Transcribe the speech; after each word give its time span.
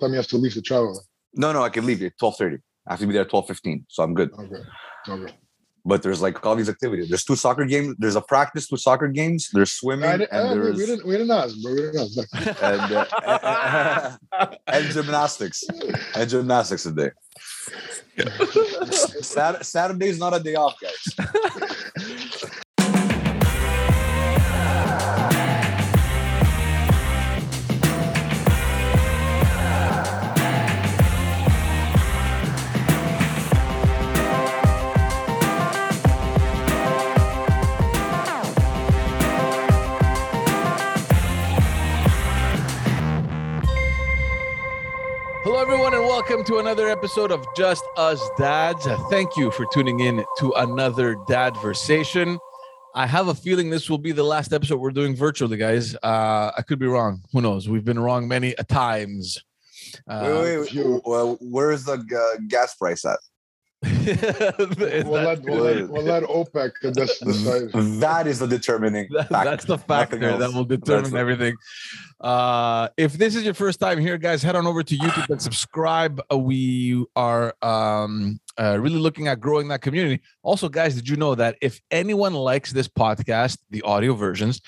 time 0.00 0.10
you 0.10 0.16
have 0.16 0.26
to 0.28 0.36
leave 0.36 0.54
to 0.54 0.62
travel? 0.62 1.00
No, 1.34 1.52
no, 1.52 1.62
I 1.62 1.68
can 1.68 1.86
leave 1.86 2.02
at 2.02 2.18
twelve 2.18 2.36
thirty. 2.36 2.58
I 2.86 2.92
have 2.92 3.00
to 3.00 3.06
be 3.06 3.12
there 3.12 3.22
at 3.22 3.30
twelve 3.30 3.46
fifteen, 3.46 3.84
so 3.88 4.02
I'm 4.02 4.14
good. 4.14 4.30
Okay. 4.32 4.62
Okay. 5.08 5.34
But 5.84 6.02
there's 6.02 6.20
like 6.20 6.44
all 6.44 6.56
these 6.56 6.68
activities. 6.68 7.08
There's 7.08 7.24
two 7.24 7.36
soccer 7.36 7.64
games. 7.64 7.94
There's 7.98 8.16
a 8.16 8.20
practice, 8.20 8.68
two 8.68 8.76
soccer 8.76 9.08
games. 9.08 9.48
There's 9.52 9.72
swimming, 9.72 10.10
and 10.10 10.28
uh, 10.30 10.54
there's 10.54 10.76
we 10.76 10.86
didn't 10.86 11.06
we 11.06 11.12
didn't 11.12 11.30
ask, 11.30 11.56
bro. 11.62 11.72
We 11.72 11.80
didn't 11.82 12.00
ask. 12.00 12.62
and, 12.62 12.92
uh, 14.32 14.56
and 14.66 14.84
gymnastics 14.90 15.64
and 16.14 16.28
gymnastics 16.28 16.82
today. 16.82 17.10
Sat- 18.90 19.64
Saturday's 19.64 20.18
not 20.18 20.34
a 20.34 20.40
day 20.40 20.56
off, 20.56 20.76
guys. 20.80 21.14
Welcome 46.18 46.42
to 46.42 46.58
another 46.58 46.88
episode 46.88 47.30
of 47.30 47.46
Just 47.56 47.84
Us 47.96 48.20
Dads. 48.36 48.88
Thank 49.08 49.36
you 49.36 49.52
for 49.52 49.66
tuning 49.72 50.00
in 50.00 50.24
to 50.38 50.50
another 50.54 51.14
Dad 51.28 51.54
Dadversation. 51.54 52.40
I 52.92 53.06
have 53.06 53.28
a 53.28 53.34
feeling 53.34 53.70
this 53.70 53.88
will 53.88 53.98
be 53.98 54.10
the 54.10 54.24
last 54.24 54.52
episode 54.52 54.80
we're 54.80 54.90
doing 54.90 55.14
virtually, 55.14 55.56
guys. 55.56 55.94
Uh, 56.02 56.50
I 56.58 56.62
could 56.66 56.80
be 56.80 56.88
wrong. 56.88 57.22
Who 57.32 57.40
knows? 57.40 57.68
We've 57.68 57.84
been 57.84 58.00
wrong 58.00 58.26
many 58.26 58.52
a 58.58 58.64
times. 58.64 59.38
Uh, 60.08 60.40
wait, 60.42 60.58
wait, 60.58 60.74
wait. 60.74 61.02
Well, 61.04 61.38
where's 61.40 61.84
the 61.84 61.92
uh, 61.92 62.40
gas 62.48 62.74
price 62.74 63.04
at? 63.04 63.20
Is 63.82 65.04
We'll 65.04 65.22
let, 65.22 65.42
we'll, 65.42 65.58
let, 65.62 65.88
we'll 65.88 66.02
let 66.02 66.22
OPEC 66.24 66.72
decide. 66.92 67.70
That 68.00 68.26
is 68.26 68.38
the 68.40 68.46
determining 68.46 69.08
That- 69.10 69.28
factor. 69.28 69.50
that's 69.50 69.64
the 69.64 69.74
Nothing 69.74 69.86
factor 69.86 70.38
that 70.38 70.52
will 70.52 70.64
determine 70.64 71.02
That's 71.04 71.12
the- 71.12 71.18
everything. 71.18 71.54
Uh, 72.20 72.88
if 72.96 73.12
this 73.14 73.36
is 73.36 73.44
your 73.44 73.54
first 73.54 73.78
time 73.78 73.98
here, 74.00 74.18
guys, 74.18 74.42
head 74.42 74.56
on 74.56 74.66
over 74.66 74.82
to 74.82 74.96
YouTube 74.98 75.30
and 75.30 75.40
subscribe. 75.40 76.20
Uh, 76.32 76.38
we 76.38 77.04
are 77.14 77.54
um, 77.62 78.40
uh, 78.58 78.76
really 78.80 78.98
looking 78.98 79.28
at 79.28 79.38
growing 79.38 79.68
that 79.68 79.80
community. 79.82 80.20
Also, 80.42 80.68
guys, 80.68 80.96
did 80.96 81.08
you 81.08 81.16
know 81.16 81.36
that 81.36 81.56
if 81.62 81.80
anyone 81.92 82.34
likes 82.34 82.72
this 82.72 82.88
podcast, 82.88 83.58
the 83.70 83.82
audio 83.82 84.14
versions, 84.14 84.60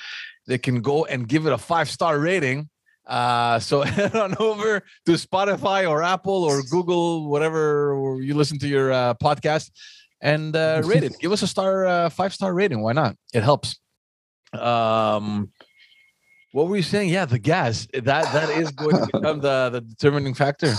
they 0.46 0.58
can 0.58 0.80
go 0.80 1.04
and 1.06 1.26
give 1.28 1.46
it 1.46 1.52
a 1.52 1.58
five 1.58 1.90
star 1.90 2.18
rating. 2.20 2.68
Uh, 3.06 3.58
so 3.58 3.82
head 3.96 4.14
on 4.14 4.34
over 4.38 4.82
to 5.06 5.12
Spotify 5.12 5.88
or 5.88 6.02
Apple 6.02 6.44
or 6.44 6.62
Google, 6.62 7.28
whatever 7.28 8.18
you 8.20 8.34
listen 8.34 8.58
to 8.60 8.68
your 8.68 8.92
uh, 8.92 9.14
podcast, 9.14 9.70
and 10.20 10.54
uh, 10.54 10.82
rate 10.86 11.02
it. 11.04 11.16
Give 11.20 11.32
us 11.32 11.42
a 11.42 11.46
star, 11.46 11.86
uh, 11.86 12.10
five 12.10 12.32
star 12.34 12.54
rating. 12.54 12.82
Why 12.82 12.92
not? 12.92 13.16
It 13.32 13.42
helps. 13.42 13.78
Um, 14.52 15.50
what 16.52 16.68
were 16.68 16.76
you 16.76 16.82
saying? 16.82 17.10
Yeah, 17.10 17.24
the 17.24 17.38
gas 17.38 17.86
that 17.92 18.04
that 18.04 18.50
is 18.50 18.70
going 18.72 18.96
to 18.96 19.06
become 19.12 19.40
the 19.40 19.70
the 19.70 19.80
determining 19.80 20.34
factor. 20.34 20.74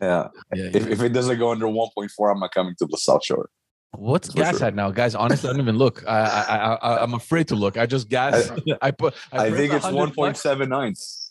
Yeah. 0.00 0.28
Yeah. 0.54 0.70
If, 0.74 0.86
if 0.88 1.00
it 1.00 1.10
doesn't 1.10 1.38
go 1.38 1.52
under 1.52 1.66
1.4, 1.66 2.32
I'm 2.32 2.40
not 2.40 2.52
coming 2.52 2.74
to 2.78 2.86
the 2.86 2.96
South 2.96 3.24
Shore. 3.24 3.48
What's 3.92 4.32
For 4.32 4.38
gas 4.38 4.58
sure. 4.58 4.66
at 4.68 4.74
now, 4.74 4.90
guys? 4.90 5.14
Honestly, 5.14 5.48
I 5.48 5.52
don't 5.52 5.60
even 5.60 5.76
look. 5.76 6.02
I 6.08 6.18
I, 6.18 6.56
I 6.56 6.74
I- 6.74 7.02
I'm 7.02 7.14
afraid 7.14 7.48
to 7.48 7.56
look. 7.56 7.76
I 7.76 7.86
just 7.86 8.08
gas. 8.08 8.50
I, 8.80 8.90
put. 8.90 9.14
I, 9.30 9.50
press 9.50 9.56
think 9.58 9.72
it's 9.74 9.86
1.79. 9.86 11.21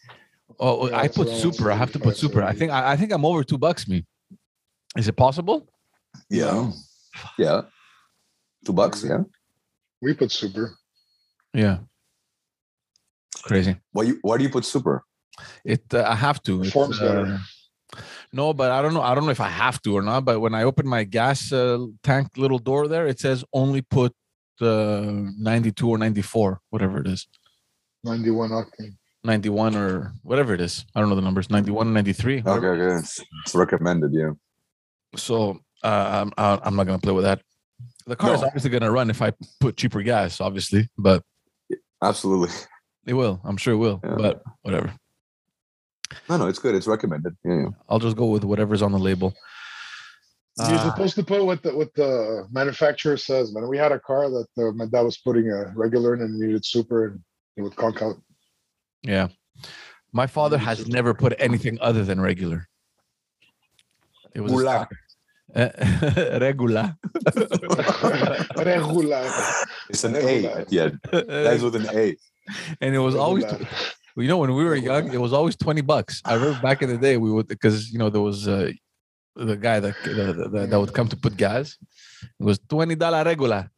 Oh, 0.60 0.90
Yeah, 0.90 0.98
I 0.98 1.08
put 1.08 1.30
super. 1.30 1.72
I 1.72 1.76
have 1.76 1.92
to 1.94 2.00
put 2.00 2.18
super. 2.18 2.44
I 2.44 2.54
think 2.54 2.72
I, 2.72 2.94
I 2.94 2.96
think 2.98 3.12
I'm 3.12 3.26
over 3.26 3.44
two 3.44 3.58
bucks. 3.58 3.88
Me, 3.88 4.06
is 4.98 5.08
it 5.08 5.16
possible? 5.16 5.68
Yeah. 6.30 6.72
Yeah. 7.38 7.62
Two 8.66 8.74
bucks. 8.74 9.04
Yeah. 9.04 9.24
We 10.02 10.14
put 10.14 10.32
super. 10.32 10.78
Yeah. 11.54 11.80
Crazy. 13.44 13.76
Why 13.92 14.04
you? 14.04 14.20
Why 14.22 14.38
do 14.38 14.44
you 14.44 14.50
put 14.50 14.66
super? 14.66 15.04
It. 15.66 15.82
Uh, 15.94 16.04
I 16.08 16.16
have 16.16 16.42
to. 16.44 16.62
It's, 16.62 16.70
Performs 16.70 17.00
better. 17.00 17.26
uh, 17.26 18.00
no, 18.34 18.54
but 18.54 18.72
I 18.72 18.82
don't 18.82 18.94
know. 18.94 19.02
I 19.02 19.16
don't 19.16 19.26
know 19.26 19.32
if 19.32 19.42
I 19.42 19.50
have 19.50 19.82
to 19.84 19.98
or 19.98 20.02
not. 20.02 20.26
But 20.26 20.40
when 20.40 20.54
I 20.54 20.64
open 20.64 20.88
my 20.88 21.04
gas 21.04 21.52
uh, 21.52 21.86
tank 22.04 22.38
little 22.38 22.60
door 22.60 22.88
there, 22.88 23.08
it 23.08 23.20
says 23.20 23.44
only 23.54 23.82
put 23.82 24.14
uh, 24.62 25.04
92 25.38 25.90
or 25.90 25.98
94, 25.98 26.62
whatever 26.70 27.00
it 27.00 27.08
is. 27.08 27.28
91 28.04 28.50
octane. 28.52 28.96
91 29.24 29.76
or 29.76 30.14
whatever 30.24 30.54
it 30.54 30.62
is. 30.62 30.86
I 30.96 31.00
don't 31.00 31.10
know 31.10 31.16
the 31.16 31.22
numbers. 31.22 31.50
91, 31.50 31.94
93. 31.94 32.44
Okay, 32.46 32.50
okay. 32.68 32.98
It's, 33.00 33.20
it's 33.46 33.56
recommended. 33.56 34.12
Yeah. 34.14 34.32
So 35.16 35.60
uh, 35.84 36.26
I'm 36.26 36.34
I'm 36.38 36.76
not 36.76 36.86
gonna 36.88 37.00
play 37.00 37.14
with 37.14 37.26
that. 37.26 37.42
The 38.08 38.16
car 38.16 38.34
is 38.34 38.42
obviously 38.44 38.70
gonna 38.70 38.92
run 38.92 39.10
if 39.10 39.22
I 39.22 39.32
put 39.60 39.78
cheaper 39.78 40.02
gas, 40.02 40.42
obviously, 40.42 40.90
but 40.98 41.24
Absolutely. 42.02 42.50
it 43.06 43.14
will. 43.14 43.40
I'm 43.44 43.58
sure 43.58 43.74
it 43.74 43.78
will. 43.78 44.00
Yeah. 44.04 44.16
But 44.18 44.42
whatever. 44.64 44.94
No, 46.30 46.38
no, 46.38 46.48
it's 46.48 46.60
good. 46.60 46.76
It's 46.76 46.88
recommended. 46.88 47.36
Yeah. 47.44 47.54
yeah. 47.56 47.68
I'll 47.90 48.00
just 48.00 48.18
go 48.18 48.28
with 48.28 48.44
whatever's 48.44 48.82
on 48.82 48.92
the 48.92 49.00
label. 49.00 49.34
You're 50.58 50.68
Uh, 50.78 50.90
supposed 50.92 51.16
to 51.16 51.24
put 51.24 51.46
what 51.46 51.62
the 51.64 51.76
what 51.76 51.94
the 51.94 52.48
manufacturer 52.52 53.18
says, 53.18 53.54
man. 53.54 53.68
We 53.68 53.78
had 53.78 53.92
a 53.92 54.00
car 54.00 54.30
that 54.30 54.48
uh, 54.58 54.72
my 54.72 54.86
dad 54.86 55.02
was 55.02 55.18
putting 55.18 55.50
a 55.50 55.72
regular 55.76 56.14
in 56.16 56.22
and 56.22 56.38
needed 56.40 56.66
super, 56.66 57.06
and 57.08 57.20
it 57.56 57.62
would 57.62 57.76
conk 57.76 58.02
out. 58.02 58.16
Yeah. 59.04 59.28
My 60.14 60.28
father 60.28 60.58
has 60.58 60.88
never 60.88 61.14
put 61.14 61.34
anything 61.40 61.78
other 61.82 62.04
than 62.04 62.20
regular. 62.20 62.68
It 64.34 64.42
was 64.42 64.52
his 64.52 64.62
Gula. 64.62 64.88
car. 64.88 64.90
Uh, 65.54 66.40
regular. 66.40 66.96
Regular. 68.58 69.30
It's 69.90 70.04
an 70.04 70.16
A 70.16 70.46
at 70.46 70.68
the 70.70 70.80
end. 70.80 71.00
That's 71.12 71.62
with 71.62 71.76
an 71.76 71.88
A. 71.94 72.16
and 72.82 72.96
it 72.96 73.00
was 73.00 73.16
always 73.16 73.46
you 74.18 74.28
know 74.28 74.38
when 74.38 74.54
we 74.54 74.64
were 74.64 74.76
young 74.76 75.14
it 75.14 75.22
was 75.22 75.32
always 75.32 75.56
20 75.56 75.82
bucks 75.82 76.22
i 76.26 76.34
remember 76.34 76.60
back 76.62 76.82
in 76.82 76.90
the 76.90 76.98
day 76.98 77.16
we 77.18 77.32
would 77.32 77.48
because 77.48 77.92
you 77.92 78.00
know 78.00 78.10
there 78.10 78.22
was 78.22 78.48
uh, 78.48 78.72
the 79.36 79.56
guy 79.56 79.80
that, 79.80 79.96
the, 80.04 80.50
the, 80.52 80.68
that 80.68 80.80
would 80.80 80.94
come 80.94 81.08
to 81.08 81.16
put 81.16 81.38
gas 81.38 81.78
it 82.40 82.44
was 82.44 82.60
20 82.68 82.96
dollar 82.96 83.24
regular 83.24 83.70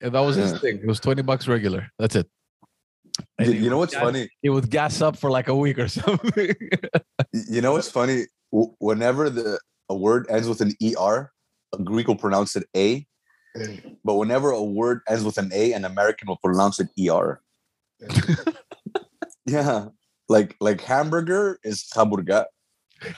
and 0.00 0.12
that 0.14 0.20
was 0.20 0.36
his 0.36 0.52
Yeah. 0.52 0.58
thing 0.58 0.76
it 0.78 0.86
was 0.86 1.00
20 1.00 1.22
bucks 1.22 1.48
regular 1.48 1.88
that's 1.98 2.14
it 2.14 2.28
And 3.38 3.54
You 3.54 3.70
know 3.70 3.78
what's 3.78 3.94
gas- 3.94 4.02
funny? 4.02 4.28
it 4.42 4.50
would 4.50 4.70
gas 4.70 5.00
up 5.00 5.16
for 5.16 5.30
like 5.30 5.48
a 5.48 5.54
week 5.56 5.78
or 5.78 5.88
something 6.00 6.54
You 7.48 7.60
know 7.60 7.72
what's 7.72 7.90
funny? 7.90 8.26
Whenever 8.50 9.30
the 9.30 9.58
a 9.88 9.94
word 9.96 10.26
ends 10.30 10.48
with 10.48 10.60
an 10.60 10.72
ER, 10.82 11.30
a 11.72 11.78
Greek 11.78 12.08
will 12.08 12.16
pronounce 12.16 12.56
it 12.56 12.64
A. 12.76 13.06
But 14.04 14.14
whenever 14.14 14.50
a 14.50 14.62
word 14.62 15.00
ends 15.08 15.24
with 15.24 15.38
an 15.38 15.50
A, 15.52 15.72
an 15.72 15.84
American 15.84 16.26
will 16.28 16.38
pronounce 16.42 16.80
it 16.80 16.88
ER. 16.98 17.40
Yeah. 19.46 19.88
Like 20.28 20.56
like 20.58 20.80
hamburger 20.80 21.58
is 21.64 21.84
hamburger, 21.94 22.46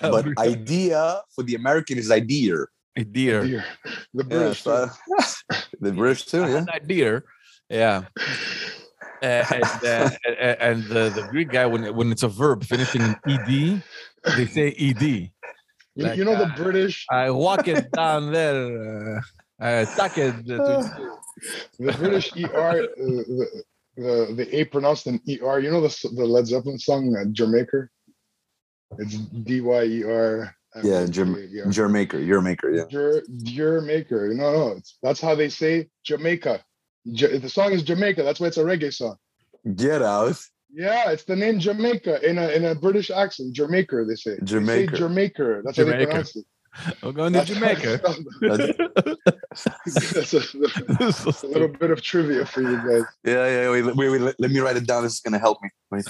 but 0.00 0.26
idea 0.38 1.22
for 1.34 1.44
the 1.44 1.54
American 1.54 1.98
is 1.98 2.10
idea. 2.10 2.66
Idea. 2.98 3.44
Dear. 3.46 3.64
The 4.12 4.24
Yeah, 4.24 4.28
British. 4.28 4.62
so- 4.62 4.90
the 5.80 5.92
British 5.92 6.26
too, 6.26 6.42
I 6.42 6.48
yeah. 6.48 6.54
had 6.54 6.66
that 6.66 6.86
deer 6.88 7.24
yeah 7.70 8.04
and 9.22 9.84
uh, 9.84 10.10
and- 10.26 10.60
and 10.60 10.84
the, 10.84 11.10
the 11.14 11.22
Greek 11.30 11.50
guy, 11.50 11.66
when 11.66 11.94
when 11.94 12.12
it's 12.12 12.22
a 12.22 12.28
verb 12.28 12.64
finishing 12.64 13.02
in 13.02 13.16
ed, 13.26 13.82
they 14.36 14.46
say 14.46 14.68
ed. 14.78 15.02
you, 15.02 15.28
like, 15.96 16.16
you 16.18 16.24
know 16.24 16.36
the 16.36 16.44
uh, 16.52 16.56
British. 16.56 17.06
I 17.10 17.30
walk 17.30 17.68
it 17.68 17.90
down 17.92 18.32
there. 18.32 19.18
Uh, 19.18 19.20
I 19.58 19.84
tuck 19.84 20.18
it. 20.18 20.46
To, 20.46 20.90
The 21.78 21.92
British 21.98 22.32
ER. 22.36 22.46
Uh, 22.46 22.74
the, 22.96 23.62
the 23.96 24.34
the 24.36 24.56
A 24.60 24.64
pronounced 24.64 25.06
in 25.06 25.20
ER. 25.28 25.58
You 25.60 25.70
know 25.70 25.80
the 25.80 26.08
the 26.14 26.24
Led 26.26 26.46
Zeppelin 26.46 26.78
song 26.78 27.16
uh, 27.16 27.24
Jamaica. 27.32 27.88
It's 28.98 29.14
D 29.16 29.60
Y 29.60 29.82
E 29.84 30.04
R. 30.04 30.54
Yeah, 30.82 31.06
Jam- 31.06 31.36
Yeah. 31.50 31.70
Your 31.70 31.88
maker, 31.88 32.18
your 32.18 32.42
maker, 32.42 32.70
yeah. 32.70 32.84
Your 32.90 33.22
your 33.28 33.80
maker. 33.80 34.28
No, 34.34 34.52
no, 34.52 34.68
it's, 34.76 34.98
that's 35.02 35.20
how 35.22 35.34
they 35.34 35.48
say 35.48 35.88
Jamaica. 36.04 36.62
Ja- 37.06 37.38
the 37.38 37.48
song 37.48 37.72
is 37.72 37.82
Jamaica. 37.82 38.22
That's 38.22 38.40
why 38.40 38.48
it's 38.48 38.56
a 38.56 38.64
reggae 38.64 38.92
song. 38.92 39.16
Get 39.74 40.02
out. 40.02 40.36
Yeah, 40.72 41.10
it's 41.10 41.24
the 41.24 41.36
name 41.36 41.58
Jamaica 41.58 42.28
in 42.28 42.38
a 42.38 42.48
in 42.48 42.64
a 42.64 42.74
British 42.74 43.10
accent. 43.10 43.54
Jamaica, 43.54 44.04
they 44.04 44.14
say. 44.16 44.38
Jamaica. 44.42 44.90
They 44.90 44.96
say 44.96 44.98
Jamaica. 44.98 45.62
That's 45.64 45.76
how 45.78 45.84
they 45.84 45.90
Jamaica. 45.92 46.06
pronounce 46.10 46.36
it. 46.36 46.44
I'm 47.02 47.12
going 47.12 47.32
to 47.32 47.38
That's 47.38 47.50
Jamaica. 47.50 48.00
That's 50.12 50.34
a, 50.34 50.40
that's 50.98 51.42
a 51.42 51.46
little 51.54 51.68
bit 51.68 51.90
of 51.90 52.02
trivia 52.02 52.44
for 52.44 52.60
you 52.60 52.76
guys. 52.76 53.04
Yeah, 53.24 53.46
yeah. 53.46 53.70
Wait, 53.70 53.82
wait, 53.96 54.10
wait. 54.10 54.20
Let, 54.20 54.34
let 54.38 54.50
me 54.50 54.60
write 54.60 54.76
it 54.76 54.86
down. 54.86 55.02
This 55.02 55.14
is 55.14 55.20
gonna 55.20 55.38
help 55.38 55.58
me. 55.62 55.70
Wait. 55.90 56.04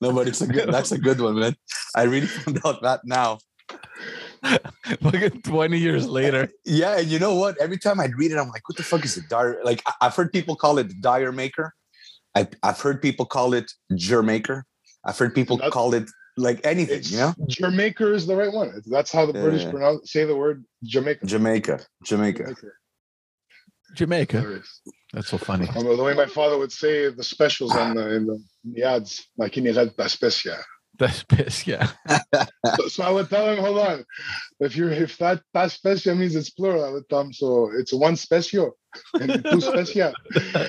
no, 0.00 0.12
but 0.12 0.28
it's 0.28 0.40
a 0.40 0.46
good. 0.46 0.72
That's 0.72 0.92
a 0.92 0.98
good 0.98 1.20
one, 1.20 1.40
man. 1.40 1.56
I 1.96 2.04
really 2.04 2.28
found 2.28 2.60
out 2.64 2.82
that 2.82 3.00
now. 3.04 3.38
Fucking 5.02 5.42
20 5.42 5.78
years 5.78 6.06
later. 6.08 6.48
Yeah, 6.64 6.98
and 6.98 7.08
you 7.08 7.18
know 7.18 7.34
what? 7.34 7.56
Every 7.60 7.78
time 7.78 8.00
I 8.00 8.06
read 8.16 8.32
it, 8.32 8.38
I'm 8.38 8.48
like, 8.48 8.68
what 8.68 8.76
the 8.76 8.82
fuck 8.82 9.04
is 9.04 9.16
a 9.16 9.22
dire? 9.28 9.60
Like, 9.64 9.82
I- 9.86 9.94
I've 10.06 10.16
heard 10.16 10.32
people 10.32 10.56
call 10.56 10.78
it 10.78 11.00
dire 11.00 11.32
maker. 11.32 11.74
I, 12.34 12.48
I've 12.62 12.80
heard 12.80 13.02
people 13.02 13.26
call 13.26 13.54
it 13.54 13.70
Jermaker. 13.92 14.62
I've 15.04 15.18
heard 15.18 15.34
people 15.34 15.56
That's- 15.56 15.72
call 15.72 15.94
it 15.94 16.08
like 16.36 16.60
anything, 16.64 16.98
It's 16.98 17.10
you 17.10 17.18
know? 17.18 17.34
Jamaica 17.48 18.14
is 18.14 18.26
the 18.26 18.36
right 18.36 18.52
one. 18.52 18.80
That's 18.86 19.12
how 19.12 19.26
the 19.26 19.32
Yeah, 19.34 19.42
British 19.42 19.62
yeah. 19.64 19.70
pronounce 19.72 20.12
say 20.12 20.24
the 20.24 20.36
word 20.36 20.64
Jamaica. 20.84 21.26
Jamaica, 21.26 21.80
Jamaica. 22.04 22.54
Jamaica. 23.94 24.40
Hilarious. 24.40 24.80
That's 25.12 25.28
so 25.28 25.38
funny. 25.38 25.68
Um, 25.74 25.84
the 25.84 26.02
way 26.02 26.14
my 26.14 26.26
father 26.26 26.56
would 26.56 26.70
say 26.72 27.10
the 27.10 27.24
specials 27.24 27.74
on 27.74 27.96
the 27.96 28.14
in 28.14 28.26
the, 28.26 28.34
in 28.64 28.72
the 28.74 28.82
ads, 28.84 29.26
like 29.36 29.58
in 29.58 29.64
the 29.64 29.72
specia. 29.72 30.62
That's 31.00 31.22
piss. 31.24 31.66
Yeah. 31.66 31.88
So, 32.76 32.88
so 32.88 33.02
I 33.02 33.10
would 33.10 33.28
tell 33.30 33.50
him, 33.50 33.58
hold 33.58 33.78
on, 33.78 34.04
if 34.60 34.76
you're 34.76 34.92
if 34.92 35.16
that 35.18 35.42
that 35.54 35.70
specia 35.70 36.16
means 36.16 36.36
it's 36.36 36.50
plural, 36.50 36.84
I 36.84 36.90
would 36.90 37.08
tell 37.08 37.22
him 37.22 37.32
so 37.32 37.70
it's 37.74 37.92
one 37.92 38.14
special 38.16 38.76
and 39.14 39.32
two 39.32 39.58
specia, 39.68 40.12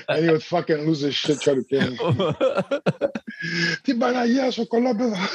and 0.08 0.24
he 0.24 0.30
would 0.30 0.42
fucking 0.42 0.78
lose 0.86 1.00
his 1.00 1.14
shit 1.14 1.40
trying 1.42 1.62
to 1.62 1.68
kill 1.68 1.90
me. 1.90 1.96
Ti 3.84 3.92
banaya, 3.92 4.50
chocolat 4.50 4.96
blanc. 4.96 5.30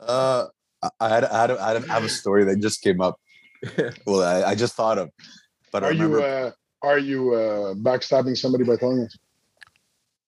Uh, 0.00 0.46
I- 0.82 0.90
I 1.00 1.08
had, 1.08 1.24
I 1.24 1.40
had, 1.40 1.50
I 1.50 1.68
had, 1.74 1.84
I 1.90 1.92
have 1.94 2.04
a 2.04 2.08
story 2.08 2.44
that 2.44 2.60
just 2.60 2.80
came 2.82 3.00
up. 3.00 3.18
Well, 4.06 4.22
I, 4.22 4.50
I 4.50 4.54
just 4.54 4.74
thought 4.74 4.98
of, 4.98 5.10
but 5.72 5.82
I 5.82 5.88
Are 5.88 5.92
you 5.92 6.22
uh, 6.22 6.50
are 6.82 6.98
you 6.98 7.34
uh, 7.34 7.74
backstabbing 7.74 8.36
somebody 8.36 8.64
by 8.64 8.76
telling 8.76 9.00
us? 9.02 9.16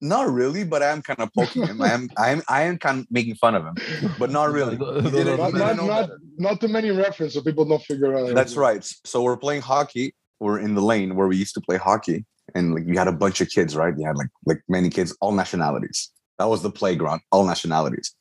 Not 0.01 0.29
really, 0.31 0.63
but 0.63 0.81
I 0.81 0.87
am 0.91 1.01
kind 1.01 1.19
of 1.19 1.29
poking 1.33 1.65
him. 1.67 1.81
I 1.81 1.91
am, 1.91 2.09
I 2.17 2.29
am, 2.31 2.41
I 2.47 2.61
am 2.63 2.77
kind 2.77 2.99
of 2.99 3.07
making 3.11 3.35
fun 3.35 3.55
of 3.55 3.65
him, 3.65 3.75
but 4.17 4.29
not 4.31 4.51
really. 4.51 4.77
Didn't- 4.77 5.37
Not, 5.37 5.51
didn't 5.51 5.59
not, 5.59 5.75
know 5.75 5.85
not, 5.87 6.01
better. 6.07 6.19
not 6.37 6.61
too 6.61 6.67
many 6.69 6.91
reference 6.91 7.33
so 7.33 7.41
people 7.41 7.65
don't 7.65 7.81
figure 7.83 8.15
out. 8.17 8.33
That's 8.33 8.55
right. 8.55 8.83
So 9.05 9.21
we're 9.23 9.37
playing 9.37 9.61
hockey. 9.61 10.15
We're 10.39 10.59
in 10.59 10.73
the 10.75 10.81
lane 10.81 11.15
where 11.15 11.27
we 11.27 11.35
used 11.35 11.53
to 11.55 11.61
play 11.61 11.77
hockey, 11.77 12.25
and 12.55 12.73
like 12.73 12.85
you 12.87 12.97
had 12.97 13.09
a 13.09 13.11
bunch 13.11 13.41
of 13.41 13.49
kids, 13.49 13.75
right? 13.75 13.93
You 13.97 14.05
had 14.07 14.15
like 14.15 14.29
like 14.45 14.61
many 14.69 14.89
kids, 14.89 15.15
all 15.19 15.33
nationalities. 15.33 16.11
That 16.37 16.45
was 16.47 16.61
the 16.61 16.71
playground, 16.71 17.21
all 17.33 17.45
nationalities. 17.45 18.15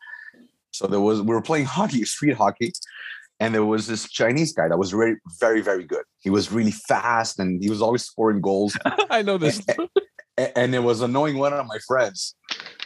So 0.73 0.87
there 0.89 1.01
was 1.01 1.23
we 1.23 1.33
were 1.35 1.43
playing 1.43 1.67
hockey, 1.67 2.05
street 2.05 2.37
hockey, 2.37 2.73
and 3.39 3.55
there 3.55 3.65
was 3.65 3.87
this 3.87 4.11
Chinese 4.11 4.53
guy 4.53 4.67
that 4.69 4.77
was 4.79 4.91
very, 4.91 5.17
very, 5.39 5.61
very 5.61 5.85
good. 5.85 6.03
He 6.19 6.31
was 6.31 6.51
really 6.51 6.73
fast, 6.73 7.39
and 7.39 7.63
he 7.63 7.71
was 7.71 7.81
always 7.81 8.05
scoring 8.05 8.41
goals. 8.41 8.77
I 9.11 9.23
know 9.23 9.39
this. 9.39 9.63
A- 10.39 10.57
and 10.59 10.75
it 10.75 10.79
was 10.79 11.01
annoying 11.03 11.37
one 11.39 11.53
of 11.53 11.67
my 11.67 11.79
friends. 11.87 12.35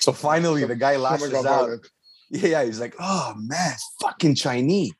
So 0.00 0.12
finally, 0.12 0.64
the 0.64 0.74
guy 0.76 0.96
lashes 0.96 1.30
Someone 1.30 1.44
got 1.44 1.70
out. 1.70 1.78
Yeah, 2.30 2.48
yeah. 2.48 2.64
He's 2.64 2.80
like, 2.80 2.94
oh 2.98 3.34
man, 3.36 3.72
it's 3.72 3.88
fucking 4.00 4.34
Chinese. 4.34 4.92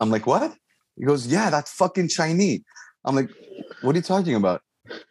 I'm 0.00 0.10
like, 0.10 0.26
what? 0.26 0.54
He 0.96 1.04
goes, 1.04 1.26
yeah, 1.26 1.50
that's 1.50 1.72
fucking 1.72 2.08
Chinese. 2.08 2.60
I'm 3.04 3.16
like, 3.16 3.30
what 3.82 3.94
are 3.94 3.98
you 3.98 4.02
talking 4.02 4.34
about? 4.34 4.60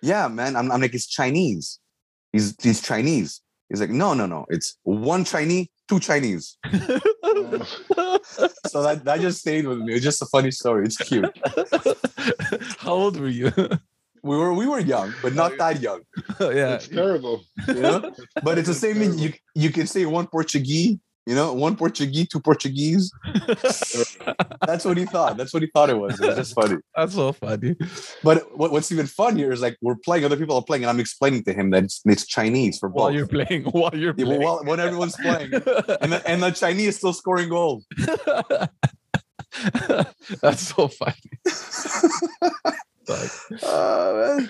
Yeah, 0.01 0.28
man. 0.28 0.56
I'm, 0.56 0.72
I'm 0.72 0.81
like, 0.81 0.94
it's 0.94 1.07
Chinese. 1.07 1.80
He's 2.31 2.56
he's 2.62 2.81
Chinese. 2.81 3.42
He's 3.69 3.80
like, 3.81 3.89
no, 3.89 4.13
no, 4.13 4.25
no. 4.25 4.46
It's 4.50 4.78
one 4.84 5.24
Chinese, 5.25 5.68
two 5.88 6.00
Chinese. 6.00 6.57
So 8.68 8.81
that, 8.84 9.04
that 9.06 9.19
just 9.22 9.39
stayed 9.42 9.68
with 9.68 9.80
me. 9.80 9.94
It's 9.94 10.04
just 10.04 10.22
a 10.22 10.25
funny 10.25 10.51
story. 10.51 10.86
It's 10.86 10.98
cute. 10.98 11.36
How 12.80 12.94
old 12.94 13.19
were 13.19 13.28
you? 13.28 13.51
We 14.24 14.38
were 14.38 14.54
we 14.54 14.66
were 14.68 14.80
young, 14.80 15.14
but 15.22 15.34
not 15.34 15.58
that 15.62 15.81
young. 15.81 16.02
yeah. 16.40 16.75
It's 16.75 16.88
terrible. 16.88 17.44
You 17.68 17.74
know? 17.81 18.12
But 18.44 18.58
it's 18.58 18.68
the 18.70 18.74
same 18.74 18.96
thing. 18.96 19.18
You 19.20 19.34
you 19.56 19.70
can 19.70 19.86
say 19.88 20.06
one 20.06 20.28
Portuguese, 20.28 20.98
you 21.25 21.36
know, 21.36 21.54
one 21.54 21.75
Portuguese, 21.75 22.28
two 22.30 22.40
Portuguese. 22.40 23.12
That's 24.66 24.86
what 24.86 24.98
he 24.98 25.06
thought. 25.06 25.36
That's 25.38 25.54
what 25.54 25.62
he 25.62 25.70
thought 25.74 25.90
it 25.90 25.98
was. 25.98 26.20
It 26.20 26.28
was 26.28 26.38
just 26.38 26.54
funny. 26.56 26.78
That's 26.96 27.14
so 27.16 27.31
funny. 27.34 27.75
But 28.24 28.38
what, 28.58 28.72
what's 28.72 28.92
even 28.92 29.08
funnier 29.08 29.52
is 29.52 29.62
like 29.62 29.78
we're 29.81 29.96
playing, 30.08 30.24
other 30.25 30.38
people 30.38 30.56
are 30.56 30.64
playing, 30.64 30.84
and 30.84 30.90
I'm 30.90 31.00
explaining 31.02 31.44
to 31.46 31.54
him 31.54 31.72
that 31.72 31.84
it's, 31.84 32.02
it's 32.06 32.25
Chinese 32.25 32.80
for 32.80 32.88
While 32.90 33.08
both. 33.08 33.16
you're 33.16 33.28
playing, 33.28 33.64
while 33.66 33.94
you're 33.96 34.14
Yeah, 34.18 34.25
playing. 34.25 34.42
well, 34.44 34.64
when 34.64 34.80
everyone's 34.80 35.16
playing, 35.18 35.52
and 35.54 36.12
the, 36.14 36.22
and 36.25 36.42
the 36.44 36.52
Chinese 36.52 36.88
is 36.90 36.96
still 36.98 37.14
scoring 37.14 37.50
goals. 37.50 37.86
That's 40.42 40.62
so 40.74 40.88
funny. 40.88 41.30
Uh. 43.10 44.42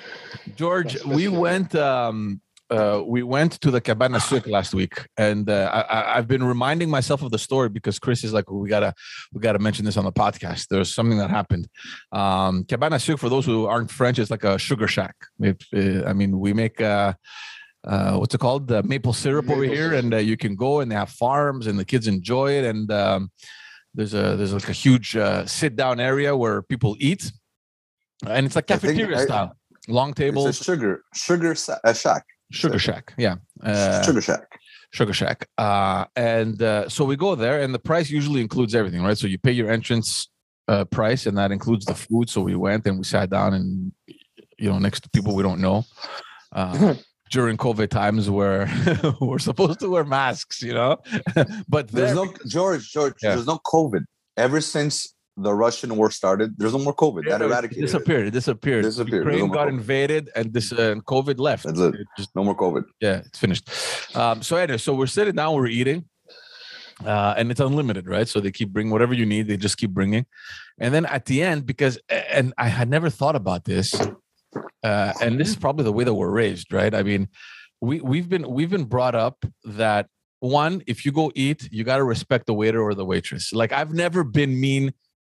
George, 0.55 1.03
we 1.05 1.27
went 1.27 1.75
um 1.75 2.41
uh, 2.69 3.03
we 3.05 3.21
went 3.21 3.53
to 3.61 3.69
the 3.69 3.79
cabane 3.79 4.13
à 4.13 4.21
sucre 4.21 4.49
last 4.49 4.73
week, 4.73 5.07
and 5.17 5.49
uh, 5.49 5.69
I, 5.71 6.17
I've 6.17 6.27
been 6.27 6.43
reminding 6.43 6.89
myself 6.89 7.21
of 7.21 7.29
the 7.29 7.37
story 7.37 7.69
because 7.69 7.99
Chris 7.99 8.23
is 8.23 8.33
like, 8.33 8.49
we 8.49 8.67
gotta, 8.67 8.95
we 9.31 9.41
gotta 9.41 9.59
mention 9.59 9.85
this 9.85 9.95
on 9.95 10.05
the 10.05 10.11
podcast. 10.11 10.69
There's 10.69 10.91
something 10.91 11.19
that 11.19 11.29
happened. 11.29 11.67
Um, 12.11 12.63
cabane 12.63 12.93
à 12.93 13.01
sucre, 13.01 13.19
for 13.19 13.29
those 13.29 13.45
who 13.45 13.67
aren't 13.67 13.91
French, 13.91 14.17
is 14.17 14.31
like 14.31 14.43
a 14.43 14.57
sugar 14.57 14.87
shack. 14.87 15.15
It, 15.39 15.63
uh, 15.75 16.09
I 16.09 16.13
mean, 16.13 16.39
we 16.39 16.53
make 16.53 16.81
uh, 16.81 17.13
uh, 17.85 18.17
what's 18.17 18.33
it 18.33 18.39
called? 18.39 18.67
The 18.67 18.81
maple 18.81 19.13
syrup 19.13 19.49
over 19.49 19.63
here, 19.63 19.89
syrup. 19.89 20.03
and 20.03 20.13
uh, 20.13 20.17
you 20.17 20.37
can 20.37 20.55
go 20.55 20.79
and 20.79 20.89
they 20.89 20.95
have 20.95 21.09
farms, 21.09 21.67
and 21.67 21.77
the 21.77 21.85
kids 21.85 22.07
enjoy 22.07 22.53
it. 22.53 22.65
And 22.65 22.91
um, 22.91 23.31
there's 23.93 24.13
a 24.13 24.35
there's 24.35 24.53
like 24.53 24.69
a 24.69 24.73
huge 24.73 25.15
uh, 25.15 25.45
sit 25.45 25.75
down 25.75 25.99
area 25.99 26.35
where 26.35 26.61
people 26.61 26.95
eat, 26.99 27.31
and 28.27 28.45
it's 28.45 28.55
like 28.55 28.67
cafeteria 28.67 29.17
I- 29.19 29.25
style, 29.25 29.55
long 29.87 30.09
It's 30.11 30.17
tables, 30.19 30.59
a 30.61 30.63
sugar, 30.63 31.03
sugar 31.13 31.55
sa- 31.55 31.79
uh, 31.83 31.93
shack. 31.93 32.25
Sugar 32.51 32.77
Shack. 32.77 33.13
Yeah. 33.17 33.35
Uh, 33.63 34.03
sugar 34.03 34.21
shack. 34.21 34.43
Sugar 34.91 35.13
Shack. 35.13 35.47
Uh, 35.57 36.05
and 36.15 36.61
uh, 36.61 36.87
so 36.87 37.03
we 37.03 37.15
go 37.15 37.33
there, 37.33 37.61
and 37.63 37.73
the 37.73 37.79
price 37.79 38.11
usually 38.11 38.41
includes 38.41 38.75
everything, 38.75 39.01
right? 39.01 39.17
So 39.17 39.25
you 39.25 39.39
pay 39.39 39.51
your 39.51 39.71
entrance 39.71 40.29
uh, 40.67 40.85
price, 40.85 41.25
and 41.25 41.35
that 41.39 41.51
includes 41.51 41.85
the 41.85 41.95
food. 41.95 42.29
So 42.29 42.41
we 42.41 42.55
went 42.55 42.85
and 42.85 42.99
we 42.99 43.03
sat 43.03 43.31
down, 43.31 43.55
and 43.55 43.91
you 44.59 44.69
know, 44.69 44.77
next 44.77 45.01
to 45.01 45.09
people 45.09 45.33
we 45.33 45.41
don't 45.41 45.61
know. 45.61 45.83
Uh, 46.51 46.93
during 47.31 47.57
COVID 47.57 47.89
times, 47.89 48.29
where 48.29 48.69
we're 49.19 49.39
supposed 49.39 49.79
to 49.79 49.89
wear 49.89 50.03
masks, 50.03 50.61
you 50.61 50.75
know, 50.75 50.97
but 51.67 51.87
There's 51.87 52.13
there- 52.13 52.15
no 52.15 52.31
George, 52.47 52.91
George. 52.91 53.15
Yeah. 53.23 53.33
There's 53.33 53.47
no 53.47 53.57
COVID. 53.65 54.03
Ever 54.37 54.61
since 54.61 55.15
the 55.37 55.53
Russian 55.53 55.95
war 55.95 56.11
started, 56.11 56.57
there's 56.57 56.73
no 56.73 56.79
more 56.79 56.95
COVID. 56.95 57.23
Yeah, 57.25 57.37
that 57.37 57.45
eradicated. 57.45 57.83
it. 57.83 57.85
disappeared. 57.87 58.27
It 58.27 58.31
disappeared. 58.31 58.83
Disappeared. 58.83 59.25
Ukraine 59.25 59.47
no 59.47 59.53
got 59.53 59.67
COVID. 59.67 59.71
invaded, 59.71 60.29
and 60.35 60.53
this 60.53 60.71
uh, 60.71 60.95
COVID 61.05 61.39
left. 61.39 61.63
That's 61.63 61.79
it. 61.79 61.95
just 62.17 62.35
No 62.35 62.43
more 62.43 62.55
COVID. 62.55 62.83
yeah, 63.01 63.21
it's 63.25 63.39
finished. 63.39 63.69
Um, 64.15 64.41
so 64.41 64.57
anyway, 64.57 64.77
so 64.77 64.93
we're 64.93 65.07
sitting 65.07 65.35
down, 65.35 65.55
we're 65.55 65.67
eating, 65.67 66.05
uh, 67.05 67.33
and 67.37 67.49
it's 67.49 67.59
unlimited, 67.59 68.07
right? 68.07 68.27
So 68.27 68.39
they 68.39 68.51
keep 68.51 68.69
bringing 68.69 68.91
whatever 68.91 69.13
you 69.13 69.25
need. 69.25 69.47
They 69.47 69.57
just 69.57 69.77
keep 69.77 69.91
bringing, 69.91 70.25
and 70.79 70.93
then 70.93 71.05
at 71.05 71.25
the 71.25 71.41
end, 71.41 71.65
because 71.65 71.97
and 72.09 72.53
I 72.57 72.67
had 72.67 72.89
never 72.89 73.09
thought 73.09 73.35
about 73.35 73.65
this, 73.65 73.95
uh, 74.83 75.13
and 75.19 75.39
this 75.39 75.49
is 75.49 75.55
probably 75.55 75.83
the 75.83 75.93
way 75.93 76.03
that 76.03 76.13
we're 76.13 76.29
raised, 76.29 76.71
right? 76.71 76.93
I 76.93 77.01
mean, 77.01 77.27
we 77.81 78.01
we've 78.01 78.29
been 78.29 78.47
we've 78.47 78.69
been 78.69 78.85
brought 78.85 79.15
up 79.15 79.43
that 79.65 80.07
one, 80.41 80.83
if 80.87 81.05
you 81.05 81.11
go 81.13 81.31
eat, 81.35 81.69
you 81.71 81.85
got 81.85 81.97
to 81.97 82.03
respect 82.03 82.47
the 82.47 82.53
waiter 82.53 82.81
or 82.81 82.93
the 82.93 83.05
waitress. 83.05 83.53
Like 83.53 83.71
I've 83.71 83.93
never 83.93 84.23
been 84.25 84.59
mean 84.59 84.93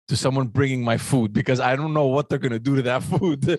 to 0.09 0.17
someone 0.17 0.49
bringing 0.49 0.83
my 0.85 0.99
food 0.99 1.33
because 1.33 1.61
I 1.61 1.77
don't 1.77 1.95
know 1.95 2.07
what 2.09 2.29
they're 2.29 2.39
gonna 2.39 2.59
do 2.59 2.77
to 2.77 2.83
that 2.83 3.03
food. 3.03 3.45
you 3.49 3.57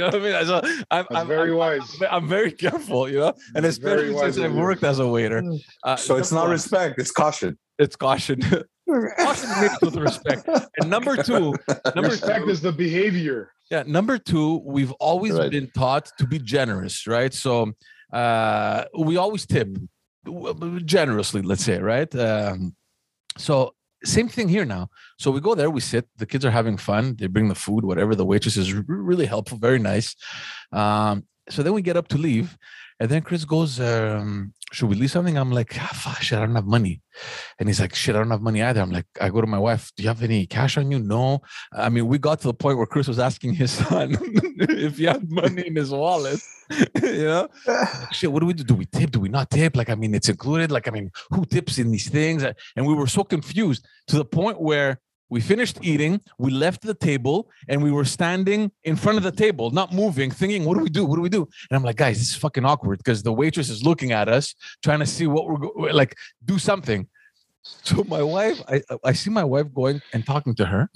know 0.00 0.06
what 0.06 0.14
I 0.14 0.18
mean? 0.18 0.46
So 0.46 0.60
I'm, 0.90 1.06
I'm, 1.10 1.26
very 1.26 1.50
I'm- 1.50 1.56
wise. 1.58 2.02
I'm 2.10 2.28
very 2.28 2.52
careful, 2.52 3.08
you 3.08 3.18
know, 3.18 3.34
and 3.54 3.64
That's 3.64 3.78
very 3.78 4.08
especially 4.14 4.32
since 4.32 4.44
I've 4.44 4.54
worked 4.54 4.84
as 4.84 4.98
a 5.00 5.06
waiter. 5.06 5.42
Uh, 5.84 5.96
So 5.96 6.16
it's 6.16 6.30
not 6.30 6.40
number 6.40 6.48
one, 6.48 6.52
respect. 6.52 6.98
It's 7.00 7.10
caution. 7.10 7.58
It's 7.78 7.96
caution. 7.96 8.40
caution 9.18 9.50
mixed 9.60 9.82
with 9.82 9.96
respect. 9.96 10.48
And 10.80 10.88
number 10.90 11.16
two, 11.22 11.54
number 11.94 12.10
Respect 12.10 12.44
two, 12.44 12.50
is 12.50 12.60
the 12.60 12.72
behavior. 12.72 13.52
yeah, 13.70 13.82
number 13.86 14.16
two, 14.18 14.62
we've 14.64 14.92
always 14.92 15.32
Right. 15.34 15.50
been 15.50 15.70
taught 15.74 16.10
to 16.18 16.26
be 16.26 16.38
generous, 16.38 17.06
right? 17.06 17.34
So 17.34 17.72
uh, 18.12 18.84
we 18.98 19.16
always 19.16 19.44
tip 19.44 19.76
generously, 20.84 21.42
let's 21.42 21.64
say, 21.64 21.78
right? 21.78 22.12
Um, 22.14 22.74
so 23.36 23.74
same 24.04 24.28
thing 24.28 24.48
here 24.48 24.64
now. 24.64 24.88
So 25.18 25.30
we 25.30 25.40
go 25.40 25.54
there, 25.54 25.70
we 25.70 25.80
sit. 25.80 26.08
The 26.16 26.26
kids 26.26 26.44
are 26.44 26.50
having 26.50 26.76
fun. 26.76 27.16
They 27.16 27.26
bring 27.26 27.48
the 27.48 27.54
food, 27.54 27.84
whatever. 27.84 28.14
The 28.14 28.24
waitress 28.24 28.56
is 28.56 28.72
really 28.74 29.26
helpful, 29.26 29.58
very 29.58 29.78
nice. 29.78 30.14
Um, 30.72 31.26
so 31.50 31.62
then 31.62 31.72
we 31.72 31.82
get 31.82 31.96
up 31.96 32.08
to 32.08 32.18
leave, 32.18 32.56
and 33.00 33.10
then 33.10 33.22
Chris 33.22 33.44
goes, 33.44 33.78
um, 33.80 34.52
"Should 34.72 34.88
we 34.88 34.96
leave 34.96 35.10
something?" 35.10 35.36
I'm 35.38 35.52
like, 35.52 35.74
ah, 35.78 35.90
fuck, 35.94 36.20
"Shit, 36.20 36.38
I 36.38 36.46
don't 36.46 36.54
have 36.54 36.66
money." 36.66 37.00
And 37.58 37.68
he's 37.68 37.80
like, 37.80 37.94
"Shit, 37.94 38.16
I 38.16 38.18
don't 38.18 38.30
have 38.30 38.42
money 38.42 38.62
either." 38.62 38.80
I'm 38.80 38.90
like, 38.90 39.06
I 39.20 39.28
go 39.28 39.40
to 39.40 39.46
my 39.46 39.58
wife, 39.58 39.92
"Do 39.96 40.02
you 40.02 40.08
have 40.08 40.22
any 40.22 40.46
cash 40.46 40.76
on 40.76 40.90
you?" 40.90 40.98
No. 40.98 41.40
I 41.72 41.88
mean, 41.88 42.06
we 42.08 42.18
got 42.18 42.40
to 42.40 42.48
the 42.48 42.54
point 42.54 42.76
where 42.76 42.86
Chris 42.86 43.08
was 43.08 43.18
asking 43.18 43.54
his 43.54 43.70
son 43.88 44.16
if 44.60 44.98
he 44.98 45.04
had 45.04 45.30
money 45.30 45.66
in 45.66 45.76
his 45.76 45.90
wallet. 45.90 46.40
you 47.02 47.24
know, 47.24 47.48
shit. 48.12 48.30
What 48.32 48.40
do 48.40 48.46
we 48.46 48.52
do? 48.52 48.64
Do 48.64 48.74
we 48.74 48.86
tip? 48.86 49.10
Do 49.10 49.20
we 49.20 49.28
not 49.28 49.50
tip? 49.50 49.76
Like, 49.76 49.90
I 49.90 49.94
mean, 49.94 50.14
it's 50.14 50.28
included. 50.28 50.70
Like, 50.70 50.88
I 50.88 50.90
mean, 50.90 51.10
who 51.30 51.44
tips 51.44 51.78
in 51.78 51.90
these 51.90 52.08
things? 52.08 52.42
And 52.42 52.86
we 52.86 52.94
were 52.94 53.06
so 53.06 53.24
confused 53.24 53.86
to 54.08 54.16
the 54.16 54.24
point 54.24 54.60
where 54.60 55.00
we 55.30 55.40
finished 55.40 55.78
eating, 55.82 56.20
we 56.38 56.50
left 56.50 56.82
the 56.82 56.94
table, 56.94 57.50
and 57.68 57.82
we 57.82 57.90
were 57.90 58.04
standing 58.04 58.70
in 58.84 58.96
front 58.96 59.18
of 59.18 59.24
the 59.24 59.32
table, 59.32 59.70
not 59.70 59.92
moving, 59.92 60.30
thinking, 60.30 60.64
"What 60.64 60.76
do 60.76 60.82
we 60.82 60.90
do? 60.90 61.04
What 61.04 61.16
do 61.16 61.22
we 61.22 61.28
do?" 61.28 61.42
And 61.70 61.76
I'm 61.76 61.82
like, 61.82 61.96
"Guys, 61.96 62.18
this 62.18 62.30
is 62.30 62.36
fucking 62.36 62.64
awkward 62.64 62.98
because 62.98 63.22
the 63.22 63.32
waitress 63.32 63.68
is 63.68 63.82
looking 63.84 64.12
at 64.12 64.28
us, 64.28 64.54
trying 64.82 65.00
to 65.00 65.06
see 65.06 65.26
what 65.26 65.46
we're 65.48 65.58
go- 65.58 65.72
like, 65.92 66.16
do 66.44 66.58
something." 66.58 67.06
So 67.82 68.04
my 68.04 68.22
wife, 68.22 68.60
I 68.68 68.82
I 69.04 69.12
see 69.12 69.30
my 69.30 69.44
wife 69.44 69.66
going 69.74 70.00
and 70.12 70.24
talking 70.24 70.54
to 70.56 70.66
her. 70.66 70.88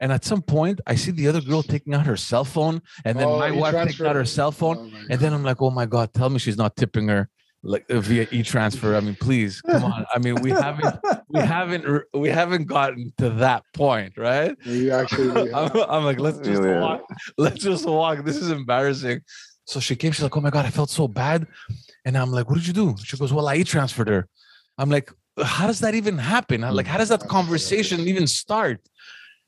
And 0.00 0.12
at 0.12 0.24
some 0.24 0.42
point, 0.42 0.80
I 0.86 0.94
see 0.94 1.10
the 1.10 1.26
other 1.26 1.40
girl 1.40 1.62
taking 1.62 1.92
out 1.92 2.06
her 2.06 2.16
cell 2.16 2.44
phone, 2.44 2.82
and 3.04 3.18
then 3.18 3.26
Oh, 3.26 3.38
my 3.38 3.50
wife 3.50 3.74
taking 3.88 4.06
out 4.06 4.14
her 4.14 4.24
cell 4.24 4.52
phone. 4.52 4.76
Oh 4.78 5.06
And 5.10 5.18
then 5.20 5.32
I'm 5.32 5.42
like, 5.42 5.60
oh 5.60 5.70
my 5.70 5.86
God, 5.86 6.14
tell 6.14 6.30
me 6.30 6.38
she's 6.38 6.56
not 6.56 6.76
tipping 6.76 7.08
her. 7.08 7.28
Like 7.62 7.84
uh, 7.90 8.00
via 8.00 8.26
e-transfer. 8.30 8.94
I 8.94 9.00
mean, 9.00 9.16
please, 9.20 9.60
come 9.60 9.84
on. 9.84 10.06
I 10.14 10.18
mean, 10.18 10.36
we 10.36 10.50
haven't, 10.50 10.94
we 11.28 11.40
haven't, 11.40 12.04
we 12.14 12.28
haven't 12.28 12.66
gotten 12.66 13.12
to 13.18 13.30
that 13.30 13.64
point, 13.74 14.16
right? 14.16 14.56
You 14.64 14.92
actually. 14.92 15.52
I'm, 15.52 15.70
I'm 15.88 16.04
like, 16.04 16.20
let's 16.20 16.38
just 16.38 16.62
Yeah. 16.62 16.80
walk. 16.80 17.02
Let's 17.36 17.60
just 17.60 17.84
walk. 17.86 18.24
This 18.24 18.36
is 18.36 18.50
embarrassing. 18.50 19.20
So 19.66 19.80
she 19.80 19.96
came. 19.96 20.12
She's 20.12 20.22
like, 20.22 20.36
oh 20.36 20.40
my 20.40 20.50
god, 20.50 20.66
I 20.66 20.70
felt 20.70 20.90
so 20.90 21.08
bad. 21.08 21.46
And 22.04 22.16
I'm 22.16 22.30
like, 22.30 22.48
what 22.48 22.56
did 22.56 22.66
you 22.66 22.72
do? 22.72 22.94
She 23.04 23.16
goes, 23.16 23.32
well, 23.32 23.48
I 23.48 23.56
e-transferred 23.56 24.08
her. 24.08 24.28
I'm 24.78 24.88
like, 24.88 25.12
how 25.42 25.66
does 25.66 25.80
that 25.80 25.94
even 25.94 26.16
happen? 26.16 26.64
I'm 26.64 26.74
like, 26.74 26.86
how 26.86 26.98
does 26.98 27.10
that 27.10 27.20
conversation 27.28 28.00
even 28.00 28.26
start? 28.26 28.80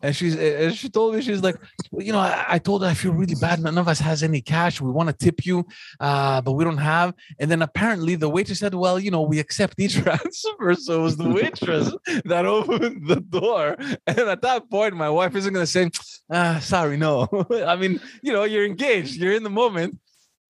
And 0.02 0.16
she's 0.16 0.36
and 0.36 0.74
she 0.74 0.88
told 0.88 1.14
me 1.14 1.22
she's 1.22 1.42
like, 1.42 1.56
well, 1.90 2.04
you 2.04 2.12
know, 2.12 2.18
I, 2.18 2.44
I 2.48 2.58
told 2.58 2.82
her 2.82 2.88
I 2.88 2.94
feel 2.94 3.12
really 3.12 3.34
bad. 3.34 3.60
None 3.60 3.76
of 3.76 3.86
us 3.86 4.00
has 4.00 4.22
any 4.22 4.40
cash. 4.40 4.80
We 4.80 4.90
want 4.90 5.08
to 5.10 5.14
tip 5.14 5.44
you, 5.44 5.66
uh, 5.98 6.40
but 6.40 6.52
we 6.52 6.64
don't 6.64 6.78
have. 6.78 7.14
And 7.38 7.50
then 7.50 7.62
apparently 7.62 8.14
the 8.14 8.28
waitress 8.28 8.60
said, 8.60 8.74
well, 8.74 8.98
you 8.98 9.10
know, 9.10 9.22
we 9.22 9.38
accept 9.38 9.78
e-transfer. 9.78 10.74
So 10.80 11.00
it 11.00 11.02
was 11.02 11.16
the 11.16 11.28
waitress 11.28 11.92
that 12.24 12.46
opened 12.46 13.06
the 13.06 13.20
door. 13.20 13.76
And 14.06 14.18
at 14.18 14.42
that 14.42 14.70
point, 14.70 14.94
my 14.94 15.10
wife 15.10 15.34
isn't 15.36 15.52
gonna 15.52 15.66
say, 15.66 15.90
ah, 16.32 16.58
sorry, 16.60 16.96
no. 16.96 17.28
I 17.66 17.76
mean, 17.76 18.00
you 18.22 18.32
know, 18.32 18.44
you're 18.44 18.64
engaged, 18.64 19.16
you're 19.16 19.32
in 19.34 19.42
the 19.42 19.50
moment. 19.50 19.98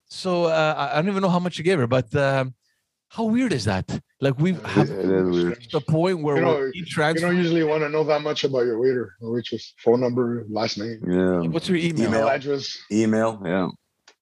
So 0.08 0.44
uh, 0.44 0.90
I 0.92 0.96
don't 0.96 1.08
even 1.08 1.22
know 1.22 1.28
how 1.28 1.38
much 1.38 1.58
you 1.58 1.64
gave 1.64 1.78
her, 1.78 1.86
but 1.86 2.14
um, 2.14 2.54
how 3.10 3.24
weird 3.24 3.52
is 3.52 3.64
that? 3.64 3.86
Like 4.20 4.38
we 4.38 4.52
have 4.54 4.88
It 4.88 5.04
is 5.04 5.28
weird. 5.36 5.48
reached 5.58 5.72
the 5.72 5.80
point 5.80 6.22
where 6.22 6.36
You 6.36 6.42
know, 6.42 6.54
we're 6.54 6.72
You 6.74 6.84
don't 7.20 7.36
usually 7.36 7.64
want 7.64 7.82
to 7.82 7.88
know 7.88 8.04
that 8.04 8.22
much 8.22 8.44
about 8.44 8.64
your 8.66 8.78
waiter 8.80 9.16
or 9.20 9.32
waitress. 9.32 9.74
Phone 9.84 10.00
number, 10.00 10.44
last 10.48 10.78
name, 10.78 10.98
Yeah. 11.06 11.40
What's 11.50 11.68
your 11.68 11.78
email? 11.78 12.06
email 12.06 12.20
Email. 12.20 12.28
address. 12.28 12.78
Email. 12.92 13.42
Yeah. 13.44 13.68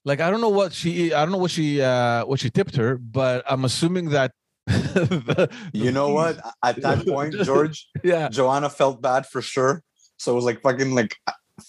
Like 0.04 0.20
I 0.20 0.30
don't 0.30 0.40
know 0.40 0.48
what 0.60 0.72
she 0.72 1.12
I 1.12 1.20
don't 1.22 1.32
know 1.32 1.38
what 1.46 1.50
she 1.50 1.82
uh 1.82 2.24
what 2.24 2.40
she 2.40 2.48
tipped 2.50 2.76
her, 2.76 2.96
but 2.96 3.44
I'm 3.46 3.64
assuming 3.64 4.06
that 4.10 4.32
the- 4.66 5.50
You 5.72 5.92
know 5.92 6.08
what? 6.10 6.38
At 6.64 6.80
that 6.82 7.06
point, 7.12 7.34
George, 7.48 7.86
Yeah. 8.02 8.28
Joanna 8.30 8.70
felt 8.70 9.02
bad 9.02 9.26
for 9.26 9.42
sure. 9.42 9.82
So 10.16 10.32
it 10.32 10.34
was 10.34 10.44
like 10.44 10.62
fucking 10.62 10.94
like 10.94 11.14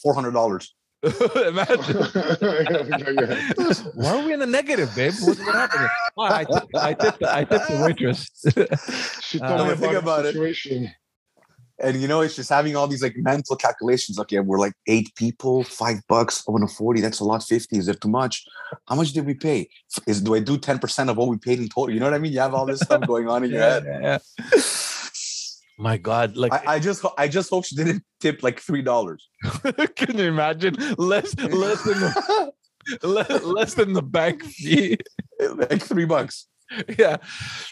four 0.01 0.13
hundred 0.13 0.31
dollars. 0.31 0.73
Imagine. 1.48 1.96
Why 3.96 4.10
are 4.10 4.25
we 4.25 4.34
in 4.34 4.39
the 4.39 4.46
negative, 4.48 4.94
babe? 4.96 5.13
What, 5.22 5.38
what 5.39 5.56
happened? 5.56 5.89
Oh, 6.18 6.24
I, 6.24 6.44
tipped, 6.44 6.75
I 6.75 6.94
tipped 6.94 7.20
the, 7.20 7.34
I 7.36 7.44
tipped 7.46 7.68
the 7.70 7.82
waitress. 7.82 8.29
She 9.22 9.39
Uh, 9.39 9.58
told 9.58 9.70
me 9.70 9.75
Think 9.75 9.94
about, 9.94 10.25
about 10.25 10.34
the 10.34 10.44
it. 10.44 10.89
And 11.82 12.01
you 12.01 12.10
know, 12.10 12.20
it's 12.20 12.36
just 12.36 12.50
having 12.50 12.75
all 12.75 12.88
these 12.88 13.01
like 13.01 13.15
mental 13.15 13.56
calculations. 13.56 14.20
Okay, 14.20 14.41
we're 14.41 14.60
like 14.60 14.74
eight 14.88 15.15
people, 15.15 15.63
five 15.63 16.01
bucks, 16.10 16.44
oh, 16.50 16.56
and 16.56 16.65
a 16.65 16.68
40. 16.68 17.00
That's 17.00 17.22
a 17.22 17.24
lot. 17.24 17.41
50. 17.44 17.77
Is 17.77 17.86
that 17.86 18.01
too 18.01 18.10
much? 18.10 18.44
How 18.88 18.96
much 18.96 19.13
did 19.13 19.25
we 19.25 19.34
pay? 19.36 19.70
Is 20.06 20.22
do 20.22 20.36
I 20.36 20.39
do 20.39 20.58
10% 20.58 21.10
of 21.10 21.15
what 21.15 21.29
we 21.29 21.38
paid 21.38 21.60
in 21.60 21.70
total? 21.70 21.94
You 21.94 22.01
know 22.01 22.08
what 22.08 22.13
I 22.13 22.20
mean? 22.20 22.34
You 22.34 22.41
have 22.41 22.53
all 22.53 22.65
this 22.65 22.82
stuff 22.82 23.08
going 23.08 23.29
on 23.29 23.46
in 23.46 23.51
your 23.51 23.62
head. 23.62 23.86
yeah, 23.86 24.00
yeah. 24.01 24.18
My 25.79 25.95
God, 25.95 26.36
like 26.36 26.51
I, 26.51 26.74
I 26.74 26.79
just 26.79 27.05
I 27.17 27.29
just 27.29 27.50
hope 27.50 27.63
she 27.63 27.74
didn't 27.77 28.03
tip 28.19 28.43
like 28.43 28.59
three 28.59 28.81
dollars. 28.81 29.29
can 29.95 30.17
you 30.17 30.25
imagine 30.25 30.75
less 30.98 31.33
less 31.39 31.81
than 31.83 32.00
the 32.01 32.51
less, 33.03 33.43
less 33.43 33.74
than 33.75 33.93
the 33.93 34.01
bank 34.01 34.43
fee? 34.43 34.98
like 35.55 35.81
three 35.81 36.03
bucks. 36.03 36.48
Yeah, 36.98 37.15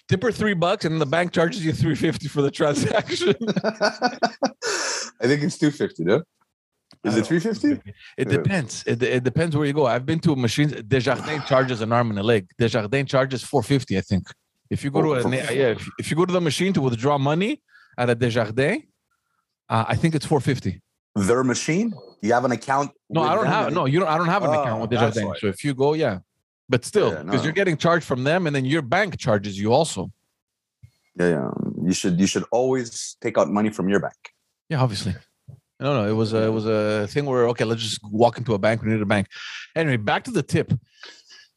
tip 0.07 0.23
her 0.23 0.31
three 0.31 0.53
bucks, 0.53 0.85
and 0.85 1.01
the 1.01 1.05
bank 1.05 1.33
charges 1.33 1.65
you 1.65 1.73
three 1.73 1.95
fifty 1.95 2.29
for 2.29 2.41
the 2.41 2.49
transaction. 2.49 3.35
I 5.19 5.25
think 5.27 5.43
it's 5.43 5.57
250, 5.57 6.05
no? 6.05 6.21
Is 7.03 7.17
it 7.17 7.25
350? 7.25 7.91
It 8.17 8.31
Yeah. 8.31 8.37
depends. 8.37 8.83
It, 8.87 9.03
it 9.03 9.23
depends 9.23 9.57
where 9.57 9.65
you 9.65 9.73
go. 9.73 9.85
I've 9.85 10.05
been 10.05 10.19
to 10.21 10.35
machines. 10.35 10.71
Desjardins 10.83 11.45
charges 11.45 11.81
an 11.81 11.91
arm 11.91 12.09
and 12.11 12.19
a 12.19 12.23
leg. 12.23 12.47
Desjardins 12.57 13.09
charges 13.09 13.43
four 13.43 13.63
fifty, 13.63 13.97
I 13.97 14.01
think. 14.01 14.27
If 14.69 14.83
you 14.85 14.91
go 14.91 14.99
oh, 14.99 15.21
to 15.21 15.27
Oh, 15.27 15.31
a 15.31 15.35
yeah, 15.35 15.71
if, 15.75 15.89
if 15.99 16.09
you 16.09 16.15
go 16.15 16.25
to 16.25 16.33
the 16.33 16.41
machine 16.41 16.71
to 16.73 16.81
withdraw 16.81 17.17
money 17.17 17.61
at 17.97 18.09
a 18.09 18.15
Desjardins, 18.15 18.83
uh, 19.69 19.85
I 19.87 19.95
think 19.95 20.15
it's 20.15 20.25
four 20.25 20.39
fifty. 20.39 20.81
Their 21.15 21.43
machine? 21.43 21.93
You 22.21 22.33
have 22.33 22.45
an 22.45 22.51
account? 22.51 22.91
No, 23.09 23.21
I 23.21 23.33
don't 23.35 23.45
them 23.45 23.53
have. 23.53 23.73
No, 23.73 23.85
you 23.85 23.99
don't. 23.99 24.07
I 24.09 24.17
don't 24.17 24.27
have 24.27 24.43
an 24.43 24.49
Oh, 24.51 24.61
account 24.61 24.81
with 24.81 24.89
Desjardins. 24.91 25.25
why. 25.25 25.37
So 25.39 25.47
if 25.47 25.63
you 25.63 25.73
go, 25.73 25.93
yeah, 25.93 26.19
but 26.69 26.85
still, 26.85 27.11
Yeah, 27.11 27.23
because 27.23 27.41
no. 27.41 27.43
you're 27.45 27.53
getting 27.53 27.77
charged 27.77 28.05
from 28.05 28.23
them, 28.23 28.45
and 28.47 28.55
then 28.55 28.65
your 28.65 28.81
bank 28.83 29.17
charges 29.17 29.59
you 29.59 29.73
also. 29.73 30.11
Yeah, 31.19 31.29
yeah. 31.29 31.49
You 31.83 31.93
should 31.93 32.19
you 32.19 32.27
should 32.27 32.43
always 32.51 33.17
take 33.21 33.37
out 33.37 33.49
money 33.49 33.69
from 33.71 33.89
your 33.89 33.99
bank. 33.99 34.13
Yeah, 34.69 34.81
obviously. 34.81 35.15
No, 35.79 35.93
no, 36.03 36.09
it 36.09 36.13
was 36.13 36.33
a, 36.33 36.43
it 36.43 36.49
was 36.49 36.65
a 36.65 37.07
thing 37.07 37.25
where 37.25 37.47
okay, 37.49 37.63
let's 37.63 37.81
just 37.81 37.99
walk 38.03 38.37
into 38.37 38.53
a 38.53 38.57
bank. 38.59 38.81
We 38.83 38.89
need 38.91 39.01
a 39.01 39.05
bank. 39.05 39.27
Anyway, 39.75 39.97
back 39.97 40.23
to 40.25 40.31
the 40.31 40.43
tip. 40.43 40.73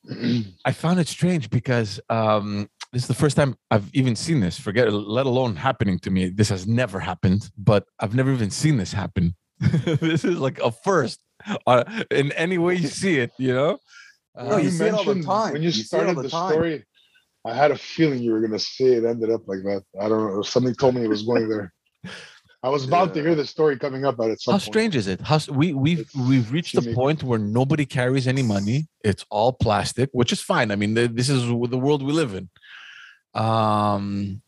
I 0.65 0.73
found 0.73 1.01
it 1.01 1.09
strange 1.09 1.51
because 1.51 2.01
um, 2.09 2.69
this 2.93 3.03
is 3.03 3.09
the 3.09 3.15
first 3.15 3.37
time 3.37 3.57
I've 3.71 3.89
even 3.95 4.17
seen 4.17 4.41
this. 4.41 4.59
Forget, 4.59 4.93
let 4.93 5.27
alone 5.27 5.57
happening 5.57 5.99
to 6.01 6.11
me. 6.11 6.29
This 6.29 6.49
has 6.49 6.67
never 6.67 6.99
happened, 7.01 7.51
but 7.57 7.85
I've 8.01 8.15
never 8.15 8.33
even 8.33 8.51
seen 8.51 8.77
this 8.79 8.93
happen. 8.93 9.37
this 9.61 10.25
is 10.25 10.39
like 10.39 10.59
a 10.61 10.73
first 10.73 11.21
uh, 11.67 11.85
in 12.11 12.33
any 12.33 12.59
way 12.59 12.75
you 12.75 12.89
see 12.89 13.19
it. 13.19 13.31
You 13.39 13.55
know. 13.55 13.79
No, 14.37 14.55
Uh, 14.55 14.57
you 14.59 14.71
see 14.71 14.85
it 14.85 14.95
all 14.95 15.05
the 15.05 15.23
time. 15.23 15.53
When 15.53 15.63
you, 15.63 15.69
You 15.69 15.73
see 15.73 15.97
it 15.97 16.01
all 16.01 16.13
started 16.15 16.17
the 16.19 16.23
the, 16.23 16.29
story, 16.51 16.85
I 17.45 17.55
had 17.55 17.71
a 17.71 17.77
feeling 17.77 18.23
you 18.23 18.33
were 18.33 18.41
gonna 18.41 18.59
say 18.59 18.87
it 18.95 19.05
ended 19.05 19.31
up 19.31 19.47
like 19.47 19.63
that. 19.65 19.85
I 20.01 20.09
don't 20.09 20.35
know. 20.35 20.43
Something 20.43 20.75
told 20.75 20.95
me 20.95 21.05
it 21.05 21.09
was 21.09 21.23
going 21.23 21.49
there. 21.49 21.73
I 22.63 22.69
was 22.69 22.85
about 22.87 23.15
to 23.15 23.23
hear 23.23 23.35
the 23.35 23.47
story 23.47 23.79
coming 23.79 24.05
up 24.05 24.21
at 24.21 24.31
it. 24.31 24.41
Some 24.41 24.53
How 24.53 24.59
point. 24.59 24.63
strange 24.65 24.97
is 24.97 25.07
it? 25.07 25.21
How 25.23 25.39
we 25.51 25.73
we've 25.73 26.01
It's 26.01 26.15
we've 26.15 26.53
reached 26.53 26.77
a 26.77 26.83
unique. 26.83 26.95
point 26.95 27.23
where 27.23 27.39
nobody 27.39 27.87
carries 27.87 28.27
any 28.29 28.43
money. 28.43 28.87
It's 29.03 29.25
all 29.31 29.53
plastic, 29.55 30.11
which 30.13 30.31
is 30.33 30.41
fine. 30.43 30.71
I 30.71 30.77
mean, 30.77 30.95
th- 30.95 31.13
this 31.15 31.29
is 31.31 31.47
the 31.47 31.79
world 31.79 32.03
we 32.03 32.13
live 32.13 32.35
in. 32.35 32.51
Um, 33.35 34.43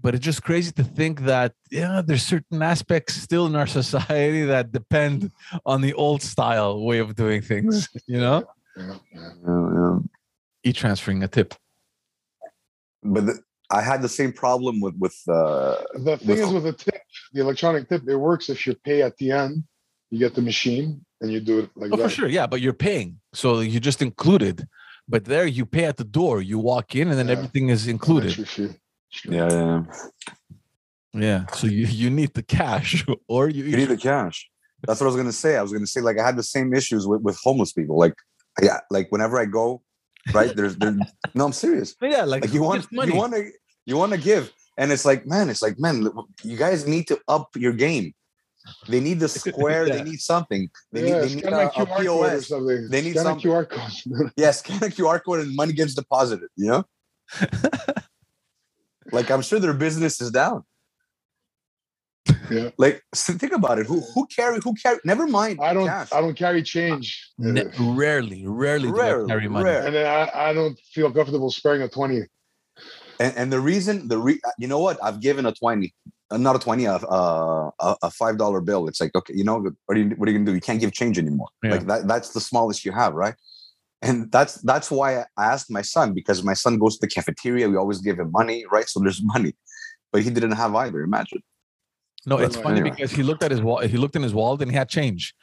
but 0.00 0.14
it's 0.14 0.24
just 0.24 0.42
crazy 0.42 0.72
to 0.72 0.82
think 0.84 1.20
that 1.22 1.52
yeah, 1.70 2.02
there's 2.04 2.24
certain 2.24 2.60
aspects 2.60 3.14
still 3.14 3.46
in 3.46 3.54
our 3.54 3.66
society 3.82 4.42
that 4.46 4.72
depend 4.72 5.30
on 5.64 5.80
the 5.80 5.94
old 5.94 6.22
style 6.22 6.84
way 6.84 6.98
of 6.98 7.14
doing 7.14 7.40
things. 7.40 7.88
You 8.08 8.18
know, 8.18 8.44
Yeah, 8.76 8.96
yeah. 9.12 9.30
Yeah, 9.46 9.68
yeah. 9.74 9.98
e-transferring 10.64 11.22
a 11.22 11.28
tip. 11.28 11.54
But 13.02 13.26
the, 13.26 13.38
I 13.80 13.82
had 13.90 13.98
the 14.06 14.08
same 14.20 14.32
problem 14.44 14.74
with 14.84 14.94
with 15.04 15.16
uh, 15.28 15.74
The 16.06 16.16
thing 16.18 16.28
With- 16.28 16.38
is 16.46 16.50
with 16.56 16.64
the 16.70 16.76
tip, 16.84 17.02
the 17.34 17.40
electronic 17.46 17.82
tip, 17.88 18.02
it 18.14 18.16
works 18.28 18.44
if 18.54 18.58
you 18.66 18.72
pay 18.88 18.98
at 19.08 19.14
the 19.20 19.28
end. 19.42 19.54
You 20.10 20.18
get 20.24 20.34
the 20.38 20.42
machine 20.52 20.88
and 21.20 21.28
you 21.32 21.40
do 21.50 21.54
it 21.62 21.70
like 21.80 21.90
Oh, 21.92 21.96
that. 21.96 22.04
for 22.04 22.08
sure, 22.18 22.28
yeah. 22.38 22.46
But 22.52 22.60
you're 22.60 22.80
paying, 22.88 23.08
so 23.40 23.46
you 23.72 23.78
just 23.90 24.00
included. 24.10 24.56
But 25.12 25.22
there, 25.32 25.46
you 25.58 25.64
pay 25.66 25.84
at 25.92 25.96
the 26.02 26.08
door. 26.20 26.34
You 26.50 26.58
walk 26.72 26.94
in, 27.00 27.06
and 27.10 27.16
then 27.18 27.26
Yeah. 27.28 27.36
everything 27.36 27.66
is 27.76 27.82
included. 27.96 28.30
Entry 28.38 28.44
fee. 28.44 28.70
yeah, 29.36 29.48
yeah. 29.58 29.82
Yeah. 31.12 31.46
So 31.58 31.66
you, 31.66 31.86
you 31.86 32.10
need 32.10 32.34
the 32.34 32.42
cash 32.42 33.04
or 33.28 33.48
you, 33.48 33.64
You 33.64 33.76
need 33.76 33.88
the 33.88 33.96
cash. 33.96 34.38
That's 34.86 35.00
what 35.00 35.06
I 35.06 35.10
was 35.12 35.16
gonna 35.16 35.32
say. 35.44 35.56
I 35.56 35.62
was 35.62 35.72
gonna 35.72 35.86
say 35.86 36.00
like 36.08 36.18
I 36.18 36.24
had 36.26 36.36
the 36.36 36.42
same 36.56 36.74
issues 36.74 37.06
with, 37.06 37.22
with 37.22 37.38
homeless 37.42 37.72
people. 37.72 37.96
Like 37.98 38.14
yeah, 38.62 38.80
like 38.90 39.06
whenever 39.12 39.38
I 39.40 39.46
go, 39.46 39.82
right? 40.32 40.54
There's 40.54 40.76
there. 40.76 40.96
No, 41.34 41.46
I'm 41.46 41.52
serious. 41.52 41.94
yeah, 42.02 42.24
like, 42.24 42.42
Like 42.44 42.52
you 42.54 42.62
want 42.62 42.86
money. 42.92 43.12
you 43.12 43.18
want 43.18 43.32
to 43.34 43.50
you 43.86 43.96
want 43.96 44.12
to 44.12 44.18
give, 44.18 44.52
and 44.78 44.90
it's 44.92 45.04
like 45.04 45.26
man, 45.26 45.50
it's 45.50 45.62
like 45.62 45.78
man, 45.78 46.08
you 46.42 46.56
guys 46.56 46.86
need 46.86 47.06
to 47.08 47.18
up 47.28 47.48
your 47.56 47.72
game. 47.72 48.14
They 48.88 49.00
need 49.00 49.20
the 49.20 49.28
square. 49.40 49.86
Yeah. 49.86 49.96
They 49.96 50.02
need 50.04 50.20
something. 50.20 50.70
They 50.92 51.08
yeah, 51.08 51.20
need 51.20 51.28
they 51.28 51.34
need 51.34 51.44
scan 51.44 51.52
a, 51.52 51.66
a 51.66 51.70
QR 51.70 51.86
code 51.86 51.88
or 51.90 52.02
POS. 52.30 52.48
something. 52.48 52.88
They 52.90 53.02
need 53.02 53.10
scan 53.12 53.24
something. 53.24 53.50
a 53.50 53.54
QR 53.54 53.68
code. 53.68 54.30
Yes, 54.36 54.58
scan 54.60 54.78
a 54.82 54.86
QR 54.86 55.20
code 55.24 55.40
and 55.40 55.54
money 55.54 55.72
gets 55.74 55.94
deposited. 55.94 56.48
You 56.56 56.68
know. 56.70 56.84
like 59.12 59.30
I'm 59.30 59.42
sure 59.42 59.58
their 59.58 59.74
business 59.74 60.20
is 60.20 60.30
down. 60.30 60.64
Yeah. 62.50 62.70
Like 62.78 63.02
so 63.14 63.32
think 63.34 63.52
about 63.52 63.78
it. 63.78 63.86
Who 63.86 64.00
who 64.00 64.26
carry 64.26 64.60
who 64.62 64.74
carry? 64.74 64.98
Never 65.04 65.26
mind. 65.26 65.60
I 65.62 65.74
don't. 65.74 65.86
cash. 65.86 66.12
I 66.12 66.20
don't 66.20 66.34
carry 66.34 66.62
change. 66.62 67.30
Ne- 67.38 67.62
Uh, 67.64 67.92
rarely, 67.94 68.46
rarely 68.46 68.88
do 68.90 69.00
I 69.00 69.26
carry 69.26 69.48
money. 69.48 69.64
rare. 69.64 69.84
and 69.86 69.94
then 69.94 70.06
I, 70.06 70.50
I 70.50 70.52
don't 70.52 70.78
feel 70.92 71.10
comfortable 71.12 71.50
sparing 71.50 71.82
a 71.82 71.88
twenty. 71.88 72.22
And, 73.20 73.36
and 73.36 73.52
the 73.52 73.60
reason, 73.60 74.08
the 74.08 74.18
re, 74.18 74.40
you 74.58 74.68
know 74.68 74.78
what? 74.80 74.98
I've 75.02 75.20
given 75.20 75.46
a 75.46 75.52
twenty, 75.52 75.94
uh, 76.30 76.36
not 76.36 76.56
a 76.56 76.58
twenty, 76.58 76.84
a 76.86 76.94
a, 76.96 77.70
a- 78.02 78.10
five 78.10 78.38
dollar 78.38 78.60
bill. 78.60 78.88
It's 78.88 79.00
like 79.00 79.14
okay, 79.14 79.34
you 79.36 79.44
know 79.44 79.56
what 79.86 79.96
are 79.96 80.00
you 80.00 80.10
what 80.16 80.28
are 80.28 80.32
you 80.32 80.38
gonna 80.38 80.50
do? 80.50 80.54
You 80.54 80.60
can't 80.60 80.80
give 80.80 80.92
change 80.92 81.18
anymore. 81.18 81.48
Yeah. 81.62 81.72
Like 81.72 81.86
that. 81.86 82.08
That's 82.08 82.30
the 82.30 82.40
smallest 82.40 82.84
you 82.84 82.92
have, 82.92 83.14
right? 83.14 83.34
And 84.02 84.30
that's 84.30 84.54
that's 84.62 84.90
why 84.90 85.20
I 85.20 85.44
asked 85.52 85.70
my 85.70 85.82
son 85.82 86.12
because 86.12 86.42
my 86.42 86.54
son 86.54 86.78
goes 86.78 86.96
to 86.98 87.06
the 87.06 87.12
cafeteria. 87.12 87.68
We 87.68 87.76
always 87.76 88.00
give 88.00 88.18
him 88.18 88.30
money, 88.32 88.64
right? 88.70 88.88
So 88.88 89.00
there's 89.00 89.22
money, 89.22 89.54
but 90.12 90.22
he 90.22 90.30
didn't 90.30 90.52
have 90.52 90.74
either. 90.74 91.00
Imagine. 91.02 91.42
No, 92.26 92.36
But 92.36 92.46
it's 92.46 92.56
funny 92.56 92.80
anyway. 92.80 92.96
because 92.96 93.12
he 93.12 93.22
looked 93.22 93.42
at 93.42 93.50
his 93.50 93.60
wall. 93.60 93.78
He 93.80 93.98
looked 93.98 94.16
in 94.16 94.22
his 94.22 94.32
wallet 94.34 94.62
and 94.62 94.70
he 94.70 94.76
had 94.76 94.88
change, 94.88 95.34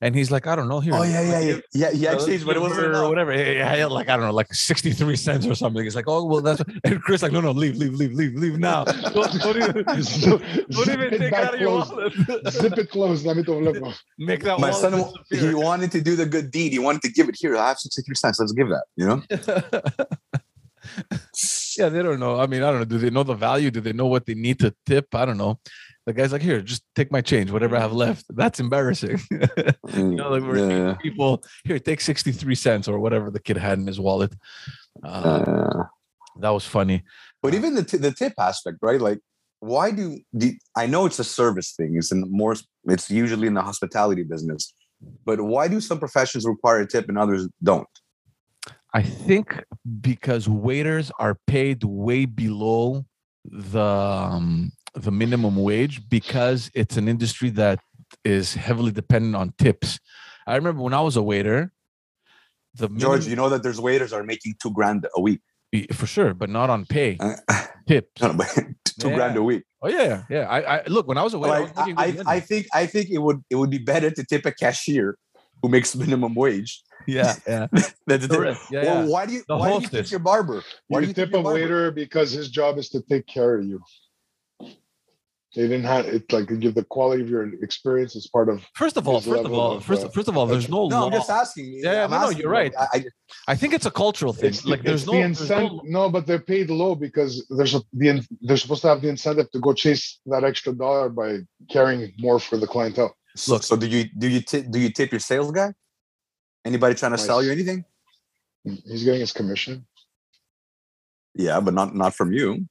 and 0.00 0.14
he's 0.14 0.30
like, 0.30 0.46
I 0.46 0.54
don't 0.54 0.68
know 0.68 0.78
here. 0.78 0.94
Oh 0.94 1.02
yeah, 1.02 1.20
yeah, 1.22 1.40
yeah, 1.40 1.60
yeah. 1.72 1.90
Yeah, 1.92 2.14
changed, 2.16 2.46
but 2.46 2.56
it 2.56 2.60
wasn't 2.60 2.92
whatever. 3.08 3.32
Yeah, 3.34 3.74
yeah, 3.74 3.86
like 3.86 4.08
I 4.08 4.16
don't 4.16 4.26
know, 4.26 4.32
like 4.32 4.52
sixty 4.54 4.92
three 4.92 5.16
cents 5.16 5.46
or 5.46 5.54
something. 5.56 5.84
It's 5.84 5.96
like, 5.96 6.06
oh 6.06 6.24
well, 6.24 6.40
that's 6.40 6.62
and 6.84 7.02
Chris 7.02 7.22
like, 7.22 7.32
no, 7.32 7.40
no, 7.40 7.50
leave, 7.50 7.76
leave, 7.76 7.94
leave, 7.94 8.12
leave, 8.12 8.34
leave 8.34 8.58
now. 8.58 8.84
Don't, 8.84 9.32
don't 9.40 9.56
even, 9.56 9.82
don't, 10.70 10.88
even 10.88 11.18
take 11.18 11.32
out 11.32 11.54
of 11.54 11.60
your 11.60 11.70
wallet. 11.70 12.12
Zip 12.50 12.78
it 12.78 12.90
closed. 12.90 13.26
Let 13.26 13.36
me 13.36 13.42
talk 13.42 13.60
about 13.60 14.00
Make 14.18 14.44
that 14.44 14.60
My 14.60 14.70
son, 14.70 15.04
he 15.30 15.54
wanted 15.54 15.90
to 15.92 16.00
do 16.00 16.14
the 16.14 16.26
good 16.26 16.50
deed. 16.52 16.72
He 16.72 16.78
wanted 16.78 17.02
to 17.02 17.10
give 17.10 17.28
it 17.28 17.36
here. 17.36 17.56
I 17.56 17.68
have 17.68 17.78
sixty 17.78 18.02
three 18.02 18.14
cents. 18.14 18.38
Let's 18.38 18.52
give 18.52 18.68
that. 18.68 18.84
You 18.96 19.06
know. 19.06 19.22
Yeah, 21.76 21.88
they 21.88 22.02
don't 22.02 22.18
know. 22.18 22.40
I 22.40 22.46
mean, 22.46 22.62
I 22.62 22.70
don't 22.70 22.80
know. 22.80 22.84
Do 22.84 22.98
they 22.98 23.10
know 23.10 23.22
the 23.22 23.34
value? 23.34 23.70
Do 23.70 23.80
they 23.80 23.92
know 23.92 24.06
what 24.06 24.26
they 24.26 24.34
need 24.34 24.58
to 24.60 24.74
tip? 24.86 25.14
I 25.14 25.24
don't 25.24 25.36
know. 25.36 25.60
The 26.08 26.14
guy's 26.14 26.32
like, 26.32 26.40
here, 26.40 26.62
just 26.62 26.82
take 26.94 27.12
my 27.12 27.20
change, 27.20 27.50
whatever 27.50 27.76
I 27.76 27.80
have 27.80 27.92
left. 27.92 28.24
That's 28.30 28.60
embarrassing. 28.60 29.20
you 29.94 30.02
know, 30.16 30.30
like 30.30 30.42
we're 30.42 30.56
Yeah, 30.56 30.76
yeah. 30.86 30.94
people 30.94 31.44
here, 31.64 31.78
take 31.78 32.00
63 32.00 32.54
cents 32.54 32.88
or 32.88 32.98
whatever 32.98 33.30
the 33.30 33.38
kid 33.40 33.58
had 33.58 33.78
in 33.78 33.86
his 33.86 34.00
wallet. 34.00 34.32
Uh, 35.04 35.08
Uh, 35.08 35.82
that 36.40 36.48
was 36.48 36.64
funny. 36.64 37.02
but 37.42 37.52
even 37.52 37.74
the 37.74 37.84
t- 37.84 37.98
the 38.06 38.10
tip 38.10 38.32
aspect, 38.38 38.78
right? 38.80 39.02
Like, 39.08 39.18
why 39.60 39.90
do, 39.90 40.18
do 40.34 40.46
I 40.74 40.86
know 40.86 41.04
it's 41.04 41.18
a 41.18 41.24
service 41.40 41.74
thing? 41.76 41.90
It's 41.98 42.10
in 42.10 42.20
more. 42.40 42.54
It's 42.94 43.10
usually 43.10 43.46
in 43.46 43.54
the 43.60 43.62
hospitality 43.70 44.22
business. 44.22 44.62
But 45.26 45.38
why 45.42 45.68
do 45.68 45.78
some 45.88 45.98
professions 45.98 46.46
require 46.46 46.78
a 46.80 46.86
tip 46.88 47.04
and 47.10 47.18
others 47.18 47.42
don't? 47.62 47.86
I 48.94 49.02
think 49.02 49.46
because 50.00 50.48
waiters 50.48 51.12
are 51.18 51.34
paid 51.46 51.84
way 51.84 52.24
below 52.24 53.04
the 53.44 53.90
um, 54.34 54.72
the 55.02 55.10
minimum 55.10 55.56
wage 55.56 56.08
because 56.08 56.70
it's 56.74 56.96
an 56.96 57.08
industry 57.08 57.50
that 57.50 57.78
is 58.24 58.54
heavily 58.54 58.92
dependent 58.92 59.36
on 59.36 59.52
tips. 59.58 59.98
I 60.46 60.56
remember 60.56 60.82
when 60.82 60.94
I 60.94 61.00
was 61.00 61.16
a 61.16 61.22
waiter, 61.22 61.72
the 62.74 62.88
George, 62.88 63.00
minimum- 63.26 63.30
you 63.30 63.36
know 63.36 63.48
that 63.50 63.62
there's 63.62 63.80
waiters 63.80 64.12
are 64.12 64.22
making 64.24 64.54
two 64.62 64.70
grand 64.72 65.06
a 65.16 65.20
week. 65.20 65.40
for 65.92 66.06
sure, 66.06 66.32
but 66.34 66.48
not 66.48 66.70
on 66.70 66.86
pay 66.86 67.16
Uh, 67.20 67.36
tips. 67.86 68.22
no, 68.22 68.32
but 68.34 68.48
two 69.00 69.10
grand 69.14 69.36
a 69.36 69.42
week. 69.42 69.64
Oh 69.82 69.88
yeah, 69.88 70.24
yeah. 70.30 70.46
I, 70.48 70.78
I 70.78 70.84
look 70.86 71.06
when 71.06 71.18
I 71.18 71.22
was 71.22 71.34
a 71.34 71.38
waiter. 71.38 71.54
I, 71.54 71.60
was 71.60 71.72
Like, 71.76 71.98
I, 71.98 72.04
I. 72.04 72.36
I 72.36 72.40
think 72.40 72.66
I 72.72 72.86
think 72.86 73.10
it 73.10 73.18
would 73.18 73.42
it 73.50 73.56
would 73.56 73.70
be 73.70 73.78
better 73.78 74.10
to 74.10 74.24
tip 74.24 74.44
a 74.46 74.52
cashier 74.52 75.16
who 75.62 75.68
makes 75.68 75.94
minimum 75.94 76.34
wage 76.34 76.82
yeah, 77.06 77.34
yeah. 77.46 77.66
than 78.06 78.20
to 78.20 78.56
Yeah, 78.70 78.84
well, 78.84 79.04
yeah. 79.04 79.04
why 79.12 79.26
do 79.26 79.32
you 79.34 79.42
The 79.48 79.56
why 79.56 79.68
do 79.68 79.74
you 79.74 79.80
tip 79.82 79.90
hostess. 79.90 80.10
your 80.10 80.20
barber? 80.20 80.62
Why 80.88 81.00
do 81.00 81.04
You 81.06 81.08
you 81.08 81.14
tip 81.14 81.34
a 81.34 81.40
waiter 81.40 81.90
because 81.90 82.30
his 82.32 82.48
job 82.50 82.78
is 82.78 82.88
to 82.90 83.02
take 83.02 83.26
care 83.26 83.56
of 83.58 83.64
you. 83.66 83.80
They 85.56 85.62
didn't 85.62 85.84
have 85.84 86.06
it 86.06 86.30
like 86.30 86.46
give 86.60 86.74
the 86.74 86.84
quality 86.84 87.22
of 87.22 87.30
your 87.30 87.54
experience 87.64 88.14
as 88.14 88.26
part 88.26 88.50
of. 88.50 88.62
First 88.74 88.98
of 88.98 89.08
all, 89.08 89.20
first 89.20 89.44
of 89.44 89.52
all, 89.52 89.72
of, 89.78 89.84
first 89.84 90.04
uh, 90.04 90.08
first 90.10 90.28
of 90.28 90.36
all, 90.36 90.46
there's 90.46 90.68
no 90.68 90.88
No, 90.88 91.00
law. 91.00 91.06
I'm 91.06 91.12
just 91.12 91.30
asking. 91.30 91.72
Yeah, 91.72 91.92
yeah, 91.92 92.04
I'm 92.04 92.10
no, 92.10 92.20
no, 92.24 92.28
you're 92.28 92.50
right. 92.50 92.72
I, 92.78 92.86
I, 92.92 93.04
I 93.48 93.54
think 93.56 93.72
it's 93.72 93.86
a 93.86 93.90
cultural 93.90 94.34
thing. 94.34 94.50
It's, 94.50 94.66
like 94.66 94.82
there's 94.82 95.02
it's 95.02 95.06
no, 95.06 95.12
the 95.14 95.18
there's 95.20 95.40
incentive. 95.40 95.84
no 95.84 96.04
No, 96.04 96.10
but 96.10 96.26
they're 96.26 96.38
paid 96.38 96.68
low 96.68 96.94
because 96.94 97.46
there's 97.48 97.74
a, 97.74 97.80
the 97.94 98.26
they're 98.42 98.58
supposed 98.58 98.82
to 98.82 98.88
have 98.88 99.00
the 99.00 99.08
incentive 99.08 99.50
to 99.52 99.58
go 99.58 99.72
chase 99.72 100.20
that 100.26 100.44
extra 100.44 100.74
dollar 100.74 101.08
by 101.08 101.38
carrying 101.70 102.12
more 102.18 102.38
for 102.38 102.58
the 102.58 102.66
clientele. 102.66 103.16
so, 103.34 103.54
Look. 103.54 103.62
so 103.62 103.74
do 103.74 103.86
you 103.86 104.04
do 104.18 104.28
you 104.28 104.42
tip 104.42 104.70
do 104.70 104.78
you 104.78 104.90
tip 104.90 105.12
your 105.12 105.20
sales 105.20 105.50
guy? 105.50 105.72
Anybody 106.62 106.94
trying 106.94 107.12
to 107.12 107.18
sell 107.18 107.42
you 107.42 107.50
anything? 107.50 107.86
He's 108.64 109.02
getting 109.02 109.20
his 109.20 109.32
commission. 109.32 109.86
Yeah, 111.34 111.58
but 111.60 111.72
not 111.72 111.94
not 111.94 112.14
from 112.14 112.32
you. 112.32 112.68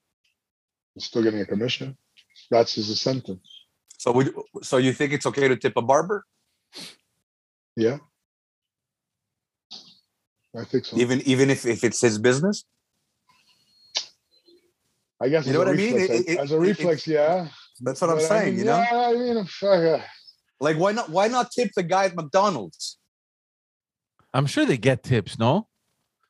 He's 0.94 1.06
still 1.06 1.24
getting 1.24 1.42
a 1.42 1.46
commission. 1.46 1.98
That's 2.50 2.74
his 2.76 2.90
incentive. 2.90 3.40
So 3.98 4.12
would 4.12 4.34
so 4.64 4.78
you 4.78 4.94
think 4.94 5.14
it's 5.14 5.26
okay 5.26 5.48
to 5.48 5.56
tip 5.58 5.74
a 5.76 5.82
barber 5.82 6.26
Yeah. 7.76 7.98
I 10.56 10.64
think 10.66 10.86
so. 10.86 10.98
even 10.98 11.22
even 11.22 11.50
if 11.50 11.66
if 11.66 11.84
it's 11.84 12.02
his 12.02 12.18
business? 12.18 12.64
I 15.22 15.30
guess 15.30 15.46
You 15.48 15.54
know 15.54 15.62
a 15.62 15.66
what 15.66 15.74
I 15.74 15.78
mean? 15.78 15.96
reflex, 15.96 16.10
It- 16.22 16.30
it- 16.30 16.40
as 16.40 16.52
a 16.52 16.56
it- 16.56 16.60
reflex, 16.60 17.08
yeah. 17.08 17.50
That's 17.82 18.02
what 18.02 18.10
I'm 18.12 18.18
But 18.18 18.26
I 18.26 18.28
saying. 18.28 18.50
mean, 18.56 18.60
you 18.60 18.66
know, 18.66 18.78
Yeah, 18.78 19.08
I 19.10 19.14
mean, 19.14 19.46
fuck, 19.46 20.02
uh, 20.02 20.04
like 20.60 20.78
why 20.78 20.92
not 20.92 21.10
why 21.10 21.28
not 21.28 21.52
tip 21.52 21.72
the 21.76 21.84
guy 21.84 22.06
at 22.06 22.16
McDonald's? 22.16 22.98
I'm 24.34 24.46
sure 24.46 24.66
they 24.66 24.78
get 24.78 25.04
tips, 25.04 25.38
no? 25.40 25.68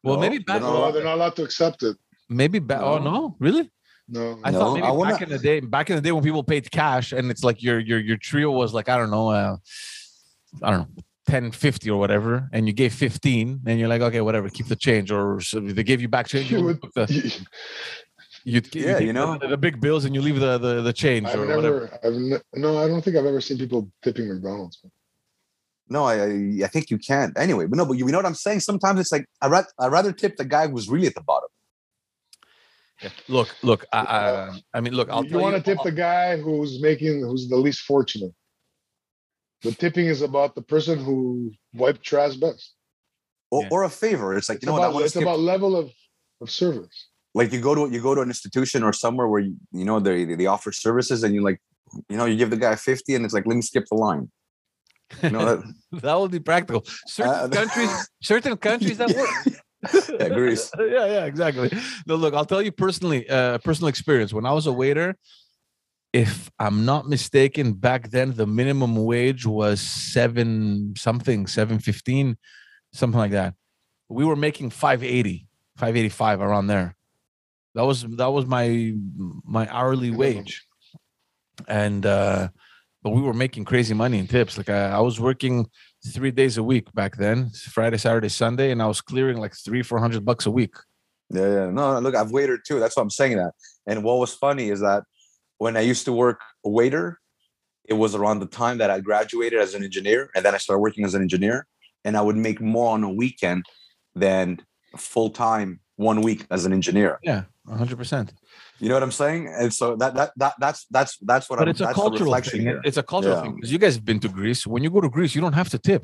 Well, 0.04 0.16
No, 0.16 0.22
maybe 0.22 0.38
they're 0.38 0.46
back 0.46 0.62
not 0.62 0.74
no, 0.74 0.92
they're 0.92 1.04
not 1.04 1.16
allowed 1.16 1.36
to 1.38 1.44
accept 1.44 1.84
it. 1.84 1.98
maybe 2.30 2.60
back 2.60 2.82
oh 2.82 2.98
No. 3.00 3.12
no, 3.12 3.36
really? 3.40 3.72
No. 4.10 4.40
I 4.44 4.52
No, 4.52 4.60
thought 4.60 4.74
maybe 4.76 4.86
I 4.86 4.90
back 4.90 4.98
wanna- 4.98 5.18
in 5.24 5.30
the 5.30 5.38
day, 5.40 5.60
back 5.60 5.90
in 5.90 5.96
the 5.98 6.02
day 6.02 6.12
when 6.12 6.24
people 6.24 6.44
paid 6.44 6.70
cash 6.72 7.12
and 7.12 7.30
it's 7.30 7.44
like 7.44 7.62
your 7.62 7.80
your 7.80 8.00
your 8.00 8.18
trio 8.18 8.52
was 8.52 8.74
like, 8.74 8.88
I 8.90 8.98
don't 8.98 9.12
know, 9.12 9.30
uh 9.30 9.58
I 10.64 10.72
don't 10.72 10.80
know, 10.82 11.04
10, 11.28 11.52
50 11.52 11.90
or 11.90 12.00
whatever, 12.00 12.50
and 12.54 12.68
you 12.68 12.74
gave 12.74 12.94
15, 12.94 13.60
and 13.66 13.78
you're 13.80 13.90
like, 13.90 14.02
okay, 14.02 14.22
whatever, 14.22 14.48
keep 14.50 14.68
the 14.68 14.78
change. 14.78 15.12
Or 15.12 15.42
so 15.42 15.60
they 15.60 15.84
gave 15.84 16.02
you 16.02 16.08
back 16.08 16.28
change, 16.28 16.50
You 16.50 16.58
you 16.60 16.64
would- 16.66 16.82
the, 16.96 17.06
You- 18.46 18.62
you, 18.74 18.82
Yeah, 18.82 19.00
you 19.00 19.12
know. 19.12 19.38
the, 19.38 19.48
the 19.50 19.58
big 19.58 19.82
bills 19.82 20.06
and 20.06 20.16
you 20.16 20.22
leave 20.22 20.40
the 20.40 20.58
the, 20.58 20.82
the 20.82 20.94
change 20.94 21.28
I've 21.28 21.40
or 21.42 21.48
whatever. 21.58 22.00
I've 22.02 22.14
ne- 22.14 22.46
no, 22.56 22.78
I 22.78 22.88
don't 22.88 23.04
think 23.04 23.18
I've 23.18 23.26
ever 23.26 23.42
seen 23.42 23.58
people 23.58 23.92
tipping 24.04 24.30
McDonald's. 24.30 24.82
No, 25.90 26.06
I 26.06 26.14
I- 26.24 26.60
I 26.64 26.68
think 26.68 26.90
you 26.90 26.98
can't. 26.98 27.38
Anyway, 27.38 27.66
but 27.66 27.76
no, 27.78 27.86
but 27.86 27.98
you 27.98 28.06
know 28.06 28.18
what 28.20 28.26
I'm 28.26 28.36
saying? 28.36 28.62
Sometimes 28.62 29.02
it's 29.02 29.12
like 29.12 29.26
I 29.42 29.48
rather 29.48 29.68
I 29.78 29.88
rather 29.88 30.14
tip 30.14 30.38
the 30.38 30.46
guy 30.46 30.68
who's 30.70 30.88
really 30.88 31.08
at 31.08 31.16
the 31.16 31.22
bottom. 31.22 31.50
Look, 33.28 33.56
look, 33.64 33.86
I, 33.94 34.00
I, 34.00 34.60
I 34.74 34.82
mean, 34.82 34.94
look, 34.94 35.10
I'll 35.10 35.24
you 35.24 35.30
tell 35.30 35.42
want 35.42 35.56
you, 35.56 35.62
to 35.62 35.76
tip 35.76 35.84
the 35.84 35.92
guy 35.92 36.38
who's 36.38 36.82
making, 36.82 37.22
who's 37.22 37.48
the 37.48 37.58
least 37.58 37.82
fortunate. 37.82 38.32
The 39.64 39.72
tipping 39.72 40.08
is 40.08 40.22
about 40.22 40.56
the 40.56 40.62
person 40.62 41.00
who 41.00 41.52
wiped 41.74 42.04
trash 42.04 42.36
best. 42.36 42.74
Or, 43.52 43.64
Yeah. 43.64 43.70
or 43.72 43.84
a 43.84 43.90
favor. 43.90 44.36
It's 44.36 44.50
like, 44.50 44.58
It's 44.58 44.64
you 44.64 44.68
know 44.68 44.74
what, 44.74 44.80
about, 44.80 44.94
want 44.94 45.02
to 45.04 45.06
it's 45.06 45.14
skip 45.14 45.24
about 45.24 45.40
level 45.40 45.76
of, 45.76 45.92
of 46.42 46.50
service. 46.52 47.10
like 47.34 47.52
you 47.54 47.62
go 47.62 47.74
to 47.76 47.94
you 47.94 48.02
go 48.02 48.14
to 48.16 48.22
an 48.22 48.30
institution 48.30 48.84
or 48.84 48.94
somewhere 48.94 49.28
where 49.28 49.42
you, 49.42 49.56
you 49.72 49.86
know 49.86 50.00
they 50.00 50.26
they 50.26 50.46
offer 50.48 50.72
services 50.72 51.24
and 51.24 51.34
you 51.36 51.42
like 51.44 51.60
you 52.10 52.18
know 52.18 52.26
you 52.26 52.36
give 52.36 52.50
the 52.50 52.58
guy 52.58 52.76
50 52.76 53.16
and 53.16 53.26
it's 53.26 53.34
like 53.34 53.46
let 53.46 53.56
me 53.56 53.62
skip 53.62 53.86
the 53.92 53.96
line 53.96 54.30
you 55.24 55.30
know 55.30 55.46
that 55.46 55.60
that 56.06 56.20
would 56.20 56.32
be 56.32 56.40
practical. 56.40 56.84
Certain 57.06 57.34
Uh, 57.34 57.48
countries, 57.48 58.10
certain 58.22 58.58
countries 58.58 58.98
that 58.98 59.10
work. 59.16 59.30
Yeah, 60.20 60.30
Greece. 60.30 60.72
yeah, 60.80 61.06
yeah, 61.06 61.26
exactly. 61.26 61.72
No, 62.06 62.16
look, 62.16 62.34
I'll 62.34 62.46
tell 62.46 62.62
you 62.62 62.72
personally, 62.72 63.30
uh, 63.30 63.60
personal 63.60 63.90
experience. 63.90 64.34
When 64.34 64.46
I 64.46 64.52
was 64.52 64.68
a 64.68 64.74
waiter, 64.74 65.16
if 66.14 66.50
I'm 66.58 66.86
not 66.86 67.08
mistaken, 67.08 67.74
back 67.74 68.10
then 68.10 68.34
the 68.34 68.48
minimum 68.48 68.96
wage 68.96 69.46
was 69.46 69.80
seven 69.80 70.94
something, 70.98 71.48
seven 71.48 71.80
fifteen, 71.80 72.38
something 72.94 73.20
like 73.20 73.32
that. 73.32 73.54
We 74.10 74.26
were 74.26 74.36
making 74.36 74.70
580, 74.70 75.48
585 75.76 76.42
around 76.42 76.68
there. 76.68 76.96
That 77.76 77.84
was 77.84 78.04
that 78.04 78.32
was 78.32 78.46
my 78.46 78.94
my 79.44 79.68
hourly 79.70 80.12
wage. 80.12 80.66
And 81.68 82.06
uh 82.06 82.50
but 83.04 83.12
we 83.12 83.22
were 83.22 83.34
making 83.34 83.66
crazy 83.66 83.94
money 83.94 84.18
in 84.18 84.28
tips. 84.28 84.58
Like 84.58 84.70
I, 84.70 84.92
I 84.92 85.00
was 85.00 85.20
working 85.20 85.68
three 86.14 86.32
days 86.32 86.58
a 86.58 86.64
week 86.64 86.92
back 86.94 87.18
then, 87.18 87.50
Friday, 87.76 87.98
Saturday, 87.98 88.30
Sunday, 88.30 88.72
and 88.72 88.82
I 88.82 88.88
was 88.88 89.02
clearing 89.02 89.38
like 89.38 89.54
three, 89.66 89.84
four 89.84 90.00
hundred 90.00 90.24
bucks 90.26 90.46
a 90.46 90.52
week. 90.52 90.76
yeah 91.38 91.50
yeah 91.58 91.68
no 91.78 91.84
no, 91.94 92.00
look 92.06 92.16
i've 92.16 92.32
waited 92.38 92.60
too 92.68 92.80
that's 92.82 92.96
why 92.96 93.04
i'm 93.06 93.16
saying 93.22 93.36
that 93.42 93.52
and 93.90 93.98
what 94.06 94.18
was 94.24 94.34
funny 94.46 94.68
is 94.76 94.80
that 94.88 95.02
when 95.64 95.74
i 95.82 95.84
used 95.92 96.06
to 96.10 96.14
work 96.26 96.40
a 96.68 96.70
waiter 96.80 97.06
it 97.92 97.98
was 98.04 98.12
around 98.20 98.38
the 98.40 98.52
time 98.64 98.78
that 98.82 98.90
i 98.96 98.98
graduated 99.10 99.60
as 99.66 99.72
an 99.78 99.84
engineer 99.90 100.22
and 100.34 100.42
then 100.46 100.54
i 100.58 100.60
started 100.66 100.82
working 100.88 101.04
as 101.08 101.14
an 101.18 101.22
engineer 101.28 101.58
and 102.06 102.14
i 102.20 102.22
would 102.28 102.40
make 102.48 102.60
more 102.76 102.90
on 102.98 103.02
a 103.12 103.14
weekend 103.24 103.62
than 104.24 104.46
full 105.12 105.30
time 105.46 105.70
one 106.10 106.20
week 106.28 106.42
as 106.56 106.62
an 106.68 106.72
engineer 106.80 107.12
Yeah, 107.32 107.42
hundred 107.82 107.98
percent. 108.04 108.28
You 108.80 108.88
know 108.90 108.96
what 108.96 109.04
i'm 109.04 109.12
saying 109.12 109.48
and 109.60 109.74
so 109.74 109.96
that 109.96 110.14
that, 110.16 110.32
that 110.38 110.54
that's 110.60 110.86
that's 110.96 111.18
that's 111.30 111.50
what 111.50 111.58
But 111.60 111.68
i'm 111.68 111.72
it's 111.72 111.82
a 111.82 111.86
that's 111.86 111.96
cultural 111.96 112.34
thing. 112.42 112.62
here. 112.62 112.82
It's 112.84 112.98
a 112.98 113.04
cultural 113.04 113.36
Yeah. 113.36 113.42
thing 113.44 113.56
because 113.56 113.72
you 113.72 113.80
guys 113.80 113.96
have 113.96 114.06
been 114.06 114.20
to 114.22 114.30
Greece. 114.30 114.66
When 114.68 114.84
you 114.84 114.90
go 114.90 115.02
to 115.02 115.10
Greece, 115.10 115.34
you 115.36 115.42
don't 115.42 115.54
have 115.62 115.70
to 115.70 115.80
tip. 115.80 116.04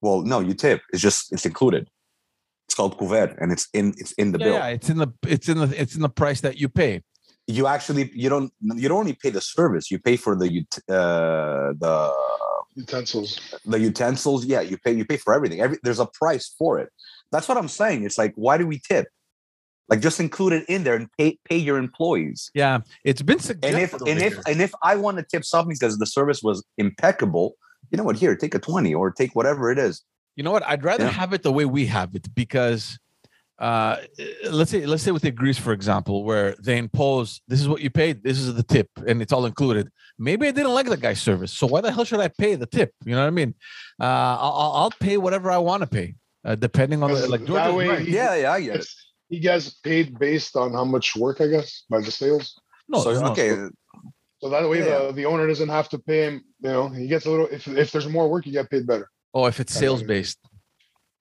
Well, 0.00 0.22
no, 0.22 0.40
you 0.40 0.54
tip. 0.54 0.80
It's 0.92 1.02
just 1.08 1.32
it's 1.32 1.46
included. 1.46 1.88
It's 2.66 2.74
called 2.74 2.98
couvert, 2.98 3.30
and 3.40 3.48
it's 3.54 3.66
in 3.72 3.94
it's 3.96 4.12
in 4.22 4.32
the 4.32 4.38
yeah, 4.38 4.44
bill. 4.46 4.54
yeah, 4.54 4.66
it's 4.76 4.88
in 4.90 4.98
the 4.98 5.08
it's 5.34 5.48
in 5.48 5.58
the 5.58 5.80
it's 5.82 5.94
in 5.94 6.02
the 6.02 6.08
price 6.22 6.40
that 6.46 6.54
you 6.60 6.68
pay. 6.68 7.02
You 7.46 7.66
actually 7.68 8.10
you 8.22 8.28
don't 8.28 8.50
you 8.82 8.88
don't 8.88 8.98
only 9.04 9.14
pay 9.22 9.30
the 9.30 9.40
service. 9.40 9.90
You 9.92 9.98
pay 10.08 10.16
for 10.24 10.34
the 10.36 10.48
uh, 10.88 11.72
the 11.84 11.94
Utensils. 12.74 13.40
the 13.64 13.78
utensils. 13.78 14.44
Yeah, 14.44 14.60
you 14.60 14.76
pay 14.84 14.92
you 14.92 15.04
pay 15.04 15.16
for 15.16 15.32
everything. 15.32 15.60
Every 15.60 15.78
there's 15.82 16.00
a 16.00 16.06
price 16.20 16.46
for 16.58 16.78
it. 16.78 16.90
That's 17.32 17.48
what 17.48 17.56
I'm 17.56 17.68
saying. 17.68 18.04
It's 18.04 18.18
like 18.18 18.32
why 18.36 18.58
do 18.58 18.66
we 18.66 18.78
tip? 18.78 19.06
Like 19.88 20.00
just 20.00 20.18
include 20.18 20.52
it 20.52 20.64
in 20.68 20.82
there 20.84 20.94
and 20.96 21.08
pay 21.16 21.38
pay 21.48 21.56
your 21.56 21.78
employees. 21.78 22.50
Yeah, 22.54 22.80
it's 23.04 23.22
been 23.22 23.38
suggested. 23.38 23.74
And 23.76 23.82
if 23.82 23.92
and 24.02 24.20
if 24.20 24.46
and 24.46 24.60
if 24.60 24.72
I 24.82 24.96
want 24.96 25.18
to 25.18 25.22
tip 25.24 25.44
something 25.44 25.76
because 25.78 25.96
the 25.98 26.06
service 26.06 26.42
was 26.42 26.64
impeccable, 26.76 27.54
you 27.90 27.96
know 27.98 28.02
what? 28.04 28.16
Here, 28.16 28.34
take 28.34 28.54
a 28.54 28.58
twenty 28.58 28.92
or 28.94 29.12
take 29.12 29.36
whatever 29.36 29.70
it 29.70 29.78
is. 29.78 30.02
You 30.34 30.42
know 30.42 30.50
what? 30.50 30.66
I'd 30.66 30.82
rather 30.82 31.04
Yeah. 31.04 31.10
have 31.10 31.32
it 31.32 31.42
the 31.44 31.52
way 31.52 31.64
we 31.66 31.86
have 31.86 32.14
it 32.16 32.34
because 32.34 32.98
uh 33.58 33.96
let's 34.50 34.70
say 34.70 34.84
let's 34.84 35.02
say 35.04 35.12
with 35.12 35.22
the 35.22 35.30
Greece, 35.30 35.56
for 35.56 35.72
example, 35.72 36.24
where 36.24 36.56
they 36.62 36.76
impose 36.78 37.40
this 37.48 37.60
is 37.60 37.68
what 37.68 37.80
you 37.80 37.88
paid, 37.88 38.22
this 38.24 38.38
is 38.38 38.54
the 38.54 38.62
tip, 38.64 38.88
and 39.06 39.22
it's 39.22 39.32
all 39.32 39.46
included. 39.46 39.88
Maybe 40.18 40.48
I 40.48 40.50
didn't 40.50 40.74
like 40.74 40.88
the 40.88 40.96
guy's 40.96 41.22
service, 41.22 41.52
so 41.52 41.66
why 41.68 41.80
the 41.80 41.92
hell 41.92 42.04
should 42.04 42.20
I 42.20 42.28
pay 42.28 42.54
the 42.56 42.66
tip? 42.66 42.90
You 43.04 43.14
know 43.14 43.20
what 43.20 43.28
I 43.28 43.30
mean? 43.30 43.54
Uh, 44.00 44.04
I'll, 44.04 44.52
I'll- 44.52 44.72
I'll 44.82 44.90
pay 44.90 45.16
whatever 45.16 45.50
I 45.50 45.58
want 45.58 45.82
to 45.82 45.86
pay, 45.86 46.14
uh, 46.44 46.54
depending 46.56 47.02
on 47.02 47.12
the, 47.12 47.26
like 47.28 47.44
George 47.46 47.72
way 47.74 47.88
right. 47.88 47.98
he- 48.00 48.14
Yeah, 48.14 48.34
yeah, 48.34 48.52
I 48.52 48.60
get 48.62 48.76
it. 48.80 48.86
He 49.28 49.40
gets 49.40 49.70
paid 49.70 50.18
based 50.18 50.56
on 50.56 50.72
how 50.72 50.84
much 50.84 51.16
work, 51.16 51.40
I 51.40 51.48
guess, 51.48 51.84
by 51.90 52.00
the 52.00 52.10
sales. 52.10 52.58
No, 52.88 53.00
so 53.00 53.12
no, 53.20 53.32
okay, 53.32 53.50
So 54.40 54.48
that 54.50 54.68
way 54.68 54.78
Yeah. 54.78 55.06
the, 55.06 55.12
the 55.12 55.24
owner 55.26 55.46
doesn't 55.46 55.68
have 55.68 55.88
to 55.90 55.98
pay 55.98 56.26
him. 56.26 56.44
You 56.60 56.70
know, 56.70 56.88
he 56.88 57.08
gets 57.08 57.26
a 57.26 57.30
little. 57.30 57.46
If 57.46 57.66
if 57.66 57.90
there's 57.90 58.08
more 58.08 58.28
work, 58.30 58.46
you 58.46 58.52
get 58.52 58.70
paid 58.70 58.86
better. 58.86 59.08
Oh, 59.34 59.46
if 59.46 59.58
it's 59.60 59.74
sales 59.74 60.02
based. 60.02 60.38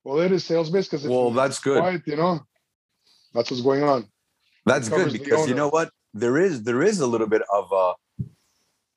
Well, 0.03 0.19
it 0.19 0.31
is 0.31 0.43
sales 0.43 0.69
based 0.69 0.91
because 0.91 1.07
Well, 1.07 1.31
that's 1.31 1.59
good. 1.59 1.79
Quiet, 1.79 2.03
you 2.05 2.15
know. 2.15 2.41
That's 3.33 3.49
what's 3.49 3.63
going 3.63 3.83
on. 3.83 4.05
That's 4.65 4.87
good 4.87 5.11
because 5.11 5.47
you 5.49 5.55
know 5.55 5.69
what? 5.69 5.89
There 6.13 6.37
is 6.37 6.63
there 6.63 6.81
is 6.83 6.99
a 6.99 7.07
little 7.07 7.27
bit 7.27 7.41
of 7.51 7.71
a 7.71 7.93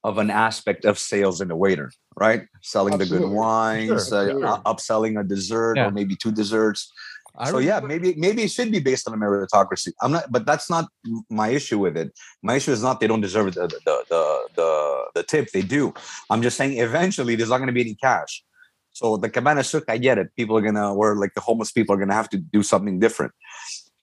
of 0.04 0.18
an 0.18 0.30
aspect 0.30 0.84
of 0.84 0.98
sales 0.98 1.40
in 1.40 1.48
the 1.48 1.56
waiter, 1.56 1.90
right? 2.16 2.46
Selling 2.62 2.96
the 2.98 3.06
good 3.06 3.28
wines, 3.28 4.12
uh, 4.12 4.30
sure. 4.30 4.46
uh, 4.46 4.60
upselling 4.62 5.18
a 5.18 5.24
dessert 5.24 5.76
Yeah. 5.76 5.86
or 5.86 5.90
maybe 5.90 6.14
two 6.14 6.30
desserts. 6.30 6.92
I 7.36 7.50
so 7.50 7.58
yeah, 7.58 7.80
maybe 7.80 8.14
maybe 8.16 8.42
it 8.42 8.50
should 8.50 8.72
be 8.72 8.80
based 8.80 9.08
on 9.08 9.14
a 9.14 9.16
meritocracy. 9.16 9.92
I'm 10.02 10.12
not, 10.12 10.30
but 10.30 10.46
that's 10.46 10.68
not 10.68 10.88
my 11.30 11.48
issue 11.48 11.78
with 11.78 11.96
it. 11.96 12.12
My 12.42 12.56
issue 12.56 12.72
is 12.72 12.82
not 12.82 13.00
they 13.00 13.06
don't 13.06 13.20
deserve 13.20 13.54
the 13.54 13.68
the 13.68 14.04
the 14.08 14.48
the, 14.56 15.04
the 15.14 15.22
tip. 15.22 15.50
They 15.52 15.62
do. 15.62 15.94
I'm 16.30 16.42
just 16.42 16.56
saying 16.56 16.78
eventually 16.78 17.36
there's 17.36 17.50
not 17.50 17.58
going 17.58 17.68
to 17.68 17.72
be 17.72 17.80
any 17.82 17.94
cash. 17.94 18.42
So 18.90 19.16
the 19.16 19.30
cabane 19.30 19.58
à 19.58 19.64
sucre, 19.64 19.84
I 19.88 19.98
get 19.98 20.18
it. 20.18 20.34
People 20.36 20.56
are 20.56 20.60
gonna, 20.60 20.92
or 20.92 21.14
like 21.16 21.34
the 21.34 21.40
homeless 21.40 21.70
people 21.70 21.94
are 21.94 21.98
gonna 21.98 22.14
have 22.14 22.28
to 22.30 22.38
do 22.38 22.64
something 22.64 22.98
different. 22.98 23.32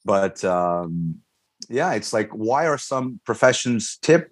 But 0.06 0.44
um, 0.46 1.16
yeah, 1.68 1.94
it's 1.94 2.14
like 2.14 2.30
why 2.30 2.68
are 2.68 2.78
some 2.78 3.20
professions 3.26 3.98
tip 4.02 4.32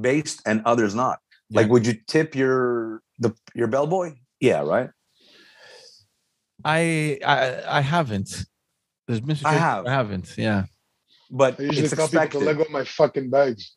based 0.00 0.40
and 0.46 0.62
others 0.64 0.94
not? 0.94 1.18
Like, 1.50 1.68
would 1.68 1.86
you 1.86 1.94
tip 2.06 2.34
your 2.34 3.02
the 3.18 3.34
your 3.54 3.68
bellboy? 3.68 4.14
Yeah, 4.40 4.62
right. 4.62 4.90
I 6.64 7.18
I 7.24 7.78
I 7.78 7.80
haven't. 7.80 8.44
There's 9.06 9.20
been 9.20 9.36
situations 9.36 9.60
have. 9.60 9.86
I 9.86 9.90
haven't. 9.90 10.34
Yeah. 10.38 10.64
But 11.30 11.60
I 11.60 11.64
usually 11.64 11.86
it's 11.86 11.94
tell 11.94 12.06
people 12.06 12.20
to 12.20 12.24
expected. 12.24 12.42
let 12.46 12.56
go 12.56 12.62
of 12.62 12.70
my 12.70 12.84
fucking 12.84 13.30
bags. 13.30 13.74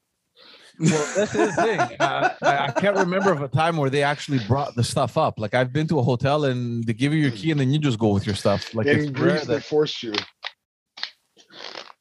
Well, 0.80 1.14
that's 1.16 1.34
the 1.34 1.52
thing. 1.54 1.80
Uh, 2.00 2.30
I, 2.42 2.66
I 2.68 2.72
can't 2.72 2.96
remember 2.98 3.32
of 3.32 3.42
a 3.42 3.48
time 3.48 3.78
where 3.78 3.90
they 3.90 4.04
actually 4.04 4.40
brought 4.48 4.76
the 4.76 4.84
stuff 4.84 5.18
up. 5.18 5.40
Like 5.40 5.56
I've 5.56 5.74
been 5.74 5.88
to 5.88 5.98
a 6.00 6.04
hotel 6.04 6.46
and 6.46 6.84
they 6.84 6.94
give 6.94 7.14
you 7.14 7.20
your 7.20 7.32
key 7.32 7.50
and 7.52 7.60
then 7.60 7.72
you 7.72 7.80
just 7.80 7.98
go 7.98 8.10
with 8.10 8.28
your 8.28 8.36
stuff. 8.36 8.76
Like 8.76 8.86
in 8.86 9.00
it's 9.00 9.10
Greece, 9.10 9.34
rare 9.34 9.46
they 9.46 9.60
forced 9.60 10.04
you. 10.04 10.14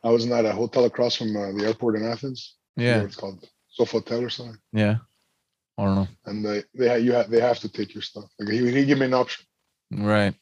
I 0.05 0.11
was 0.11 0.25
in 0.27 0.33
at 0.33 0.44
a 0.44 0.53
hotel 0.53 0.85
across 0.85 1.16
from 1.16 1.35
uh, 1.37 1.53
the 1.53 1.64
airport 1.66 1.96
in 1.96 2.05
Athens. 2.05 2.57
Yeah, 2.77 3.03
it's 3.03 3.16
called 3.16 3.42
Sofitel 3.79 4.22
or 4.22 4.31
something. 4.31 4.59
yeah. 4.72 4.96
I 5.79 5.85
don't 5.85 5.94
know. 5.94 6.09
And 6.27 6.44
they 6.44 6.64
they 6.75 6.88
ha- 6.88 6.94
you 6.94 7.12
have 7.12 7.31
they 7.31 7.40
have 7.40 7.59
to 7.61 7.68
take 7.68 7.94
your 7.94 8.03
stuff. 8.03 8.31
Like 8.38 8.51
he, 8.51 8.59
he 8.70 8.85
gave 8.87 8.99
me 8.99 9.07
an 9.07 9.14
option. 9.14 9.44
Right. 9.90 10.35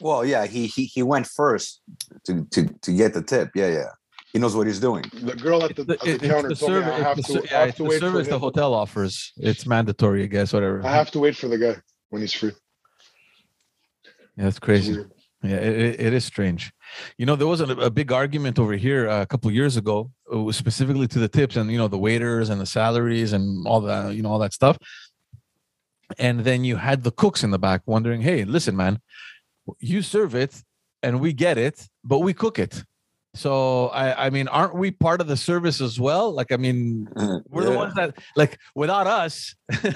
Well, 0.00 0.24
yeah, 0.24 0.46
he 0.46 0.66
he 0.66 0.84
he 0.86 1.02
went 1.02 1.26
first 1.26 1.80
to 2.24 2.44
to 2.52 2.66
to 2.82 2.92
get 2.92 3.14
the 3.14 3.22
tip. 3.22 3.50
Yeah, 3.54 3.68
yeah. 3.68 3.90
He 4.32 4.40
knows 4.40 4.56
what 4.56 4.66
he's 4.66 4.80
doing. 4.80 5.04
The 5.12 5.36
girl 5.36 5.62
at 5.62 5.76
the, 5.76 5.84
the, 5.84 5.92
at 5.92 6.20
the 6.20 6.28
counter 6.28 6.48
the 6.48 6.56
told 6.56 6.72
me 6.72 6.80
service, 6.80 6.92
I 6.92 6.98
have 7.08 7.18
it's 7.18 7.28
to, 7.28 7.32
the, 7.34 7.46
ser- 7.48 7.56
I 7.56 7.66
have 7.66 7.76
to 7.76 7.82
the 7.84 7.88
wait 7.88 8.00
for 8.00 8.06
service 8.10 8.28
the 8.28 8.38
hotel 8.40 8.74
offers. 8.74 9.32
It's 9.36 9.64
mandatory, 9.64 10.24
I 10.24 10.26
guess. 10.26 10.52
Whatever. 10.52 10.84
I 10.84 10.90
have 10.90 11.12
to 11.12 11.20
wait 11.20 11.36
for 11.36 11.46
the 11.46 11.56
guy 11.58 11.76
when 12.10 12.20
he's 12.22 12.32
free. 12.32 12.50
yeah, 14.36 14.46
it's 14.48 14.56
It's 14.56 14.58
crazy. 14.58 14.92
weird. 14.94 15.10
Yeah, 15.44 15.56
it, 15.56 15.78
it- 15.78 16.00
it 16.00 16.12
is 16.14 16.24
strange. 16.24 16.72
You 17.18 17.26
know, 17.26 17.36
there 17.36 17.46
was 17.46 17.60
a, 17.60 17.66
a 17.76 17.90
big 17.90 18.10
argument 18.10 18.58
over 18.58 18.72
here 18.74 19.08
uh, 19.08 19.22
a 19.22 19.26
couple 19.26 19.50
years 19.52 19.76
ago, 19.76 20.10
it 20.32 20.36
was 20.36 20.56
specifically 20.56 21.06
to 21.08 21.18
the 21.20 21.28
tips 21.28 21.54
and 21.56 21.70
you 21.70 21.78
know 21.78 21.86
the 21.88 21.98
waiters 21.98 22.48
and 22.50 22.60
the 22.60 22.66
salaries 22.66 23.32
and 23.32 23.66
all 23.68 23.80
that, 23.82 24.14
you 24.16 24.22
know, 24.22 24.30
all 24.30 24.38
that 24.40 24.52
stuff. 24.54 24.76
And 26.18 26.40
then 26.40 26.64
you 26.64 26.76
had 26.76 27.02
the 27.04 27.10
cooks 27.12 27.44
in 27.44 27.50
the 27.50 27.58
back 27.58 27.82
wondering, 27.86 28.20
"Hey, 28.22 28.44
listen, 28.44 28.74
man, 28.76 29.00
you 29.80 30.02
serve 30.02 30.34
it 30.34 30.62
and 31.02 31.20
we 31.20 31.32
get 31.32 31.58
it, 31.58 31.88
but 32.02 32.20
we 32.20 32.32
cook 32.34 32.58
it." 32.58 32.84
So 33.34 33.88
I, 33.88 34.26
I 34.26 34.30
mean, 34.30 34.46
aren't 34.48 34.76
we 34.76 34.92
part 34.92 35.20
of 35.20 35.26
the 35.26 35.36
service 35.36 35.80
as 35.80 35.98
well? 35.98 36.32
Like, 36.32 36.52
I 36.52 36.56
mean, 36.56 37.08
mm, 37.16 37.42
we're 37.48 37.64
the 37.64 37.72
ones 37.72 37.94
that 37.94 38.16
like 38.36 38.58
without 38.74 39.06
us 39.06 39.54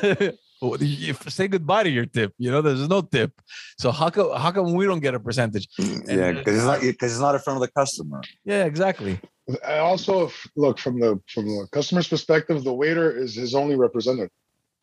you 0.80 1.14
say 1.28 1.46
goodbye 1.46 1.84
to 1.84 1.90
your 1.90 2.04
tip 2.04 2.32
you 2.36 2.50
know 2.50 2.60
there's 2.60 2.88
no 2.88 3.00
tip 3.00 3.30
so 3.78 3.92
how 3.92 4.10
come 4.10 4.36
how 4.36 4.50
come 4.50 4.72
we 4.74 4.86
don't 4.86 4.98
get 4.98 5.14
a 5.14 5.20
percentage 5.20 5.68
mm, 5.78 6.02
Yeah, 6.08 6.32
because 6.32 6.56
it's 6.56 6.64
not 6.64 6.80
because 6.80 7.12
it's 7.12 7.20
not 7.20 7.36
in 7.36 7.40
front 7.40 7.58
of 7.58 7.60
the 7.60 7.70
customer. 7.80 8.20
yeah 8.44 8.64
exactly 8.64 9.20
I 9.66 9.78
also 9.78 10.30
look 10.56 10.78
from 10.78 11.00
the 11.00 11.20
from 11.32 11.46
the 11.46 11.66
customer's 11.72 12.08
perspective. 12.08 12.64
The 12.64 12.72
waiter 12.72 13.10
is 13.10 13.34
his 13.34 13.54
only 13.54 13.76
representative 13.76 14.30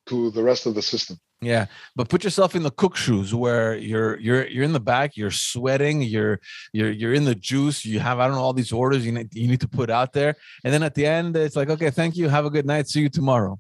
to 0.08 0.32
the 0.32 0.42
rest 0.42 0.66
of 0.66 0.74
the 0.74 0.82
system. 0.82 1.18
Yeah 1.42 1.66
but 1.96 2.08
put 2.10 2.24
yourself 2.24 2.56
in 2.56 2.64
the 2.64 2.72
cook 2.72 2.96
shoes 2.96 3.36
where 3.36 3.76
you're 3.76 4.18
you're 4.20 4.48
you're 4.48 4.64
in 4.64 4.74
the 4.74 4.80
back 4.80 5.18
you're 5.18 5.32
sweating 5.32 6.02
you're 6.02 6.40
you're 6.72 6.92
you're 6.92 7.14
in 7.14 7.26
the 7.26 7.36
juice 7.36 7.86
you 7.86 8.00
have 8.00 8.20
i 8.20 8.26
don't 8.26 8.36
know 8.36 8.42
all 8.42 8.54
these 8.54 8.72
orders 8.72 9.06
you 9.06 9.12
need, 9.12 9.34
you 9.36 9.48
need 9.48 9.60
to 9.60 9.68
put 9.68 9.90
out 9.90 10.14
there 10.14 10.36
and 10.64 10.74
then 10.74 10.82
at 10.82 10.96
the 10.96 11.06
end 11.06 11.36
it's 11.36 11.56
like 11.56 11.70
okay 11.70 11.90
thank 11.90 12.16
you 12.16 12.30
have 12.30 12.46
a 12.46 12.50
good 12.50 12.66
night 12.66 12.88
see 12.88 13.02
you 13.02 13.10
tomorrow 13.10 13.60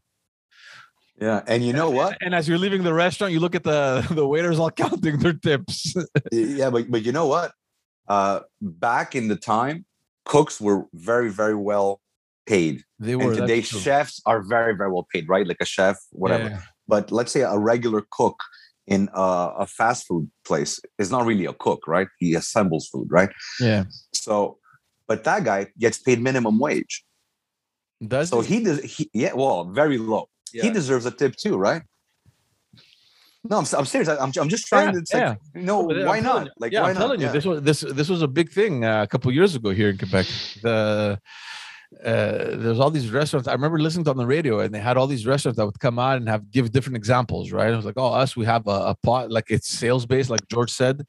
Yeah, 1.19 1.43
and 1.47 1.63
you 1.65 1.73
know 1.73 1.89
what? 1.89 2.17
and 2.21 2.33
as 2.35 2.47
you're 2.47 2.57
leaving 2.57 2.83
the 2.83 2.93
restaurant 2.93 3.33
you 3.33 3.39
look 3.39 3.55
at 3.55 3.63
the 3.63 4.05
the 4.11 4.27
waiters 4.27 4.59
all 4.59 4.71
counting 4.71 5.19
their 5.19 5.33
tips 5.33 5.95
yeah, 6.31 6.69
but 6.69 6.89
but 6.89 7.03
you 7.03 7.11
know 7.11 7.27
what? 7.27 7.51
Uh, 8.07 8.41
back 8.61 9.15
in 9.15 9.27
the 9.27 9.35
time, 9.35 9.85
cooks 10.25 10.61
were 10.61 10.85
very 10.93 11.29
very 11.29 11.55
well 11.55 11.99
paid, 12.45 12.83
they 12.99 13.15
were 13.15 13.31
and 13.31 13.35
today 13.41 13.61
chefs 13.61 14.21
are 14.25 14.41
very 14.43 14.75
very 14.75 14.91
well 14.91 15.07
paid, 15.11 15.27
right? 15.27 15.47
Like 15.47 15.57
a 15.59 15.65
chef, 15.65 15.97
whatever. 16.11 16.49
Yeah. 16.49 16.61
But 16.87 17.11
let's 17.11 17.31
say 17.31 17.41
a 17.41 17.57
regular 17.57 18.03
cook 18.11 18.37
in 18.87 19.09
a, 19.13 19.21
a 19.59 19.67
fast 19.67 20.05
food 20.07 20.29
place 20.45 20.79
is 20.99 21.09
not 21.09 21.25
really 21.25 21.45
a 21.45 21.53
cook, 21.53 21.87
right? 21.87 22.07
He 22.19 22.35
assembles 22.35 22.87
food, 22.91 23.07
right? 23.09 23.29
yeah 23.59 23.85
So, 24.13 24.57
but 25.07 25.23
that 25.23 25.43
guy 25.43 25.67
gets 25.79 25.97
paid 25.97 26.21
minimum 26.21 26.59
wage. 26.59 27.03
does 28.05 28.29
So 28.29 28.41
he? 28.41 28.63
does. 28.63 28.81
He, 28.83 29.09
yeah, 29.13 29.33
well, 29.33 29.65
very 29.71 29.97
low. 29.97 30.29
He 30.51 30.69
deserves 30.69 31.05
a 31.05 31.11
tip 31.11 31.35
too, 31.35 31.57
right? 31.57 31.81
No, 33.49 33.57
I'm, 33.57 33.65
I'm 33.77 33.85
serious. 33.85 34.09
I'm, 34.09 34.31
I'm 34.39 34.49
just 34.49 34.65
trying 34.67 34.87
Yeah, 34.87 34.91
to. 34.93 34.97
It's 34.99 35.13
like, 35.13 35.39
no, 35.53 35.89
I'm 35.91 36.05
why 36.05 36.19
not? 36.19 36.45
you- 36.45 36.51
Like, 36.57 36.71
yeah, 36.71 36.81
why 36.81 36.89
I'm 36.89 36.95
not? 36.95 37.01
telling 37.01 37.19
you, 37.19 37.27
Yeah. 37.27 37.33
this 37.33 37.45
was 37.45 37.61
this 37.61 37.79
this 37.81 38.09
was 38.09 38.21
a 38.21 38.27
big 38.27 38.51
thing 38.51 38.83
uh, 38.85 39.03
a 39.03 39.07
couple 39.07 39.31
years 39.31 39.53
ago 39.55 39.69
here 39.71 39.89
in 39.89 39.97
Quebec. 39.97 40.25
The 40.63 41.19
uh, 42.03 42.55
there's 42.58 42.79
all 42.79 42.91
these 42.91 43.10
restaurants. 43.10 43.47
I 43.47 43.53
remember 43.53 43.79
listening 43.79 44.05
to 44.05 44.12
on 44.12 44.17
the 44.17 44.25
radio, 44.25 44.60
and 44.60 44.73
they 44.73 44.79
had 44.79 44.97
all 44.97 45.08
these 45.08 45.25
restaurants 45.25 45.58
that 45.58 45.65
would 45.65 45.79
come 45.79 45.99
out 45.99 46.17
and 46.17 46.27
have 46.27 46.51
give 46.51 46.71
different 46.71 46.97
examples. 46.97 47.51
Right? 47.51 47.71
It 47.71 47.75
was 47.75 47.86
like, 47.86 47.97
oh, 47.97 48.13
us, 48.13 48.36
we 48.36 48.45
have 48.45 48.67
a, 48.67 48.71
a 48.71 48.95
pot, 49.01 49.31
like 49.31 49.45
it's 49.49 49.67
sales 49.67 50.05
based, 50.05 50.29
like 50.29 50.47
George 50.47 50.71
said. 50.71 51.05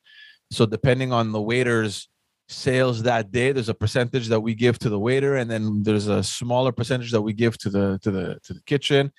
So 0.50 0.64
depending 0.66 1.12
on 1.12 1.32
the 1.32 1.40
waiter's 1.40 2.08
sales 2.48 3.02
that 3.02 3.32
day, 3.32 3.52
there's 3.52 3.68
a 3.68 3.74
percentage 3.74 4.28
that 4.28 4.40
we 4.40 4.54
give 4.54 4.78
to 4.80 4.88
the 4.88 4.98
waiter, 4.98 5.36
and 5.36 5.50
then 5.50 5.82
there's 5.82 6.06
a 6.06 6.22
smaller 6.22 6.72
percentage 6.72 7.10
that 7.12 7.22
we 7.22 7.32
give 7.32 7.58
to 7.58 7.70
the 7.70 7.98
to 8.02 8.10
the 8.10 8.38
to 8.44 8.54
the 8.54 8.62
kitchen. 8.62 9.12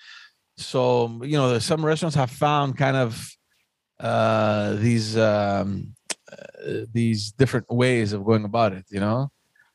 So 0.57 1.19
you 1.23 1.37
know, 1.37 1.59
some 1.59 1.85
restaurants 1.85 2.15
have 2.15 2.31
found 2.31 2.77
kind 2.77 2.97
of 2.97 3.29
uh 3.99 4.75
these 4.75 5.17
um 5.17 5.93
uh, 6.31 6.85
these 6.93 7.31
different 7.31 7.67
ways 7.69 8.13
of 8.13 8.23
going 8.23 8.45
about 8.45 8.71
it 8.71 8.85
you 8.91 8.99
know 8.99 9.27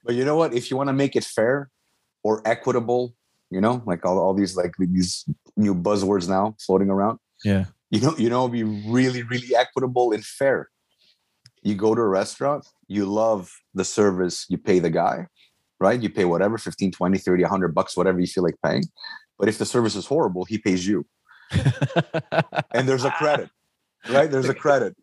But 0.04 0.14
you 0.14 0.24
know 0.24 0.36
what? 0.36 0.54
If 0.54 0.70
you 0.70 0.76
want 0.76 0.88
to 0.88 0.92
make 0.92 1.16
it 1.16 1.24
fair 1.24 1.70
or 2.22 2.42
equitable, 2.46 3.14
you 3.50 3.60
know, 3.60 3.82
like 3.86 4.04
all, 4.04 4.18
all 4.18 4.34
these 4.34 4.56
like 4.56 4.74
these 4.78 5.24
new 5.56 5.74
buzzwords 5.74 6.28
now 6.28 6.56
floating 6.64 6.90
around. 6.90 7.18
Yeah. 7.44 7.66
You 7.90 8.00
know, 8.00 8.14
you 8.16 8.30
know, 8.30 8.48
be 8.48 8.62
really, 8.62 9.22
really 9.22 9.54
equitable 9.54 10.12
and 10.12 10.24
fair. 10.24 10.70
You 11.62 11.74
go 11.74 11.94
to 11.94 12.00
a 12.00 12.08
restaurant, 12.08 12.66
you 12.88 13.06
love 13.06 13.52
the 13.74 13.84
service, 13.84 14.46
you 14.48 14.58
pay 14.58 14.78
the 14.78 14.90
guy, 14.90 15.26
right? 15.78 16.00
You 16.00 16.10
pay 16.10 16.24
whatever, 16.24 16.58
15, 16.58 16.92
20, 16.92 17.18
30, 17.18 17.42
100 17.42 17.74
bucks, 17.74 17.96
whatever 17.96 18.18
you 18.18 18.26
feel 18.26 18.44
like 18.44 18.56
paying. 18.64 18.84
But 19.38 19.48
if 19.48 19.58
the 19.58 19.66
service 19.66 19.94
is 19.94 20.06
horrible, 20.06 20.44
he 20.44 20.58
pays 20.58 20.86
you. 20.86 21.06
And 22.74 22.88
there's 22.88 23.04
a 23.04 23.10
credit, 23.10 23.50
right? 24.08 24.30
There's 24.30 24.48
a 24.48 24.54
credit. 24.54 24.96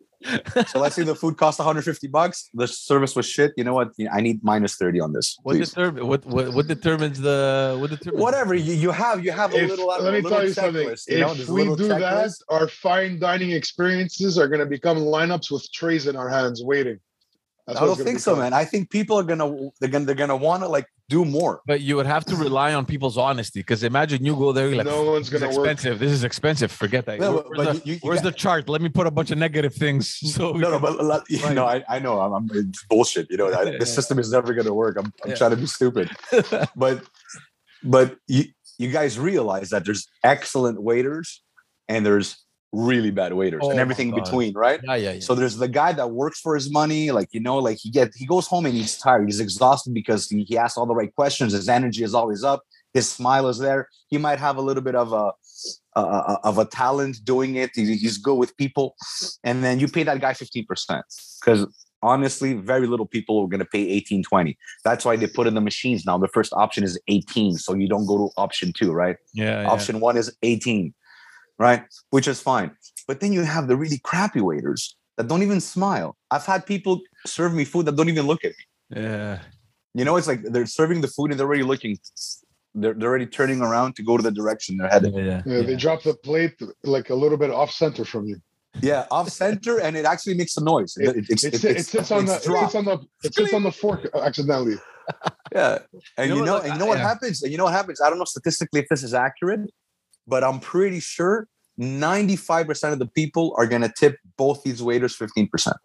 So 0.68 0.78
let's 0.80 0.94
say 0.96 1.02
the 1.02 1.14
food 1.14 1.36
cost 1.38 1.58
150 1.58 2.06
bucks, 2.08 2.50
the 2.52 2.66
service 2.68 3.16
was 3.16 3.24
shit. 3.26 3.52
You 3.56 3.64
know 3.64 3.72
what? 3.74 3.92
I 4.12 4.20
need 4.20 4.44
minus 4.44 4.76
30 4.76 5.00
on 5.00 5.12
this. 5.12 5.38
what, 5.42 5.54
please. 5.56 5.70
determine, 5.70 6.06
what 6.06 6.24
what 6.26 6.52
what 6.52 6.66
determines 6.66 7.18
the 7.20 7.76
what 7.80 7.90
determines 7.90 8.20
whatever 8.20 8.54
you, 8.54 8.74
you 8.74 8.90
have 8.90 9.24
you 9.24 9.32
have 9.32 9.54
a 9.54 9.62
If- 9.64 9.70
little 9.70 9.86
let 9.86 10.02
me 10.12 10.20
little 10.20 10.30
tell 10.30 10.44
you 10.46 10.52
something. 10.52 10.88
checklist, 10.88 11.08
you 11.08 11.20
know, 11.20 11.30
if 11.30 11.36
there's 11.38 11.48
a 11.48 11.52
we 11.52 11.60
little 11.62 11.76
do 11.76 11.88
that, 11.88 12.00
checklist. 12.02 12.42
our 12.50 12.68
fine 12.68 13.18
dining 13.18 13.50
experiences 13.52 14.38
are 14.38 14.48
going 14.48 14.60
to 14.60 14.66
become 14.66 14.98
lineups 14.98 15.50
with 15.50 15.64
trays 15.72 16.06
in 16.06 16.16
our 16.16 16.28
hands 16.28 16.62
waiting. 16.62 16.98
That's 17.70 17.80
I 17.82 17.86
don't 17.86 17.96
think 17.96 18.18
so, 18.18 18.32
become. 18.32 18.44
man. 18.44 18.52
I 18.52 18.64
think 18.64 18.90
people 18.90 19.18
are 19.18 19.22
gonna 19.22 19.70
they're 19.80 19.88
gonna 19.88 20.04
they're 20.04 20.14
gonna 20.14 20.36
want 20.36 20.62
to 20.62 20.68
like 20.68 20.86
do 21.08 21.24
more. 21.24 21.60
but 21.66 21.80
you 21.80 21.96
would 21.96 22.06
have 22.06 22.24
to 22.26 22.36
rely 22.36 22.72
on 22.74 22.86
people's 22.86 23.18
honesty 23.18 23.60
because 23.60 23.82
imagine 23.82 24.24
you 24.24 24.34
go 24.36 24.52
there 24.52 24.68
you're 24.68 24.76
like 24.76 24.86
no 24.86 25.02
one's 25.10 25.28
going 25.28 25.40
to 25.42 25.48
work. 25.48 25.66
expensive 25.66 25.98
this 25.98 26.12
is 26.12 26.22
expensive 26.22 26.70
forget 26.70 27.04
that 27.06 27.18
No, 27.18 27.32
where's, 27.32 27.46
but 27.56 27.64
the, 27.64 27.74
you- 27.88 27.94
you 27.94 27.98
where's 28.02 28.20
got- 28.22 28.32
the 28.32 28.38
chart 28.38 28.68
let 28.68 28.80
me 28.80 28.88
put 28.88 29.06
a 29.08 29.10
bunch 29.10 29.30
of 29.32 29.38
negative 29.38 29.74
things 29.74 30.04
so 30.34 30.52
we 30.52 30.60
No, 30.60 30.70
no, 30.70 30.78
but 30.78 31.00
a 31.00 31.02
you 31.28 31.42
Right. 31.42 31.54
know, 31.54 31.66
I, 31.66 31.82
I 31.88 31.98
know 31.98 32.20
I'm, 32.20 32.32
I'm 32.32 32.48
it's 32.54 32.84
bullshit. 32.84 33.26
You 33.30 33.38
know, 33.38 33.48
I, 33.52 33.62
Yeah. 33.64 33.78
the 33.82 33.86
system 33.86 34.18
is 34.20 34.30
never 34.30 34.54
gonna 34.54 34.72
work. 34.74 34.96
I'm, 35.00 35.12
I'm 35.24 35.30
Yeah. 35.30 35.36
trying 35.36 35.50
to 35.50 35.56
be 35.56 35.66
stupid, 35.66 36.10
but 36.76 37.02
but 37.82 38.16
you 38.28 38.44
you 38.78 38.90
guys 38.90 39.18
realize 39.18 39.70
that 39.70 39.84
there's 39.84 40.06
excellent 40.24 40.80
waiters 40.82 41.42
and 41.88 42.06
there's 42.06 42.28
really 42.72 43.10
bad 43.10 43.32
waiters 43.32 43.62
Oh 43.64 43.70
and 43.70 43.80
everything 43.80 44.08
in 44.10 44.14
between, 44.22 44.54
right? 44.54 44.80
yeah 44.84 44.94
yeah 44.94 45.12
yeah 45.12 45.20
So 45.20 45.34
there's 45.34 45.56
the 45.56 45.68
guy 45.68 45.92
that 45.92 46.10
works 46.12 46.38
for 46.40 46.54
his 46.54 46.70
money, 46.70 47.10
like 47.10 47.28
you 47.32 47.40
know, 47.40 47.58
like 47.58 47.78
he 47.80 47.90
get 47.90 48.10
he 48.14 48.26
goes 48.26 48.46
home 48.46 48.64
and 48.66 48.74
he's 48.74 48.96
tired, 48.96 49.26
he's 49.26 49.40
exhausted 49.40 49.92
because 49.94 50.28
he, 50.28 50.44
he 50.44 50.56
asks 50.56 50.76
all 50.78 50.86
the 50.86 50.94
right 50.94 51.14
questions. 51.14 51.52
His 51.52 51.68
energy 51.68 52.02
is 52.04 52.14
always 52.14 52.44
up, 52.44 52.60
his 52.94 53.08
smile 53.08 53.48
is 53.48 53.58
there. 53.58 53.88
He 54.08 54.18
might 54.18 54.38
have 54.38 54.56
a 54.56 54.62
little 54.62 54.82
bit 54.82 54.94
of 54.94 55.12
a 55.12 55.32
uh, 55.96 56.36
of 56.44 56.58
a 56.58 56.64
talent 56.64 57.16
doing 57.24 57.56
it. 57.56 57.70
He- 57.74 57.96
he's 57.96 58.18
good 58.18 58.36
with 58.36 58.56
people, 58.56 58.94
and 59.44 59.62
then 59.64 59.80
you 59.80 59.88
pay 59.88 60.04
that 60.04 60.20
guy 60.20 60.32
fifteen 60.34 60.64
percent 60.66 61.04
because 61.40 61.66
honestly, 62.02 62.54
very 62.54 62.86
little 62.86 63.06
people 63.06 63.38
are 63.42 63.46
going 63.46 63.58
to 63.58 63.66
pay 63.66 63.82
18, 63.86 64.22
20. 64.22 64.56
That's 64.84 65.04
why 65.04 65.16
they 65.16 65.26
put 65.26 65.46
in 65.46 65.52
the 65.52 65.60
machines 65.60 66.06
now. 66.06 66.16
The 66.16 66.28
first 66.28 66.50
option 66.54 66.82
is 66.82 66.98
18. 67.08 67.58
So 67.58 67.74
you 67.74 67.88
don't 67.88 68.06
go 68.06 68.16
to 68.16 68.30
option 68.38 68.72
two, 68.72 68.90
right? 68.90 69.16
Yeah. 69.34 69.66
Option 69.68 70.00
one 70.00 70.16
is 70.16 70.34
18, 70.42 70.94
right? 71.60 71.84
Which 72.10 72.26
is 72.26 72.40
fine. 72.40 72.72
But 73.06 73.20
then 73.20 73.32
you 73.32 73.42
have 73.42 73.68
the 73.68 73.76
really 73.76 73.98
crappy 73.98 74.40
waiters 74.40 74.96
that 75.16 75.28
don't 75.28 75.42
even 75.42 75.60
smile. 75.60 76.16
I've 76.30 76.46
had 76.46 76.66
people 76.66 77.00
serve 77.26 77.54
me 77.54 77.64
food 77.64 77.86
that 77.86 77.94
don't 77.94 78.08
even 78.08 78.26
look 78.26 78.44
at 78.44 78.52
me. 78.58 79.02
Yeah. 79.02 79.40
You 79.94 80.04
know, 80.04 80.16
it's 80.16 80.26
like 80.26 80.42
they're 80.42 80.66
serving 80.66 81.02
the 81.02 81.08
food 81.08 81.30
and 81.30 81.38
they're 81.38 81.46
already 81.46 81.62
looking, 81.62 81.98
they're, 82.74 82.94
they're 82.94 83.10
already 83.10 83.26
turning 83.26 83.60
around 83.60 83.94
to 83.96 84.02
go 84.02 84.16
to 84.16 84.22
the 84.22 84.30
direction 84.30 84.78
they're 84.78 84.88
headed. 84.88 85.14
Yeah. 85.14 85.42
Yeah, 85.44 85.62
they 85.62 85.76
drop 85.76 86.02
the 86.02 86.14
plate 86.14 86.60
like 86.82 87.10
a 87.10 87.14
little 87.14 87.38
bit 87.38 87.50
off 87.50 87.70
center 87.70 88.04
from 88.04 88.26
you. 88.26 88.40
Yeah, 88.80 89.06
off 89.10 89.28
center, 89.28 89.80
and 89.80 89.96
it 89.96 90.04
actually 90.04 90.34
makes 90.34 90.56
a 90.56 90.62
noise. 90.62 90.94
It, 90.96 91.16
it, 91.16 91.44
It, 91.44 91.54
it, 91.54 91.64
it 91.64 91.86
sits 91.86 92.12
on 92.12 92.24
the 92.24 92.36
it's 92.36 92.46
it 92.46 92.52
sits 92.52 92.74
on 92.76 92.84
the 92.84 92.98
it 93.24 93.34
sits 93.34 93.52
on 93.52 93.64
the 93.64 93.72
fork 93.72 94.08
accidentally. 94.14 94.76
Yeah, 95.52 95.78
and 96.16 96.30
You 96.30 96.36
know 96.36 96.36
you 96.36 96.40
what, 96.40 96.46
know, 96.46 96.54
look, 96.54 96.64
and 96.64 96.72
you 96.74 96.78
know 96.78 96.86
what 96.86 96.98
yeah. 96.98 97.08
happens. 97.08 97.42
And 97.42 97.50
you 97.50 97.58
know 97.58 97.64
what 97.64 97.72
happens. 97.72 98.00
I 98.00 98.08
don't 98.08 98.18
know 98.18 98.24
statistically 98.24 98.78
if 98.78 98.88
this 98.88 99.02
is 99.02 99.12
accurate, 99.12 99.68
but 100.30 100.42
I'm 100.44 100.60
pretty 100.60 101.00
sure 101.00 101.48
95 101.76 102.66
percent 102.66 102.92
of 102.92 102.98
the 102.98 103.06
people 103.06 103.54
are 103.58 103.66
going 103.66 103.82
to 103.82 103.92
tip 103.98 104.16
both 104.36 104.62
these 104.62 104.82
waiters 104.82 105.14
15 105.16 105.48
percent. 105.48 105.76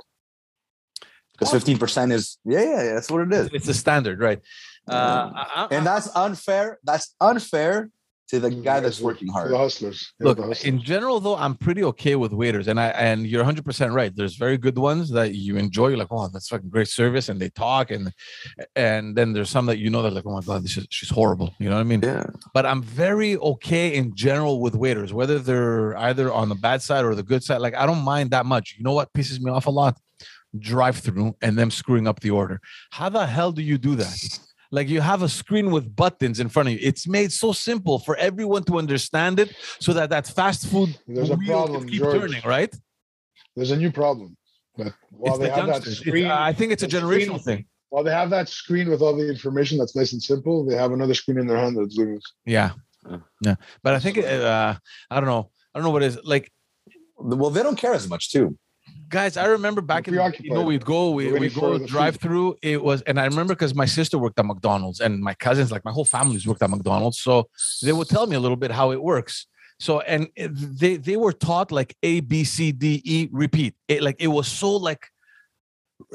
Because 1.34 1.52
15 1.52 1.78
percent 1.78 2.12
is 2.14 2.38
yeah, 2.46 2.62
yeah, 2.62 2.84
yeah, 2.84 2.94
that's 2.94 3.12
what 3.12 3.22
it 3.22 3.34
is, 3.34 3.50
It's 3.52 3.66
the 3.66 3.74
standard, 3.74 4.20
right? 4.22 4.40
Uh, 4.88 5.68
and 5.72 5.86
that's 5.86 6.16
unfair. 6.16 6.80
That's 6.84 7.16
unfair 7.20 7.90
to 8.30 8.40
the 8.40 8.50
mm, 8.50 8.64
guy 8.64 8.80
that's 8.80 9.00
working 9.00 9.28
hard. 9.28 9.52
The 9.52 9.58
hustlers. 9.58 10.14
Yeah, 10.20 10.28
Look, 10.28 10.38
the 10.38 10.44
hustlers. 10.44 10.66
in 10.66 10.82
general, 10.82 11.20
though, 11.20 11.36
I'm 11.36 11.56
pretty 11.56 11.84
okay 11.84 12.16
with 12.16 12.34
waiters, 12.34 12.68
and 12.68 12.80
I 12.80 12.88
and 12.90 13.28
you're 13.28 13.42
100 13.42 13.64
percent 13.64 13.94
right. 13.94 14.12
There's 14.16 14.36
very 14.36 14.58
good 14.58 14.78
ones 14.78 15.12
that 15.12 15.36
you 15.36 15.58
enjoy. 15.58 15.90
You're 15.90 15.98
like, 15.98 16.08
oh, 16.12 16.28
that's 16.30 16.48
fucking 16.48 16.70
great 16.70 16.88
service, 16.88 17.30
and 17.30 17.40
they 17.40 17.50
talk, 17.50 17.92
and 17.92 18.12
and 18.76 19.16
then 19.16 19.34
there's 19.34 19.50
some 19.50 19.66
that 19.68 19.78
you 19.78 19.90
know 19.90 20.02
that 20.02 20.14
like, 20.14 20.26
oh 20.26 20.34
my 20.34 20.42
god, 20.42 20.64
this 20.64 20.78
is 20.78 20.88
she's 20.90 21.10
horrible. 21.10 21.54
You 21.60 21.70
know 21.70 21.76
what 21.76 21.82
I 21.82 21.86
mean? 21.86 22.02
Yeah, 22.02 22.26
But 22.54 22.66
I'm 22.66 22.82
very 22.82 23.38
okay 23.38 23.94
in 23.96 24.16
general 24.16 24.60
with 24.60 24.76
waiters, 24.76 25.14
whether 25.14 25.38
they're 25.40 25.96
either 25.98 26.32
on 26.34 26.50
the 26.50 26.56
bad 26.56 26.82
side 26.82 27.06
or 27.06 27.14
the 27.16 27.24
good 27.24 27.44
side. 27.44 27.62
Like 27.62 27.76
I 27.76 27.86
don't 27.86 28.04
mind 28.04 28.32
that 28.32 28.46
much. 28.46 28.76
You 28.78 28.84
know 28.84 28.94
what 28.94 29.14
pisses 29.14 29.40
me 29.40 29.52
off 29.52 29.68
a 29.68 29.72
lot? 29.72 29.98
Drive 30.58 30.98
through 30.98 31.36
and 31.42 31.58
them 31.58 31.70
screwing 31.70 32.08
up 32.08 32.22
the 32.22 32.32
order. 32.32 32.62
How 32.92 33.10
the 33.10 33.26
hell 33.26 33.52
do 33.52 33.62
you 33.62 33.78
do 33.78 33.96
that? 33.96 34.40
Like 34.78 34.88
you 34.96 35.02
have 35.12 35.22
a 35.30 35.30
screen 35.42 35.68
with 35.76 35.86
buttons 36.04 36.38
in 36.44 36.48
front 36.54 36.66
of 36.68 36.74
you. 36.74 36.80
It's 36.90 37.06
made 37.18 37.32
so 37.44 37.50
simple 37.70 37.98
for 38.08 38.16
everyone 38.30 38.64
to 38.70 38.74
understand 38.84 39.36
it, 39.44 39.50
so 39.86 39.90
that 39.98 40.08
that 40.16 40.26
fast 40.40 40.62
food 40.72 40.90
There's 41.16 41.30
a 41.30 41.38
wheel 41.42 41.48
problem, 41.56 41.80
can 41.82 41.90
keep 41.92 42.02
George. 42.02 42.20
turning, 42.20 42.44
right? 42.56 42.74
There's 43.56 43.72
a 43.78 43.80
new 43.84 43.92
problem. 44.02 44.30
But 44.78 44.92
while 45.12 45.36
it's 45.36 45.40
they 45.42 45.46
the 45.50 45.56
have 45.56 45.66
that 45.68 45.72
youngsters. 45.76 45.94
It's- 46.02 46.08
screen, 46.10 46.30
I 46.50 46.52
think 46.58 46.70
it's 46.74 46.84
a 46.84 46.88
the 46.88 46.98
screen- 47.00 47.30
generational 47.30 47.42
thing. 47.50 47.62
while 47.92 48.04
they 48.08 48.16
have 48.22 48.30
that 48.38 48.48
screen 48.62 48.88
with 48.94 49.02
all 49.06 49.16
the 49.22 49.28
information 49.36 49.74
that's 49.80 49.96
nice 50.02 50.12
and 50.16 50.22
simple, 50.32 50.56
they 50.68 50.76
have 50.84 50.92
another 50.98 51.14
screen 51.22 51.38
in 51.44 51.48
their 51.50 51.58
hand 51.64 51.74
that's 51.78 51.96
doing. 51.96 52.20
Yeah, 52.58 52.72
Yeah. 53.10 53.20
yeah. 53.48 53.56
But 53.84 53.92
I 53.98 54.00
think 54.04 54.16
uh, 54.18 54.74
I 55.14 55.16
don't 55.20 55.30
know. 55.34 55.44
I 55.72 55.74
don't 55.78 55.86
know 55.88 55.94
what 55.96 56.04
it 56.04 56.08
is 56.14 56.18
like. 56.34 56.46
well, 57.42 57.52
they 57.56 57.64
don't 57.68 57.80
care 57.86 57.94
as 58.02 58.08
much 58.14 58.24
too. 58.34 58.48
Guys 59.10 59.38
i 59.38 59.46
remember 59.46 59.82
back 59.82 60.08
in 60.08 60.14
you 60.40 60.54
know 60.54 60.64
we'd 60.64 60.86
go 60.86 61.12
we, 61.12 61.32
we 61.32 61.50
go 61.50 61.78
drive 61.78 62.16
through 62.18 62.56
it 62.62 62.84
was 62.84 63.02
and 63.04 63.20
i 63.20 63.26
remember 63.26 63.54
because 63.54 63.76
my 63.76 63.86
sister 63.86 64.18
worked 64.18 64.40
at 64.40 64.46
mcdonald's 64.46 65.00
and 65.00 65.22
my 65.22 65.34
cousins 65.34 65.72
like 65.72 65.84
my 65.86 65.92
whole 65.92 66.06
family's 66.06 66.48
worked 66.48 66.64
at 66.64 66.70
mcdonald's 66.70 67.20
so 67.20 67.50
they 67.82 67.94
would 67.94 68.08
tell 68.08 68.28
me 68.28 68.36
a 68.36 68.40
little 68.40 68.58
bit 68.58 68.72
how 68.72 68.92
it 68.92 69.02
works. 69.02 69.48
So 69.80 70.00
and 70.02 70.30
they 70.36 70.96
they 70.98 71.18
were 71.18 71.34
taught 71.34 71.72
like 71.72 71.96
a 72.04 72.22
b 72.22 72.44
c 72.44 72.72
d 72.72 73.02
e 73.04 73.30
repeat. 73.32 73.76
It 73.88 74.02
like 74.02 74.16
it 74.20 74.28
was 74.28 74.48
so 74.48 74.76
like 74.76 75.10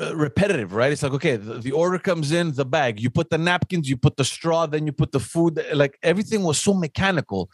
uh, 0.01 0.17
repetitive 0.17 0.73
right? 0.73 0.93
It's 0.93 1.03
like 1.03 1.13
okay 1.13 1.37
the, 1.37 1.59
the 1.59 1.73
order 1.73 1.99
comes 1.99 2.33
in 2.33 2.53
the 2.53 2.65
bag. 2.65 3.01
You 3.01 3.11
put 3.11 3.29
the 3.29 3.39
napkins 3.39 3.89
you 3.89 3.97
put 3.97 4.17
the 4.17 4.25
straw 4.25 4.67
then 4.67 4.87
you 4.87 4.93
put 4.93 5.13
the 5.13 5.21
food 5.21 5.63
like 5.75 5.99
everything 6.03 6.43
was 6.43 6.59
so 6.59 6.73
mechanical 6.73 7.51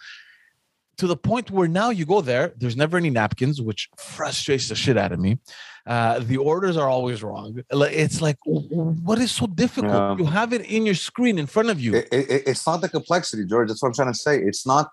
to 0.98 1.06
the 1.06 1.16
point 1.16 1.50
where 1.50 1.68
now 1.68 1.90
you 1.90 2.06
go 2.06 2.20
there, 2.20 2.52
there's 2.56 2.76
never 2.76 2.96
any 2.96 3.10
napkins, 3.10 3.60
which 3.60 3.88
frustrates 3.98 4.68
the 4.68 4.74
shit 4.74 4.96
out 4.96 5.12
of 5.12 5.20
me. 5.20 5.38
Uh, 5.86 6.18
the 6.20 6.36
orders 6.36 6.76
are 6.76 6.88
always 6.88 7.22
wrong. 7.22 7.62
It's 7.70 8.20
like, 8.20 8.36
w- 8.44 8.68
w- 8.68 8.90
what 9.04 9.18
is 9.20 9.30
so 9.30 9.46
difficult? 9.46 9.92
Yeah. 9.92 10.16
You 10.18 10.24
have 10.26 10.52
it 10.52 10.62
in 10.62 10.84
your 10.84 10.94
screen 10.96 11.38
in 11.38 11.46
front 11.46 11.70
of 11.70 11.80
you. 11.80 11.94
It, 11.96 12.08
it, 12.12 12.42
it's 12.46 12.66
not 12.66 12.80
the 12.80 12.88
complexity, 12.88 13.44
George. 13.44 13.68
That's 13.68 13.82
what 13.82 13.88
I'm 13.90 13.94
trying 13.94 14.12
to 14.12 14.18
say. 14.18 14.38
It's 14.40 14.66
not. 14.66 14.90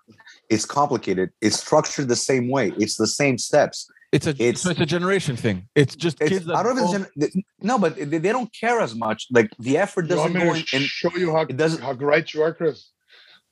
It's 0.50 0.64
complicated. 0.66 1.30
It's 1.40 1.58
structured 1.58 2.08
the 2.08 2.16
same 2.16 2.48
way. 2.48 2.72
It's 2.78 2.96
the 2.96 3.06
same 3.08 3.38
steps. 3.38 3.90
It's 4.12 4.28
a 4.28 4.30
it's- 4.30 4.60
so 4.60 4.70
it's 4.70 4.78
a 4.78 4.86
generation 4.86 5.34
thing. 5.36 5.68
It's 5.74 5.96
just 5.96 6.20
It's, 6.20 6.30
kids. 6.30 6.46
That 6.46 6.56
I 6.58 6.62
don't 6.62 6.76
know 6.76 6.94
if 6.94 7.08
it's 7.16 7.34
gen- 7.34 7.42
no, 7.60 7.78
but 7.78 7.96
they, 7.96 8.04
they 8.18 8.30
don't 8.30 8.52
care 8.52 8.78
as 8.78 8.94
much. 8.94 9.26
Like 9.32 9.50
the 9.58 9.78
effort 9.78 10.02
doesn't 10.06 10.32
me 10.32 10.40
go 10.40 10.52
to 10.54 10.58
in. 10.76 10.82
in 10.82 10.86
show 10.86 11.10
you 11.16 11.32
how, 11.32 11.40
it 11.40 11.56
doesn't- 11.56 11.82
how 11.82 11.92
right 11.94 12.32
you 12.32 12.42
are, 12.42 12.54
Chris? 12.54 12.90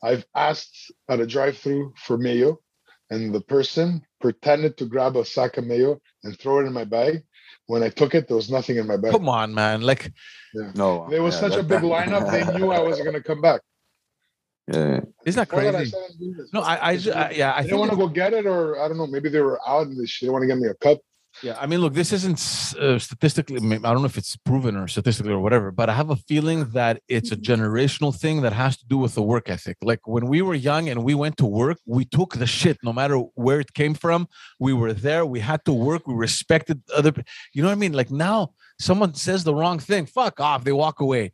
I've 0.03 0.25
asked 0.35 0.93
at 1.09 1.21
a 1.21 1.27
drive-through 1.27 1.95
for 1.97 2.19
mayo, 2.19 2.59
and 3.11 3.35
the 3.35 3.41
person 3.41 4.03
pretended 4.21 4.77
to 4.79 4.87
grab 4.87 5.17
a 5.17 5.25
sack 5.25 5.57
of 5.59 5.67
mayo 5.67 6.01
and 6.25 6.39
throw 6.39 6.61
it 6.61 6.65
in 6.67 6.73
my 6.73 6.85
bag. 6.85 7.23
When 7.67 7.83
I 7.83 7.89
took 7.91 8.15
it, 8.15 8.27
there 8.27 8.37
was 8.37 8.51
nothing 8.51 8.77
in 8.77 8.87
my 8.87 8.97
bag. 8.97 9.13
come 9.13 9.29
on, 9.29 9.55
man. 9.55 9.83
Like 9.83 10.13
no, 10.75 11.07
There 11.09 11.23
was 11.23 11.35
yeah, 11.35 11.41
such 11.41 11.55
a 11.59 11.63
big 11.63 11.83
that- 11.83 11.85
lineup; 11.85 12.31
they 12.31 12.59
knew 12.59 12.71
I 12.71 12.81
wasn't 12.83 13.05
going 13.07 13.21
to 13.23 13.27
come 13.27 13.41
back. 13.41 13.61
Yeah, 14.73 15.01
isn't 15.27 15.41
that 15.51 15.53
Why 15.53 15.71
crazy? 15.73 15.91
say 15.91 15.99
I'm 16.09 16.17
doing 16.19 16.35
this? 16.39 16.53
No, 16.53 16.61
I, 16.61 16.75
I, 16.77 16.91
I 16.93 17.31
yeah, 17.33 17.51
I 17.53 17.59
I 17.59 17.63
didn't 17.63 17.81
want 17.81 17.91
to 17.91 17.97
go 17.97 18.07
get 18.07 18.33
it, 18.33 18.47
or 18.47 18.81
I 18.81 18.87
don't 18.87 18.97
know. 18.97 19.09
Maybe 19.09 19.29
they 19.29 19.41
were 19.41 19.59
out 19.67 19.89
and 19.89 19.97
they 19.99 20.05
didn't 20.05 20.33
want 20.33 20.45
to 20.45 20.47
get 20.47 20.57
me 20.57 20.69
a 20.69 20.75
cup. 20.75 20.99
Yeah, 21.43 21.57
I 21.61 21.67
mean, 21.67 21.81
look, 21.81 21.95
this 21.95 22.13
isn't 22.13 22.39
uh, 22.79 22.99
statistically. 22.99 23.57
I 23.57 23.79
don't 23.79 24.03
know 24.03 24.05
if 24.05 24.19
it's 24.19 24.37
proven 24.37 24.77
or 24.77 24.87
statistically 24.89 25.33
or 25.33 25.41
whatever, 25.41 25.71
but 25.71 25.89
I 25.89 25.95
have 25.95 26.11
a 26.11 26.17
feeling 26.17 26.69
that 26.71 27.01
it's 27.09 27.33
a 27.33 27.37
generational 27.37 28.15
thing 28.15 28.43
that 28.43 28.53
has 28.53 28.77
to 28.79 28.87
do 28.87 28.99
with 28.99 29.15
the 29.15 29.23
work 29.23 29.49
ethic. 29.49 29.77
Like 29.83 30.07
when 30.07 30.27
we 30.27 30.43
were 30.43 30.55
young 30.55 30.89
and 30.89 31.03
we 31.05 31.15
went 31.15 31.37
to 31.39 31.47
work, 31.47 31.79
we 31.87 32.05
took 32.05 32.35
the 32.35 32.47
shit, 32.47 32.79
no 32.83 32.93
matter 32.93 33.17
where 33.35 33.61
it 33.61 33.73
came 33.75 33.95
from. 33.95 34.29
We 34.61 34.73
were 34.73 34.93
there. 34.93 35.25
We 35.25 35.41
had 35.41 35.65
to 35.65 35.73
work. 35.73 36.07
We 36.07 36.15
respected 36.15 36.83
other. 36.95 37.13
You 37.55 37.63
know 37.63 37.69
what 37.69 37.77
I 37.77 37.85
mean? 37.85 37.93
Like 37.93 38.11
now, 38.11 38.53
someone 38.79 39.15
says 39.15 39.45
the 39.45 39.55
wrong 39.55 39.79
thing, 39.79 40.07
fuck 40.07 40.39
off. 40.41 40.65
They 40.65 40.73
walk 40.73 41.01
away. 41.01 41.33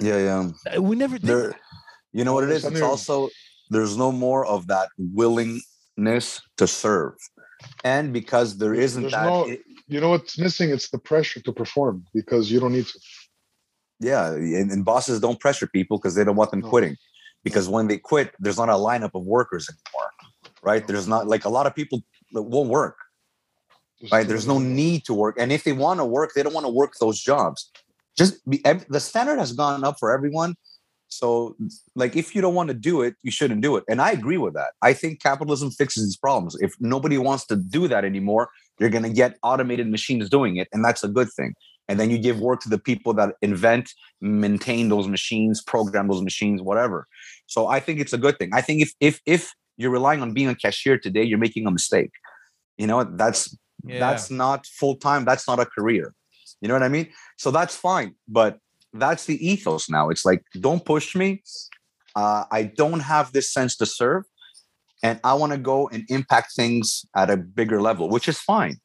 yeah, 0.00 0.18
yeah. 0.18 0.50
Uh, 0.76 0.82
We 0.82 0.96
never 0.96 1.18
did. 1.18 1.28
There, 1.28 1.54
you 2.12 2.24
know 2.24 2.34
what 2.34 2.44
it 2.44 2.50
is? 2.50 2.64
It's 2.64 2.80
also 2.80 3.28
there's 3.70 3.96
no 3.96 4.10
more 4.12 4.46
of 4.46 4.66
that 4.68 4.88
willingness 4.98 6.40
to 6.56 6.66
serve, 6.66 7.14
and 7.84 8.12
because 8.12 8.58
There's- 8.58 8.78
isn't 8.78 9.02
there's 9.02 9.12
that. 9.12 9.26
no- 9.26 9.44
it- 9.48 9.62
You 9.88 10.00
know 10.00 10.10
what's 10.10 10.36
missing? 10.38 10.70
It's 10.70 10.90
the 10.90 10.98
pressure 10.98 11.40
to 11.40 11.52
perform 11.52 12.04
because 12.12 12.50
you 12.50 12.58
don't 12.60 12.72
need 12.72 12.86
to. 12.86 12.98
yeah, 14.00 14.32
and, 14.32 14.70
and 14.72 14.84
bosses 14.84 15.20
don't 15.20 15.38
pressure 15.40 15.66
people 15.68 15.96
because 15.98 16.14
they 16.16 16.24
don't 16.24 16.36
want 16.36 16.50
them 16.50 16.60
No. 16.60 16.68
quitting. 16.68 16.96
Because 17.44 17.68
when 17.68 17.86
they 17.86 17.98
quit, 17.98 18.34
there's 18.40 18.56
not 18.58 18.68
a 18.68 18.72
lineup 18.88 19.12
of 19.14 19.24
workers 19.24 19.68
anymore, 19.70 20.10
right? 20.62 20.84
There's 20.88 21.06
not 21.06 21.28
like 21.28 21.44
a 21.44 21.48
lot 21.48 21.66
of 21.68 21.74
people 21.76 22.02
that 22.32 22.42
won't 22.42 22.68
work. 22.70 22.96
right? 24.12 24.28
There's 24.28 24.46
no 24.46 24.58
need 24.58 25.04
to 25.06 25.14
work, 25.14 25.36
and 25.38 25.50
if 25.50 25.64
they 25.64 25.72
want 25.72 26.00
to 26.00 26.04
work, 26.04 26.32
they 26.34 26.42
don't 26.42 26.52
want 26.52 26.66
to 26.66 26.72
work 26.82 26.92
those 27.00 27.18
jobs. 27.18 27.70
Just 28.18 28.32
be, 28.50 28.58
the 28.90 29.00
standard 29.00 29.38
has 29.38 29.52
gone 29.52 29.84
up 29.84 29.96
for 29.98 30.12
everyone. 30.12 30.54
So, 31.18 31.56
like, 31.94 32.16
if 32.16 32.34
you 32.34 32.40
don't 32.40 32.54
want 32.54 32.68
to 32.68 32.74
do 32.74 33.02
it, 33.02 33.14
you 33.22 33.30
shouldn't 33.30 33.62
do 33.62 33.76
it. 33.76 33.84
And 33.88 34.00
I 34.00 34.10
agree 34.12 34.38
with 34.44 34.54
that. 34.54 34.70
I 34.82 34.92
think 34.92 35.20
capitalism 35.22 35.70
fixes 35.70 36.04
these 36.04 36.16
problems. 36.16 36.56
If 36.60 36.72
nobody 36.80 37.18
wants 37.18 37.44
to 37.46 37.56
do 37.56 37.88
that 37.88 38.04
anymore, 38.04 38.44
you're 38.78 38.90
going 38.96 39.04
to 39.04 39.16
get 39.22 39.36
automated 39.42 39.88
machines 39.96 40.28
doing 40.28 40.56
it, 40.56 40.68
and 40.72 40.84
that's 40.84 41.02
a 41.04 41.08
good 41.08 41.28
thing. 41.36 41.54
And 41.88 42.00
then 42.00 42.10
you 42.10 42.18
give 42.18 42.40
work 42.40 42.60
to 42.62 42.68
the 42.68 42.78
people 42.78 43.12
that 43.14 43.34
invent, 43.42 43.90
maintain 44.20 44.88
those 44.88 45.06
machines, 45.08 45.62
program 45.62 46.08
those 46.08 46.22
machines, 46.22 46.60
whatever. 46.60 47.06
So 47.46 47.68
I 47.68 47.78
think 47.80 48.00
it's 48.00 48.12
a 48.12 48.18
good 48.18 48.36
thing. 48.38 48.50
I 48.52 48.60
think 48.60 48.82
if 48.82 48.92
if 49.00 49.20
if 49.26 49.52
you're 49.76 49.92
relying 49.92 50.20
on 50.22 50.32
being 50.32 50.48
a 50.48 50.54
cashier 50.54 50.98
today, 50.98 51.22
you're 51.22 51.38
making 51.38 51.66
a 51.66 51.70
mistake. 51.70 52.10
You 52.76 52.86
know, 52.88 53.04
that's 53.04 53.56
Yeah. 53.84 54.00
that's 54.00 54.30
not 54.30 54.66
full 54.80 54.96
time 54.96 55.22
that's 55.24 55.46
not 55.50 55.58
a 55.60 55.66
career 55.76 56.06
you 56.60 56.66
know 56.68 56.74
what 56.74 56.82
i 56.82 56.88
mean 56.96 57.06
so 57.42 57.48
that's 57.58 57.76
fine 57.88 58.10
but 58.38 58.52
that's 59.00 59.26
the 59.26 59.46
ethos 59.46 59.88
now. 59.88 60.08
It's 60.10 60.24
like 60.24 60.42
don't 60.60 60.84
push 60.84 61.14
me. 61.14 61.42
Uh, 62.14 62.44
i 62.50 62.62
don't 62.62 63.00
have 63.00 63.30
this 63.32 63.52
sense 63.52 63.76
to 63.76 63.84
serve 63.84 64.24
and 65.02 65.20
i 65.22 65.34
want 65.34 65.52
to 65.52 65.58
go 65.58 65.86
and 65.88 66.02
impact 66.08 66.54
things 66.56 67.04
at 67.14 67.28
a 67.28 67.36
bigger 67.36 67.82
level 67.82 68.08
which 68.08 68.26
is 68.28 68.38
fine. 68.38 68.76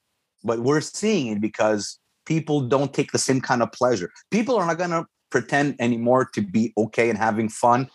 But 0.43 0.60
we're 0.60 0.82
seeing 0.82 1.28
it 1.28 1.39
because 1.39 2.00
people 2.26 2.62
don't 2.62 2.93
take 2.93 3.12
the 3.12 3.19
same 3.19 3.41
kind 3.41 3.62
of 3.62 3.71
pleasure. 3.71 4.10
People 4.32 4.56
are 4.58 4.65
not 4.65 4.78
going 4.78 4.89
to 4.89 5.06
pretend 5.30 5.76
anymore 5.80 6.26
to 6.34 6.41
be 6.41 6.74
okay 6.78 7.10
and 7.10 7.17
having 7.17 7.47
fun 7.47 7.89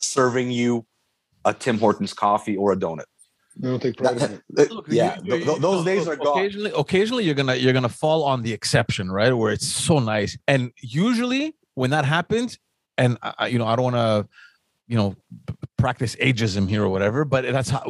serving 0.00 0.50
you 0.50 0.86
a 1.44 1.52
tim 1.52 1.78
hortons 1.78 2.12
coffee 2.12 2.56
or 2.56 2.72
a 2.72 2.76
donut 2.76 3.04
They 3.56 3.68
don't 3.68 3.80
take 3.82 3.96
pride 3.96 4.16
in 4.16 4.32
it. 4.32 4.42
That- 4.50 4.70
Look, 4.72 4.86
yeah 4.88 5.16
you- 5.16 5.22
you- 5.24 5.30
th- 5.32 5.44
th- 5.44 5.56
you- 5.56 5.60
those 5.62 5.84
days 5.84 6.06
look, 6.06 6.18
are 6.18 6.24
gone 6.24 6.38
Occasionally, 6.38 6.72
occasionally 6.76 7.24
you're 7.24 7.34
gonna 7.34 7.54
you're 7.56 7.72
gonna 7.72 7.88
fall 7.88 8.24
on 8.24 8.42
the 8.42 8.52
exception, 8.52 9.10
right? 9.10 9.32
Where 9.32 9.52
it's 9.52 9.66
so 9.66 9.98
nice, 9.98 10.36
and 10.48 10.72
usually 10.80 11.54
when 11.74 11.90
that 11.90 12.04
happens, 12.04 12.58
and 12.98 13.18
I, 13.22 13.34
I- 13.38 13.46
you 13.48 13.58
know, 13.58 13.66
I 13.66 13.76
don't 13.76 13.84
want 13.92 13.96
to, 13.96 14.28
you 14.88 14.96
know, 14.96 15.16
practice 15.78 16.16
ageism 16.16 16.68
here 16.68 16.82
or 16.82 16.88
whatever, 16.88 17.24
but 17.24 17.44
that's 17.50 17.70
how, 17.70 17.82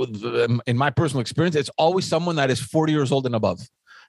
in 0.67 0.77
my 0.77 0.91
personal 0.91 1.21
experience, 1.21 1.57
it's 1.57 1.71
always 1.79 2.07
someone 2.07 2.37
that 2.37 2.51
is 2.51 2.61
40 2.61 2.93
years 2.93 3.11
old 3.13 3.27
and 3.27 3.35
above. 3.35 3.61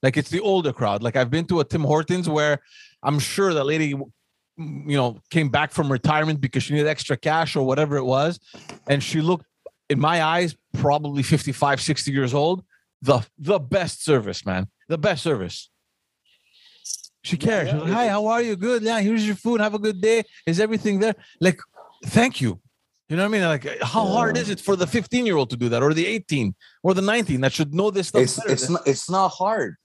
Like 0.02 0.18
it's 0.18 0.30
the 0.30 0.40
older 0.42 0.74
crowd. 0.74 1.02
Like 1.04 1.16
I've 1.16 1.30
been 1.32 1.46
to 1.46 1.60
a 1.60 1.64
Tim 1.66 1.84
Hortons 1.84 2.28
where 2.30 2.60
I'm 3.04 3.20
sure 3.20 3.54
that 3.54 3.64
lady, 3.66 3.88
you 3.88 4.08
know, 4.58 5.18
came 5.30 5.50
back 5.50 5.72
from 5.72 5.92
retirement 5.92 6.40
because 6.42 6.64
she 6.64 6.74
needed 6.74 6.88
extra 6.88 7.18
cash 7.18 7.56
or 7.56 7.66
whatever 7.66 7.96
it 7.98 8.04
was, 8.06 8.40
and 8.88 9.02
she 9.04 9.22
looked, 9.22 9.46
in 9.94 10.00
my 10.00 10.22
eyes, 10.22 10.56
probably 10.74 11.24
55, 11.24 11.80
60 11.80 12.12
years 12.12 12.34
old. 12.34 12.64
The 13.02 13.26
the 13.38 13.60
best 13.60 14.04
service, 14.04 14.46
man. 14.46 14.68
The 14.90 14.98
best 14.98 15.24
service. 15.24 15.70
She 17.24 17.38
cares. 17.38 17.70
She's 17.70 17.82
like, 17.82 17.92
Hi, 17.92 18.08
how 18.10 18.26
are 18.28 18.42
you? 18.42 18.56
Good. 18.56 18.84
Yeah, 18.84 19.00
here's 19.00 19.26
your 19.26 19.36
food. 19.36 19.62
Have 19.62 19.74
a 19.74 19.80
good 19.80 20.02
day. 20.02 20.24
Is 20.46 20.60
everything 20.60 21.00
there? 21.00 21.16
Like, 21.40 21.60
thank 22.06 22.42
you. 22.42 22.60
You 23.10 23.18
know 23.18 23.24
what 23.24 23.30
I 23.30 23.32
mean? 23.32 23.44
Like, 23.44 23.82
how 23.82 24.06
hard 24.06 24.38
is 24.38 24.50
it 24.50 24.60
for 24.60 24.76
the 24.76 24.88
15 24.88 25.26
year 25.26 25.38
old 25.38 25.50
to 25.52 25.58
do 25.58 25.70
that, 25.70 25.84
or 25.84 25.94
the 25.94 26.06
18, 26.06 26.56
or 26.82 26.94
the 26.94 27.02
19 27.02 27.42
that 27.42 27.54
should 27.54 27.74
know 27.74 27.92
this 27.92 28.08
stuff? 28.08 28.24
It's 28.24 28.38
better 28.38 28.52
it's 28.52 28.70
not 28.70 28.88
it's 28.88 29.10
not 29.10 29.30
hard. 29.30 29.76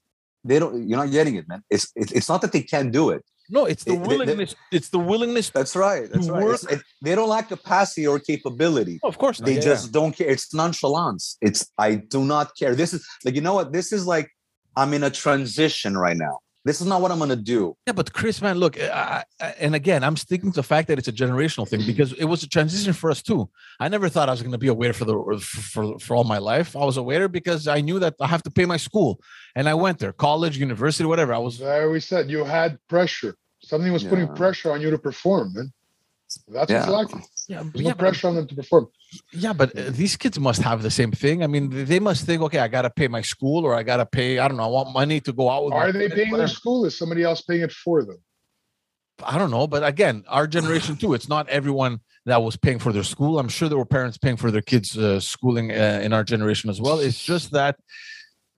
They 0.43 0.59
don't. 0.59 0.87
You're 0.87 0.97
not 0.97 1.11
getting 1.11 1.35
it, 1.35 1.47
man. 1.47 1.61
It's 1.69 1.91
it, 1.95 2.11
it's 2.11 2.29
not 2.29 2.41
that 2.41 2.51
they 2.51 2.61
can't 2.61 2.91
do 2.91 3.09
it. 3.11 3.23
No, 3.49 3.65
it's 3.65 3.83
the 3.83 3.93
it- 3.93 3.95
they- 3.95 4.01
they- 4.01 4.07
willingness. 4.17 4.55
it's 4.71 4.89
the 4.89 4.99
willingness. 4.99 5.49
That's 5.49 5.75
right. 5.75 6.09
That's 6.11 6.29
right. 6.29 6.63
It- 6.73 6.83
they 7.01 7.15
don't 7.15 7.29
lack 7.29 7.49
capacity 7.49 8.05
or 8.07 8.19
capability. 8.19 8.99
Oh, 9.03 9.07
of 9.09 9.17
course, 9.17 9.39
not. 9.39 9.45
They 9.47 9.55
Yeah, 9.55 9.61
just 9.71 9.91
don't 9.91 10.13
care. 10.15 10.29
It's 10.29 10.53
nonchalance. 10.53 11.37
It's 11.41 11.67
I 11.77 11.95
do 11.95 12.23
not 12.23 12.55
care. 12.57 12.75
This 12.75 12.93
is 12.93 13.05
like 13.25 13.35
you 13.35 13.41
know 13.41 13.53
what? 13.53 13.71
This 13.73 13.91
is 13.91 14.05
like 14.05 14.29
I'm 14.75 14.93
in 14.93 15.03
a 15.03 15.09
transition 15.09 15.97
right 15.97 16.17
now. 16.17 16.39
This 16.65 16.81
is 16.81 16.87
not 16.87 17.01
what 17.01 17.09
I'm 17.11 17.19
gonna 17.19 17.35
do. 17.37 17.75
Yeah, 17.87 17.93
but 17.93 18.11
Chris, 18.11 18.41
man, 18.41 18.57
look, 18.57 18.77
I, 18.79 19.23
I, 19.39 19.45
and 19.59 19.75
again, 19.75 20.03
I'm 20.03 20.17
sticking 20.17 20.51
to 20.51 20.55
the 20.57 20.63
fact 20.63 20.89
that 20.89 20.99
it's 20.99 21.07
a 21.07 21.11
generational 21.13 21.67
thing 21.67 21.85
because 21.85 22.11
it 22.13 22.25
was 22.25 22.43
a 22.43 22.49
transition 22.49 22.91
for 22.91 23.09
us 23.09 23.21
too. 23.21 23.49
I 23.79 23.87
never 23.87 24.09
thought 24.09 24.27
I 24.27 24.31
was 24.33 24.41
going 24.41 24.51
to 24.51 24.57
be 24.57 24.67
a 24.67 24.73
waiter 24.73 24.93
for 24.93 25.05
the 25.05 25.39
for, 25.41 25.61
for 25.61 25.99
for 25.99 26.15
all 26.15 26.25
my 26.25 26.37
life. 26.37 26.75
I 26.75 26.83
was 26.83 26.97
a 26.97 27.03
waiter 27.03 27.29
because 27.29 27.67
I 27.67 27.79
knew 27.79 27.97
that 27.99 28.15
I 28.19 28.27
have 28.27 28.43
to 28.43 28.51
pay 28.51 28.65
my 28.65 28.77
school, 28.77 29.21
and 29.55 29.69
I 29.69 29.73
went 29.73 29.99
there, 29.99 30.11
college, 30.11 30.57
university, 30.57 31.05
whatever. 31.05 31.33
I 31.33 31.37
was 31.37 31.59
There 31.59 31.89
we 31.89 32.01
said 32.01 32.29
you 32.29 32.43
had 32.43 32.77
pressure. 32.89 33.35
Something 33.61 33.93
was 33.93 34.03
putting 34.03 34.27
pressure 34.35 34.71
on 34.71 34.81
you 34.81 34.89
to 34.91 34.97
perform, 34.97 35.53
man. 35.53 35.71
That's 36.49 36.71
Yeah. 36.71 36.89
what's 36.89 37.13
lacking. 37.13 37.25
Yeah, 37.49 37.63
There's 37.63 37.83
yeah, 37.83 37.89
no 37.89 37.95
but, 37.95 37.97
pressure 37.97 38.27
on 38.27 38.35
them 38.35 38.47
to 38.47 38.55
perform. 38.55 38.87
yeah, 39.33 39.53
but 39.53 39.73
these 39.73 40.15
kids 40.15 40.39
must 40.39 40.61
have 40.61 40.83
the 40.83 40.91
same 40.91 41.11
thing. 41.11 41.43
I 41.43 41.47
mean, 41.47 41.69
they- 41.89 41.99
must 41.99 42.25
think, 42.25 42.41
okay, 42.43 42.59
I 42.59 42.67
got 42.67 42.83
to 42.83 42.91
pay 42.91 43.07
my 43.07 43.23
school, 43.33 43.65
or 43.65 43.73
I 43.73 43.81
got 43.83 43.97
to 43.97 44.05
pay. 44.05 44.37
I 44.37 44.47
don't 44.47 44.57
know. 44.57 44.63
I 44.63 44.67
want 44.67 44.93
money 44.93 45.19
to 45.21 45.33
go 45.33 45.49
out 45.49 45.65
with. 45.65 45.73
Are 45.73 45.91
they 45.91 46.09
paying 46.09 46.31
their 46.31 46.47
school? 46.47 46.85
Is 46.85 46.95
somebody 46.97 47.23
else 47.23 47.41
paying 47.41 47.61
it 47.61 47.71
for 47.71 48.05
them? 48.05 48.19
I 49.25 49.37
don't 49.39 49.51
know, 49.51 49.65
but 49.67 49.83
again, 49.83 50.23
our 50.27 50.47
generation 50.57 50.95
too. 50.95 51.13
It's 51.15 51.27
not 51.27 51.49
everyone 51.49 51.99
that 52.25 52.41
was 52.43 52.55
paying 52.55 52.79
for 52.79 52.93
their 52.93 53.03
school. 53.03 53.39
I'm 53.39 53.49
sure 53.49 53.67
there 53.67 53.77
were 53.79 53.85
parents 53.99 54.17
paying 54.17 54.37
for 54.37 54.51
their 54.51 54.61
kids' 54.61 54.95
uh, 54.97 55.19
schooling 55.19 55.71
uh, 55.71 56.01
in 56.03 56.13
our 56.13 56.23
generation 56.23 56.69
as 56.69 56.79
well. 56.79 56.99
It's 56.99 57.21
just 57.33 57.51
that 57.51 57.75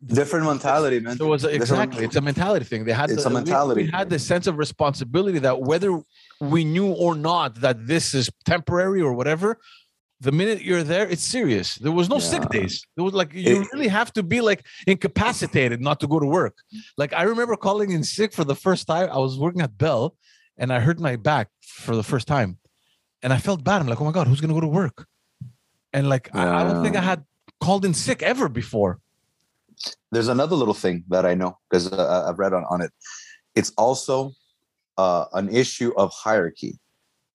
Different 0.06 0.46
mentality, 0.48 1.00
man. 1.00 1.18
there 1.18 1.28
was 1.28 1.44
a, 1.44 1.50
exactly. 1.50 2.04
It's 2.06 2.16
a 2.16 2.22
mentality 2.22 2.66
thing. 2.66 2.86
They 2.86 2.92
had 2.94 3.12
It's 3.12 3.24
the, 3.24 3.30
a 3.30 3.34
mentality 3.34 3.84
We, 3.84 3.92
had 3.92 4.00
thing. 4.10 4.10
the 4.10 4.20
sense 4.20 4.48
of 4.48 4.58
responsibility 4.58 5.38
that 5.40 5.62
whether 5.62 6.02
we 6.40 6.64
knew 6.64 6.92
or 6.92 7.14
not 7.16 7.62
that 7.62 7.86
this 7.86 8.16
is 8.16 8.30
temporary 8.46 9.02
or 9.02 9.14
whatever. 9.14 9.60
The 10.20 10.32
minute 10.32 10.62
you're 10.62 10.84
there, 10.84 11.08
it's 11.08 11.24
serious. 11.24 11.76
There 11.76 11.92
was 11.92 12.08
no 12.10 12.20
sick 12.20 12.48
days. 12.50 12.86
There 12.96 13.04
was 13.04 13.14
like 13.14 13.34
you 13.34 13.62
It- 13.62 13.68
really 13.74 13.88
have 13.88 14.12
to 14.14 14.24
be 14.24 14.40
like 14.42 14.64
incapacitated 14.88 15.82
not 15.82 16.00
to 16.02 16.08
go 16.08 16.20
to 16.20 16.26
work. 16.28 16.56
Like 16.98 17.12
I 17.14 17.24
remember 17.24 17.56
calling 17.56 17.92
in 17.92 18.04
sick 18.04 18.32
for 18.34 18.44
the 18.44 18.56
first 18.56 18.88
time. 18.88 19.10
I 19.12 19.18
was 19.18 19.38
working 19.38 19.62
at 19.62 19.78
Bell, 19.78 20.16
and 20.58 20.72
I 20.74 20.80
hurt 20.80 21.00
my 21.00 21.16
back 21.16 21.48
for 21.62 21.96
the 21.96 22.04
first 22.04 22.28
time, 22.28 22.58
and 23.24 23.34
I 23.34 23.38
felt 23.38 23.64
bad. 23.64 23.82
I'm 23.82 23.88
like, 23.88 24.00
oh 24.02 24.06
my 24.06 24.12
god, 24.12 24.28
who's 24.28 24.42
gonna 24.42 24.54
go 24.54 24.60
to 24.62 24.68
work? 24.68 25.08
And 25.94 26.08
like 26.10 26.30
I, 26.36 26.62
I 26.62 26.64
don't 26.68 26.84
think 26.84 26.96
I 26.96 27.02
had 27.02 27.24
called 27.60 27.84
in 27.86 27.94
sick 27.94 28.22
ever 28.24 28.48
before. 28.50 29.00
There's 30.12 30.28
another 30.28 30.56
little 30.56 30.74
thing 30.74 31.04
that 31.10 31.26
I 31.26 31.34
know 31.34 31.58
because 31.70 31.92
uh, 31.92 32.26
I've 32.28 32.40
read 32.40 32.54
on, 32.54 32.66
on 32.70 32.82
it. 32.82 32.92
It's 33.56 33.72
also 33.78 34.34
uh, 34.98 35.26
an 35.34 35.50
issue 35.50 35.94
of 35.98 36.12
hierarchy, 36.14 36.80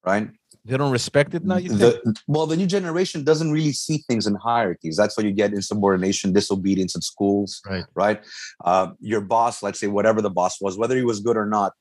right? 0.04 0.28
They 0.64 0.76
don't 0.76 0.90
respect 0.90 1.34
it 1.34 1.44
now. 1.44 1.58
You 1.58 1.68
think? 1.68 1.80
The, 1.80 2.14
well, 2.26 2.46
the 2.46 2.56
new 2.56 2.66
generation 2.66 3.22
doesn't 3.22 3.52
really 3.52 3.72
see 3.72 3.98
things 4.08 4.26
in 4.26 4.34
hierarchies. 4.34 4.96
That's 4.96 5.16
why 5.16 5.22
you 5.22 5.32
get 5.32 5.52
insubordination, 5.52 6.32
disobedience 6.32 6.96
in 6.96 7.02
schools, 7.02 7.60
Right. 7.64 7.84
Right. 7.94 8.24
Uh, 8.64 8.88
your 8.98 9.20
boss, 9.20 9.62
let's 9.62 9.78
say 9.78 9.86
whatever 9.86 10.20
the 10.20 10.30
boss 10.30 10.60
was, 10.60 10.76
whether 10.76 10.96
he 10.96 11.04
was 11.04 11.20
good 11.20 11.36
or 11.36 11.46
not, 11.46 11.72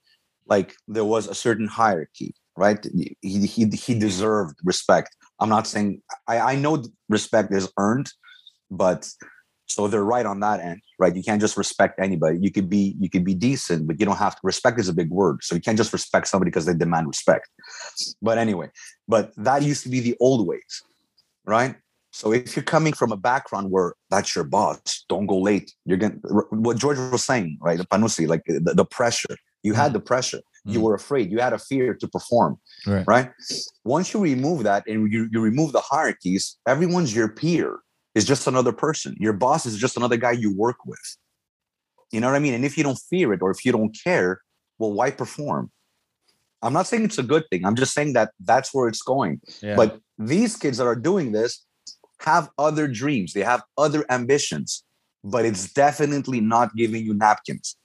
like 0.47 0.75
there 0.87 1.05
was 1.05 1.27
a 1.27 1.33
certain 1.33 1.67
hierarchy, 1.67 2.35
right? 2.55 2.85
He 3.21 3.47
he 3.47 3.67
he 3.67 3.97
deserved 3.97 4.55
respect. 4.63 5.15
I'm 5.39 5.49
not 5.49 5.65
saying 5.65 6.01
I 6.27 6.39
I 6.39 6.55
know 6.55 6.83
respect 7.09 7.51
is 7.53 7.71
earned, 7.79 8.11
but 8.69 9.09
so 9.67 9.87
they're 9.87 10.03
right 10.03 10.25
on 10.25 10.39
that 10.41 10.59
end, 10.59 10.81
right? 10.99 11.15
You 11.15 11.23
can't 11.23 11.41
just 11.41 11.57
respect 11.57 11.99
anybody. 11.99 12.37
You 12.39 12.51
could 12.51 12.69
be 12.69 12.95
you 12.99 13.09
could 13.09 13.23
be 13.25 13.33
decent, 13.33 13.87
but 13.87 13.99
you 13.99 14.05
don't 14.05 14.17
have 14.17 14.35
to. 14.35 14.41
Respect 14.43 14.79
is 14.79 14.89
a 14.89 14.93
big 14.93 15.09
word, 15.09 15.43
so 15.43 15.55
you 15.55 15.61
can't 15.61 15.77
just 15.77 15.91
respect 15.93 16.27
somebody 16.27 16.51
because 16.51 16.65
they 16.65 16.73
demand 16.73 17.07
respect. 17.07 17.49
But 18.21 18.37
anyway, 18.37 18.69
but 19.07 19.31
that 19.37 19.63
used 19.63 19.83
to 19.83 19.89
be 19.89 19.99
the 19.99 20.15
old 20.19 20.47
ways, 20.47 20.83
right? 21.45 21.75
So 22.11 22.31
if 22.31 22.55
you're 22.55 22.63
coming 22.63 22.93
from 22.93 23.11
a 23.11 23.17
background 23.17 23.71
where 23.71 23.93
that's 24.09 24.35
your 24.35 24.45
boss, 24.45 25.03
don't 25.09 25.25
go 25.25 25.39
late. 25.39 25.73
You're 25.85 25.97
gonna 25.97 26.15
what 26.51 26.77
George 26.77 26.97
was 26.97 27.23
saying, 27.23 27.57
right? 27.61 27.77
The 27.77 27.85
Panusi, 27.85 28.27
like 28.27 28.43
the, 28.45 28.73
the 28.73 28.85
pressure. 28.85 29.35
You 29.63 29.73
had 29.73 29.93
the 29.93 29.99
pressure. 29.99 30.41
You 30.67 30.79
Mm. 30.79 30.83
were 30.83 30.95
afraid. 30.95 31.31
You 31.31 31.39
had 31.39 31.53
a 31.53 31.59
fear 31.59 31.93
to 31.95 32.07
perform, 32.07 32.57
Right. 32.87 33.05
right? 33.07 33.31
Once 33.83 34.13
you 34.13 34.19
remove 34.19 34.63
that 34.63 34.83
and 34.87 35.11
you, 35.11 35.27
you 35.31 35.39
remove 35.39 35.73
the 35.73 35.81
hierarchies, 35.81 36.57
everyone's 36.67 37.15
your 37.15 37.29
peer 37.29 37.79
is 38.15 38.25
just 38.25 38.47
another 38.47 38.71
person. 38.71 39.15
Your 39.19 39.33
boss 39.33 39.65
is 39.65 39.77
just 39.77 39.97
another 39.97 40.17
guy 40.17 40.31
you 40.31 40.55
work 40.55 40.77
with. 40.85 41.17
You 42.11 42.21
know 42.21 42.27
what 42.27 42.35
I 42.35 42.39
mean? 42.39 42.53
And 42.53 42.65
if 42.65 42.77
you 42.77 42.83
don't 42.83 42.99
fear 43.09 43.33
it 43.33 43.41
or 43.41 43.51
if 43.51 43.65
you 43.65 43.71
don't 43.71 43.95
care, 44.03 44.41
well, 44.79 44.93
why 44.93 45.11
perform? 45.11 45.71
I'm 46.61 46.73
not 46.73 46.87
saying 46.87 47.03
it's 47.03 47.17
a 47.17 47.23
good 47.23 47.43
thing. 47.51 47.65
I'm 47.65 47.75
just 47.75 47.93
saying 47.93 48.13
that 48.13 48.31
that's 48.39 48.73
where 48.73 48.87
it's 48.87 49.01
going. 49.01 49.41
Yeah. 49.61 49.75
But 49.75 49.99
these 50.17 50.55
kids 50.55 50.77
that 50.77 50.87
are 50.87 50.95
doing 50.95 51.31
this 51.31 51.65
have 52.21 52.49
other 52.57 52.87
dreams, 52.87 53.33
they 53.33 53.41
have 53.41 53.61
other 53.77 54.05
ambitions, 54.09 54.83
but 55.23 55.45
it's 55.45 55.71
definitely 55.73 56.39
not 56.39 56.75
giving 56.75 57.03
you 57.03 57.13
napkins. 57.13 57.75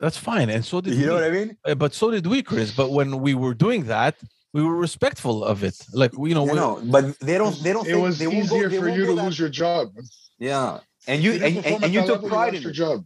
That's 0.00 0.16
fine. 0.16 0.50
And 0.50 0.64
so 0.64 0.80
did 0.80 0.94
You 0.94 1.06
know 1.06 1.14
what 1.14 1.24
I 1.24 1.30
mean? 1.30 1.56
Uh, 1.64 1.76
But 1.76 1.94
so 1.94 2.10
did 2.10 2.26
we, 2.26 2.42
Chris. 2.42 2.72
But 2.74 2.90
when 2.90 3.20
we 3.20 3.34
were 3.34 3.54
doing 3.54 3.84
that, 3.84 4.16
we 4.52 4.62
were 4.62 4.76
respectful 4.76 5.44
of 5.44 5.62
it. 5.64 5.76
Like 5.92 6.16
we, 6.16 6.28
you 6.30 6.34
know, 6.34 6.46
You 6.46 6.54
know, 6.54 6.80
but 6.84 7.18
they 7.20 7.38
don't. 7.38 7.56
They 7.62 7.72
don't. 7.72 7.86
It 7.86 7.92
think, 7.92 8.02
was 8.02 8.18
they 8.18 8.26
won't 8.26 8.48
go- 8.50 8.56
easier 8.56 8.70
for 8.80 8.88
you 8.88 9.06
to 9.06 9.14
that- 9.14 9.24
lose 9.24 9.38
your 9.38 9.48
job. 9.48 9.92
Yeah, 10.38 10.80
and 11.06 11.22
you 11.22 11.32
If 11.32 11.42
and, 11.42 11.66
and, 11.66 11.84
and 11.84 11.94
you 11.94 12.00
took 12.00 12.22
level, 12.22 12.28
pride 12.28 12.46
lost 12.52 12.56
in 12.56 12.62
your 12.62 12.70
it. 12.72 12.74
job. 12.74 13.04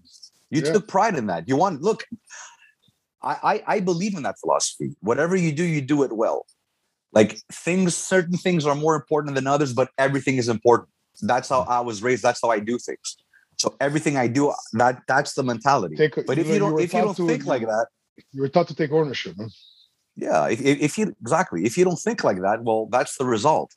You 0.51 0.63
Yeah. 0.63 0.73
took 0.73 0.89
pride 0.89 1.17
in 1.17 1.27
that. 1.27 1.49
You 1.49 1.57
want 1.57 1.83
look. 1.83 2.05
I, 3.23 3.37
I 3.67 3.77
I 3.77 3.81
believe 3.81 4.17
in 4.17 4.23
that 4.25 4.37
philosophy. 4.39 4.95
Whatever 5.01 5.37
you 5.37 5.53
do, 5.53 5.65
you 5.65 5.81
do 5.81 6.03
it 6.03 6.13
well. 6.13 6.47
Like 7.13 7.39
things, 7.51 7.97
certain 7.97 8.37
things 8.37 8.67
are 8.67 8.75
more 8.75 8.95
important 8.95 9.35
than 9.37 9.47
others, 9.47 9.73
but 9.73 9.89
everything 9.99 10.37
is 10.37 10.49
important. 10.49 10.91
That's 11.23 11.49
how 11.49 11.61
I 11.63 11.81
was 11.81 12.03
raised. 12.03 12.23
That's 12.23 12.41
how 12.43 12.51
I 12.51 12.59
do 12.61 12.79
things. 12.79 13.17
So 13.57 13.75
everything 13.81 14.17
I 14.19 14.27
do, 14.27 14.53
that 14.75 15.01
that's 15.09 15.33
the 15.35 15.43
mentality. 15.43 15.97
Take, 15.97 16.27
But 16.27 16.39
if 16.39 16.47
you 16.47 16.55
were- 16.55 16.59
don't, 16.59 16.81
if 16.81 16.93
you 16.93 17.01
don't 17.01 17.17
to- 17.17 17.27
think 17.27 17.47
like 17.47 17.63
that, 17.63 17.87
you 18.33 18.43
were 18.43 18.49
taught 18.51 18.69
to 18.69 18.75
take 18.75 18.93
ownership. 18.93 19.37
Man. 19.39 19.49
Yeah, 20.17 20.49
if, 20.49 20.61
if 20.61 20.79
if 20.81 20.99
you 20.99 21.15
exactly, 21.21 21.65
if 21.65 21.77
you 21.79 21.85
don't 21.85 21.99
think 21.99 22.25
like 22.25 22.41
that, 22.41 22.63
well, 22.63 22.87
that's 22.91 23.17
the 23.19 23.25
result. 23.25 23.75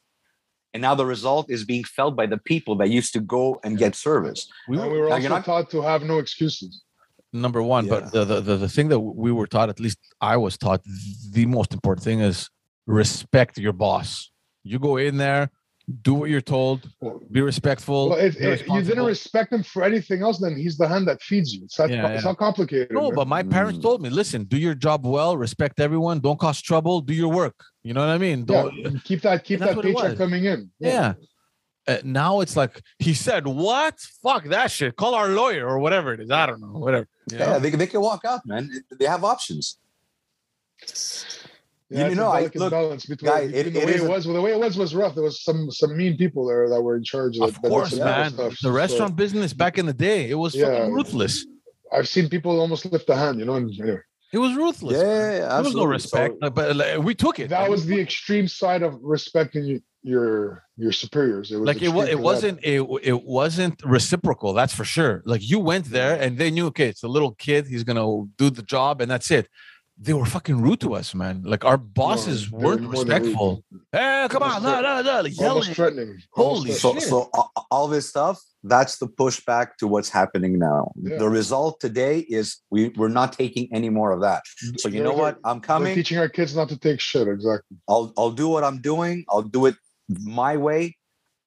And 0.73 0.81
now 0.81 0.93
the 0.95 1.05
result 1.05 1.49
is 1.49 1.65
being 1.65 1.83
felt 1.83 2.15
by 2.15 2.27
the 2.27 2.37
people 2.37 2.75
that 2.77 2.89
used 2.89 3.11
to 3.13 3.19
go 3.19 3.59
and 3.63 3.77
get 3.77 3.95
service. 3.95 4.47
we 4.67 4.77
were, 4.77 4.87
we 4.89 4.99
were 4.99 5.09
also 5.11 5.27
not- 5.29 5.45
taught 5.45 5.69
to 5.71 5.81
have 5.81 6.03
no 6.03 6.19
excuses. 6.19 6.83
number 7.33 7.61
one. 7.61 7.85
Yeah. 7.85 7.91
But 7.93 8.11
the, 8.11 8.23
the 8.25 8.41
the 8.41 8.55
the 8.65 8.69
thing 8.69 8.87
that 8.89 8.99
we 8.99 9.31
were 9.31 9.47
taught, 9.47 9.69
at 9.69 9.79
least 9.79 9.99
I 10.21 10.35
was 10.37 10.57
taught, 10.57 10.81
the 11.31 11.45
most 11.45 11.73
important 11.73 12.03
thing 12.03 12.19
is 12.21 12.49
respect 12.85 13.57
your 13.57 13.73
boss. 13.73 14.31
You 14.63 14.77
go 14.79 14.97
in 14.97 15.17
there, 15.17 15.43
do 16.01 16.13
what 16.13 16.29
you're 16.29 16.41
told, 16.41 16.87
be 17.31 17.41
respectful. 17.41 18.09
well, 18.09 18.19
if, 18.19 18.39
if 18.39 18.67
you 18.67 18.81
didn't 18.83 19.05
respect 19.05 19.51
him 19.51 19.63
for 19.63 19.83
anything 19.83 20.21
else, 20.21 20.39
then 20.39 20.55
he's 20.55 20.77
the 20.77 20.87
hand 20.87 21.07
that 21.07 21.21
feeds 21.21 21.53
you. 21.53 21.63
It's 21.63 21.79
not, 21.79 21.89
Yeah, 21.89 22.07
it's 22.09 22.23
yeah. 22.23 22.29
not 22.29 22.37
complicated. 22.37 22.91
No, 22.91 23.03
man. 23.09 23.15
but 23.15 23.27
my 23.27 23.43
parents 23.43 23.79
Mm. 23.79 23.83
told 23.83 24.01
me, 24.01 24.09
listen, 24.09 24.43
do 24.43 24.57
your 24.57 24.75
job 24.75 25.05
well, 25.05 25.35
respect 25.37 25.79
everyone, 25.79 26.19
don't 26.19 26.39
cause 26.39 26.61
trouble, 26.61 27.01
do 27.01 27.13
your 27.13 27.31
work. 27.31 27.55
You 27.83 27.93
know 27.93 28.01
what 28.01 28.09
I 28.09 28.17
mean? 28.17 28.39
yeah, 28.39 28.45
Don't, 28.45 28.85
and 28.85 29.03
keep 29.03 29.21
that 29.21 29.43
keep 29.43 29.59
that 29.61 29.79
paycheck 29.81 30.17
coming 30.17 30.45
in. 30.45 30.69
yeah. 30.79 31.13
Uh, 31.87 31.97
now 32.03 32.41
it's 32.41 32.55
like 32.55 32.81
he 32.99 33.15
said, 33.15 33.47
"What? 33.47 33.95
Fuck 34.21 34.43
that 34.49 34.69
shit! 34.69 34.95
Call 34.95 35.15
our 35.15 35.29
lawyer 35.29 35.67
or 35.67 35.79
whatever 35.79 36.13
it 36.13 36.19
is. 36.19 36.29
I 36.29 36.45
don't 36.45 36.61
know, 36.61 36.67
whatever." 36.85 37.07
you? 37.31 37.37
Yeah, 37.39 37.57
they, 37.57 37.71
they 37.71 37.87
can 37.87 38.01
walk 38.01 38.25
out, 38.25 38.45
man. 38.45 38.69
They 38.99 39.05
have 39.05 39.23
options. 39.23 39.77
Yeah, 41.91 42.01
You 42.01 42.05
it's 42.05 42.13
a 42.13 42.15
know, 42.17 42.29
I- 42.29 42.39
delicate 42.41 42.59
look, 42.61 42.71
balance 42.71 43.05
between, 43.07 43.31
guy, 43.31 43.47
between 43.47 43.59
it- 43.67 43.73
the 43.73 43.81
it 43.81 43.85
way 43.87 43.93
is 43.95 44.01
it 44.03 44.05
a- 44.05 44.09
was. 44.09 44.27
Well, 44.27 44.35
the 44.35 44.41
way 44.41 44.51
it 44.51 44.59
was 44.59 44.77
was 44.77 44.93
rough. 44.93 45.15
There 45.15 45.23
was 45.23 45.41
some 45.43 45.71
some 45.71 45.97
mean 45.97 46.17
people 46.17 46.45
there 46.47 46.69
that 46.69 46.79
were 46.81 46.95
in 46.97 47.03
charge. 47.03 47.37
That, 47.39 47.45
Of 47.45 47.61
that 47.61 47.69
course, 47.69 47.89
some 47.91 47.99
man. 47.99 48.31
stuff. 48.33 48.51
The 48.51 48.57
So 48.57 48.71
restaurant 48.71 49.15
business 49.15 49.53
back 49.53 49.77
in 49.79 49.85
the 49.87 49.93
day, 49.93 50.29
it 50.29 50.35
was 50.35 50.53
Yeah. 50.55 50.65
fucking 50.65 50.93
ruthless. 50.93 51.45
I've 51.91 52.07
seen 52.07 52.29
people 52.29 52.59
almost 52.59 52.85
lift 52.85 53.09
a 53.09 53.15
hand. 53.15 53.39
You 53.39 53.45
know, 53.45 53.55
and 53.55 53.71
anyway, 53.79 53.97
It 54.31 54.37
was 54.37 54.55
ruthless. 54.55 54.97
Yeah, 54.97 55.03
man. 55.07 55.41
yeah, 55.41 55.47
there 55.55 55.63
was 55.63 55.73
no 55.73 55.85
respect, 55.85 56.35
So- 56.43 56.49
but 56.51 56.75
like, 56.75 56.99
we 56.99 57.15
took 57.15 57.39
it. 57.39 57.49
that 57.49 57.61
Like, 57.61 57.71
was 57.71 57.87
the 57.87 57.99
extreme 57.99 58.47
side 58.47 58.83
of 58.83 58.99
respecting 59.01 59.81
your 60.03 60.63
your 60.77 60.91
superiors. 60.93 61.51
It 61.51 61.57
was 61.57 61.65
like 61.67 61.81
it, 61.81 61.89
wa- 61.89 62.03
extreme 62.03 62.19
it 62.19 62.23
wasn't 62.23 62.59
it, 62.63 62.81
it 63.11 63.23
wasn't 63.23 63.81
reciprocal 63.83 64.53
that's 64.53 64.73
for 64.73 64.85
sure 64.85 65.21
like 65.25 65.41
you 65.51 65.59
went 65.59 65.85
there 65.97 66.15
and 66.21 66.37
they 66.37 66.49
knew 66.51 66.67
okay 66.67 66.87
it's 66.87 67.03
a 67.03 67.07
little 67.09 67.31
kid 67.33 67.67
he's 67.67 67.83
gonna 67.83 68.23
do 68.37 68.49
the 68.49 68.61
job 68.63 69.01
and 69.01 69.11
that's 69.11 69.29
it 69.29 69.49
they 70.01 70.13
were 70.13 70.25
fucking 70.25 70.61
rude 70.61 70.79
to 70.79 70.93
us 70.95 71.13
man 71.13 71.41
like 71.43 71.65
our 71.65 71.77
bosses 71.77 72.49
they 72.49 72.57
were 72.57 72.63
weren't 72.77 72.81
more 72.83 73.03
than 73.03 73.07
rude. 73.07 73.07
respectful 73.09 73.63
hey 73.91 74.27
come 74.29 74.43
on 74.43 74.63
no 74.63 74.81
no 74.81 75.01
no 75.01 75.21
like 75.21 75.37
yelling 75.39 75.73
threatening. 75.73 76.17
Holy 76.31 76.59
Almost 76.71 76.81
so 76.81 76.91
threatening. 76.93 77.09
so 77.09 77.29
a- 77.35 77.61
all 77.71 77.87
this 77.87 78.07
stuff 78.09 78.39
that's 78.63 78.97
the 78.97 79.07
pushback 79.07 79.67
to 79.79 79.87
what's 79.87 80.09
happening 80.09 80.53
now 80.59 80.91
Yeah. 80.95 81.17
the 81.17 81.29
result 81.29 81.79
today 81.79 82.19
is 82.37 82.57
we 82.69 82.89
we're 82.99 83.15
not 83.21 83.33
taking 83.33 83.67
any 83.73 83.89
more 83.89 84.11
of 84.11 84.21
that 84.21 84.41
so 84.77 84.87
you 84.87 84.95
They're- 84.95 85.03
know 85.03 85.13
what 85.25 85.37
i'm 85.43 85.59
coming 85.59 85.95
teaching 85.95 86.17
our 86.17 86.29
kids 86.29 86.55
not 86.55 86.69
to 86.69 86.77
take 86.77 86.99
shit. 86.99 87.27
Exactly. 87.27 87.75
i'll 87.87 88.13
i'll 88.17 88.31
do 88.43 88.47
what 88.47 88.63
i'm 88.63 88.79
doing 88.81 89.25
i'll 89.29 89.41
do 89.57 89.65
it 89.65 89.75
my 90.41 90.55
way 90.57 90.95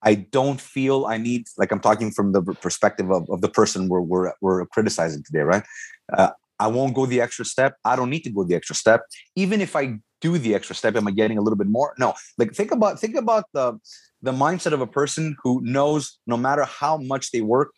i 0.03 0.15
don't 0.15 0.61
feel 0.61 1.07
i 1.07 1.17
need 1.17 1.43
like 1.59 1.71
i'm 1.73 1.81
talking 1.89 2.11
from 2.11 2.33
the 2.33 2.43
perspective 2.67 3.11
of, 3.11 3.23
of 3.31 3.41
the 3.41 3.49
person 3.49 3.89
we're, 3.89 4.01
we're 4.13 4.33
we're 4.43 4.67
criticizing 4.67 5.23
today 5.25 5.41
right 5.53 5.65
uh, 6.19 6.31
i 6.65 6.67
won't 6.77 6.95
go 6.99 7.05
the 7.07 7.21
extra 7.27 7.45
step. 7.55 7.73
I 7.91 7.97
don't 7.97 8.11
need 8.15 8.25
to 8.29 8.33
go 8.37 8.45
the 8.45 8.57
extra 8.61 8.77
step. 8.85 9.01
Even 9.45 9.59
if 9.67 9.73
i 9.83 9.85
do 10.27 10.39
the 10.39 10.55
extra 10.59 10.75
step 10.81 10.95
am 11.01 11.09
i 11.09 11.13
getting 11.21 11.39
a 11.39 11.43
little 11.45 11.61
bit 11.63 11.71
more? 11.79 11.95
No. 12.05 12.15
Like 12.39 12.51
think 12.59 12.71
about 12.79 13.01
think 13.03 13.17
about 13.25 13.45
the 13.59 13.67
the 14.29 14.35
mindset 14.45 14.73
of 14.77 14.81
a 14.89 14.91
person 15.01 15.25
who 15.43 15.53
knows 15.77 16.03
no 16.33 16.37
matter 16.47 16.65
how 16.81 16.95
much 17.13 17.25
they 17.33 17.43
work 17.55 17.71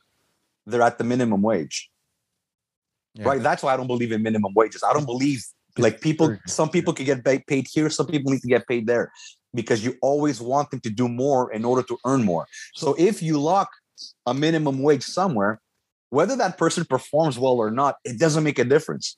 they're 0.67 0.89
at 0.91 0.99
the 0.99 1.05
minimum 1.13 1.43
wage. 1.51 1.77
Yeah. 3.15 3.29
right? 3.29 3.43
That's 3.49 3.63
why 3.63 3.73
i 3.75 3.77
don't 3.79 3.93
believe 3.95 4.13
in 4.17 4.23
minimum 4.29 4.53
wages. 4.61 4.83
I 4.89 4.93
don't 4.97 5.11
believe 5.15 5.41
like 5.87 5.97
people 6.01 6.29
some 6.59 6.71
people 6.77 6.93
can 6.97 7.07
get 7.13 7.25
paid 7.53 7.67
here 7.75 7.89
some 7.91 8.07
people 8.07 8.31
need 8.33 8.43
to 8.47 8.53
get 8.57 8.65
paid 8.73 8.87
there 8.93 9.07
because 9.61 9.85
you 9.85 9.93
always 10.11 10.37
want 10.51 10.71
them 10.71 10.81
to 10.87 10.91
do 11.03 11.09
more 11.09 11.43
in 11.57 11.65
order 11.71 11.83
to 11.91 11.97
earn 12.11 12.23
more. 12.33 12.47
So 12.75 12.95
if 12.99 13.23
you 13.23 13.35
lock 13.53 13.71
a 14.27 14.35
minimum 14.35 14.77
wage 14.83 15.05
somewhere 15.19 15.61
whether 16.11 16.37
that 16.37 16.57
person 16.59 16.85
performs 16.85 17.39
well 17.39 17.55
or 17.55 17.71
not 17.71 17.97
it 18.05 18.19
doesn't 18.19 18.45
make 18.45 18.59
a 18.59 18.65
difference 18.65 19.17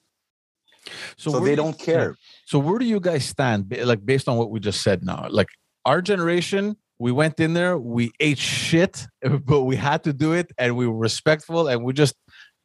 so, 1.16 1.32
where 1.32 1.40
they 1.40 1.50
do 1.50 1.56
don't 1.56 1.78
care 1.78 2.16
So 2.46 2.58
where 2.58 2.78
do 2.78 2.84
you 2.84 3.00
guys 3.00 3.24
stand? 3.24 3.76
Like 3.84 4.04
based 4.04 4.28
on 4.28 4.36
what 4.36 4.50
we 4.50 4.60
just 4.60 4.82
said 4.82 5.04
now, 5.04 5.26
like 5.30 5.48
our 5.84 6.00
generation, 6.00 6.76
we 6.98 7.12
went 7.12 7.40
in 7.40 7.54
there, 7.54 7.76
we 7.76 8.12
ate 8.20 8.38
shit, 8.38 9.06
but 9.44 9.62
we 9.62 9.76
had 9.76 10.04
to 10.04 10.12
do 10.12 10.32
it, 10.32 10.52
and 10.58 10.76
we 10.76 10.86
were 10.86 10.96
respectful, 10.96 11.68
and 11.68 11.84
we 11.84 11.92
just 11.92 12.14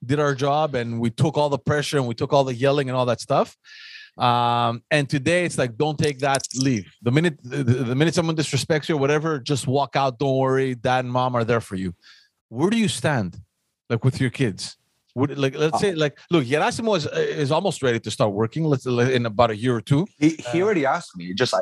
did 0.04 0.20
our 0.20 0.34
job, 0.34 0.76
and 0.76 1.00
we 1.00 1.10
took 1.10 1.38
all 1.38 1.50
the 1.50 1.60
pressure, 1.60 1.98
and 1.98 2.08
we 2.08 2.16
took 2.16 2.34
all 2.34 2.44
the 2.44 2.56
yelling 2.56 2.90
and 2.90 2.98
all 2.98 3.06
that 3.06 3.22
stuff. 3.22 3.58
Um, 4.18 4.84
and 4.92 5.10
today 5.10 5.46
it's 5.46 5.58
like, 5.58 5.78
don't 5.78 5.98
take 5.98 6.20
that, 6.20 6.44
leave. 6.56 6.94
The 7.02 7.12
minute 7.12 7.40
the, 7.44 7.64
the 7.64 7.96
minute 7.96 8.14
someone 8.14 8.36
disrespects 8.36 8.90
you 8.90 8.96
or 8.96 9.00
whatever, 9.00 9.40
just 9.40 9.68
walk 9.68 9.96
out. 9.96 10.20
Don't 10.20 10.38
worry, 10.38 10.76
dad 10.76 11.06
and 11.06 11.12
mom 11.12 11.36
are 11.36 11.44
there 11.44 11.62
for 11.62 11.76
you. 11.76 11.94
Where 12.50 12.70
do 12.70 12.78
you 12.78 12.88
stand, 12.88 13.40
like 13.92 14.04
with 14.08 14.20
your 14.24 14.30
kids? 14.42 14.78
Would 15.16 15.38
like 15.38 15.56
let's 15.64 15.76
Uh, 15.76 15.84
say 15.86 15.92
like 16.04 16.18
look, 16.34 16.44
Gerasimo 16.46 16.92
is 17.00 17.06
is 17.44 17.52
almost 17.52 17.78
ready 17.84 18.00
to 18.06 18.10
start 18.18 18.32
working. 18.42 18.64
Let's 18.72 18.86
in 19.18 19.26
about 19.26 19.52
a 19.56 19.58
year 19.64 19.76
or 19.80 19.84
two. 19.92 20.02
he, 20.24 20.30
he 20.52 20.58
Uh, 20.62 20.66
already 20.66 20.86
asked 20.96 21.14
me 21.20 21.26
just 21.42 21.54
I, 21.54 21.62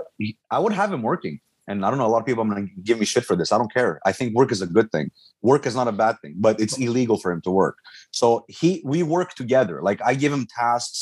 I 0.55 0.59
would 0.63 0.73
have 0.82 0.89
him 0.95 1.01
working 1.11 1.36
and 1.69 1.77
i 1.86 1.88
don't 1.89 1.99
know 2.01 2.09
a 2.11 2.13
lot 2.15 2.21
of 2.23 2.27
people 2.30 2.41
i'm 2.43 2.49
gonna 2.53 2.67
give 2.89 2.97
me 3.01 3.05
shit 3.13 3.23
for 3.30 3.36
this 3.39 3.49
i 3.53 3.57
don't 3.61 3.73
care 3.80 3.91
i 4.09 4.11
think 4.17 4.27
work 4.39 4.49
is 4.55 4.61
a 4.67 4.69
good 4.77 4.88
thing 4.95 5.05
work 5.51 5.63
is 5.69 5.75
not 5.80 5.88
a 5.93 5.95
bad 6.03 6.15
thing 6.21 6.34
but 6.45 6.53
it's 6.63 6.75
illegal 6.86 7.17
for 7.23 7.30
him 7.34 7.41
to 7.47 7.51
work 7.63 7.75
so 8.19 8.27
he 8.59 8.69
we 8.91 8.99
work 9.17 9.30
together 9.41 9.75
like 9.89 9.99
i 10.09 10.13
give 10.23 10.32
him 10.38 10.43
tasks 10.61 10.99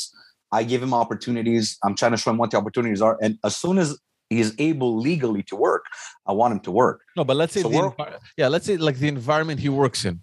i 0.58 0.60
give 0.72 0.80
him 0.86 0.92
opportunities 1.02 1.64
i'm 1.84 1.94
trying 2.00 2.14
to 2.16 2.20
show 2.22 2.30
him 2.32 2.38
what 2.42 2.50
the 2.52 2.58
opportunities 2.62 3.00
are 3.06 3.14
and 3.24 3.32
as 3.48 3.54
soon 3.62 3.76
as 3.84 3.88
he's 4.34 4.50
able 4.70 4.90
legally 5.08 5.42
to 5.50 5.54
work 5.68 5.84
i 6.30 6.32
want 6.40 6.50
him 6.54 6.60
to 6.68 6.72
work 6.82 6.98
No, 7.18 7.22
but 7.28 7.36
let's 7.40 7.52
say 7.56 7.62
So 7.66 7.70
the 7.74 7.80
envi- 7.86 8.14
yeah, 8.40 8.48
let's 8.54 8.66
say 8.68 8.76
like 8.88 8.96
the 9.04 9.08
environment 9.18 9.58
he 9.66 9.70
works 9.82 10.00
in. 10.08 10.16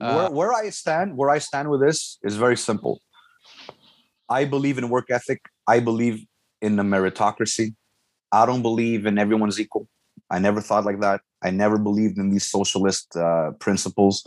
Uh, 0.00 0.28
where, 0.28 0.30
where 0.30 0.52
I 0.52 0.70
stand, 0.70 1.16
where 1.16 1.30
I 1.30 1.38
stand 1.38 1.70
with 1.70 1.80
this 1.80 2.18
is 2.22 2.36
very 2.36 2.56
simple. 2.56 3.00
I 4.28 4.44
believe 4.44 4.78
in 4.78 4.88
work 4.88 5.10
ethic. 5.10 5.40
I 5.66 5.80
believe 5.80 6.24
in 6.60 6.76
the 6.76 6.82
meritocracy. 6.82 7.74
I 8.32 8.44
don't 8.46 8.62
believe 8.62 9.06
in 9.06 9.18
everyone's 9.18 9.60
equal. 9.60 9.88
I 10.30 10.38
never 10.38 10.60
thought 10.60 10.84
like 10.84 11.00
that. 11.00 11.20
I 11.42 11.50
never 11.50 11.78
believed 11.78 12.18
in 12.18 12.30
these 12.30 12.48
socialist 12.50 13.16
uh, 13.16 13.52
principles. 13.60 14.24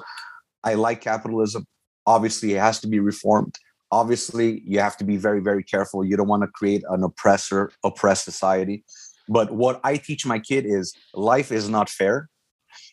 I 0.64 0.76
like 0.76 1.02
capitalism. 1.02 1.66
Obviously, 2.08 2.54
it 2.54 2.60
has 2.60 2.80
to 2.82 2.88
be 2.88 3.00
reformed. 3.00 3.56
Obviously, 3.92 4.62
you 4.66 4.80
have 4.80 4.98
to 4.98 5.04
be 5.04 5.18
very, 5.18 5.42
very 5.42 5.64
careful. 5.64 6.06
You 6.06 6.16
don't 6.16 6.28
want 6.28 6.44
to 6.44 6.48
create 6.48 6.84
an 6.90 7.04
oppressor, 7.04 7.72
oppressed 7.84 8.24
society. 8.24 8.84
But 9.28 9.52
what 9.52 9.80
I 9.84 9.98
teach 9.98 10.26
my 10.26 10.40
kid 10.40 10.66
is 10.66 10.94
life 11.14 11.52
is 11.52 11.70
not 11.70 11.90
fair 11.90 12.30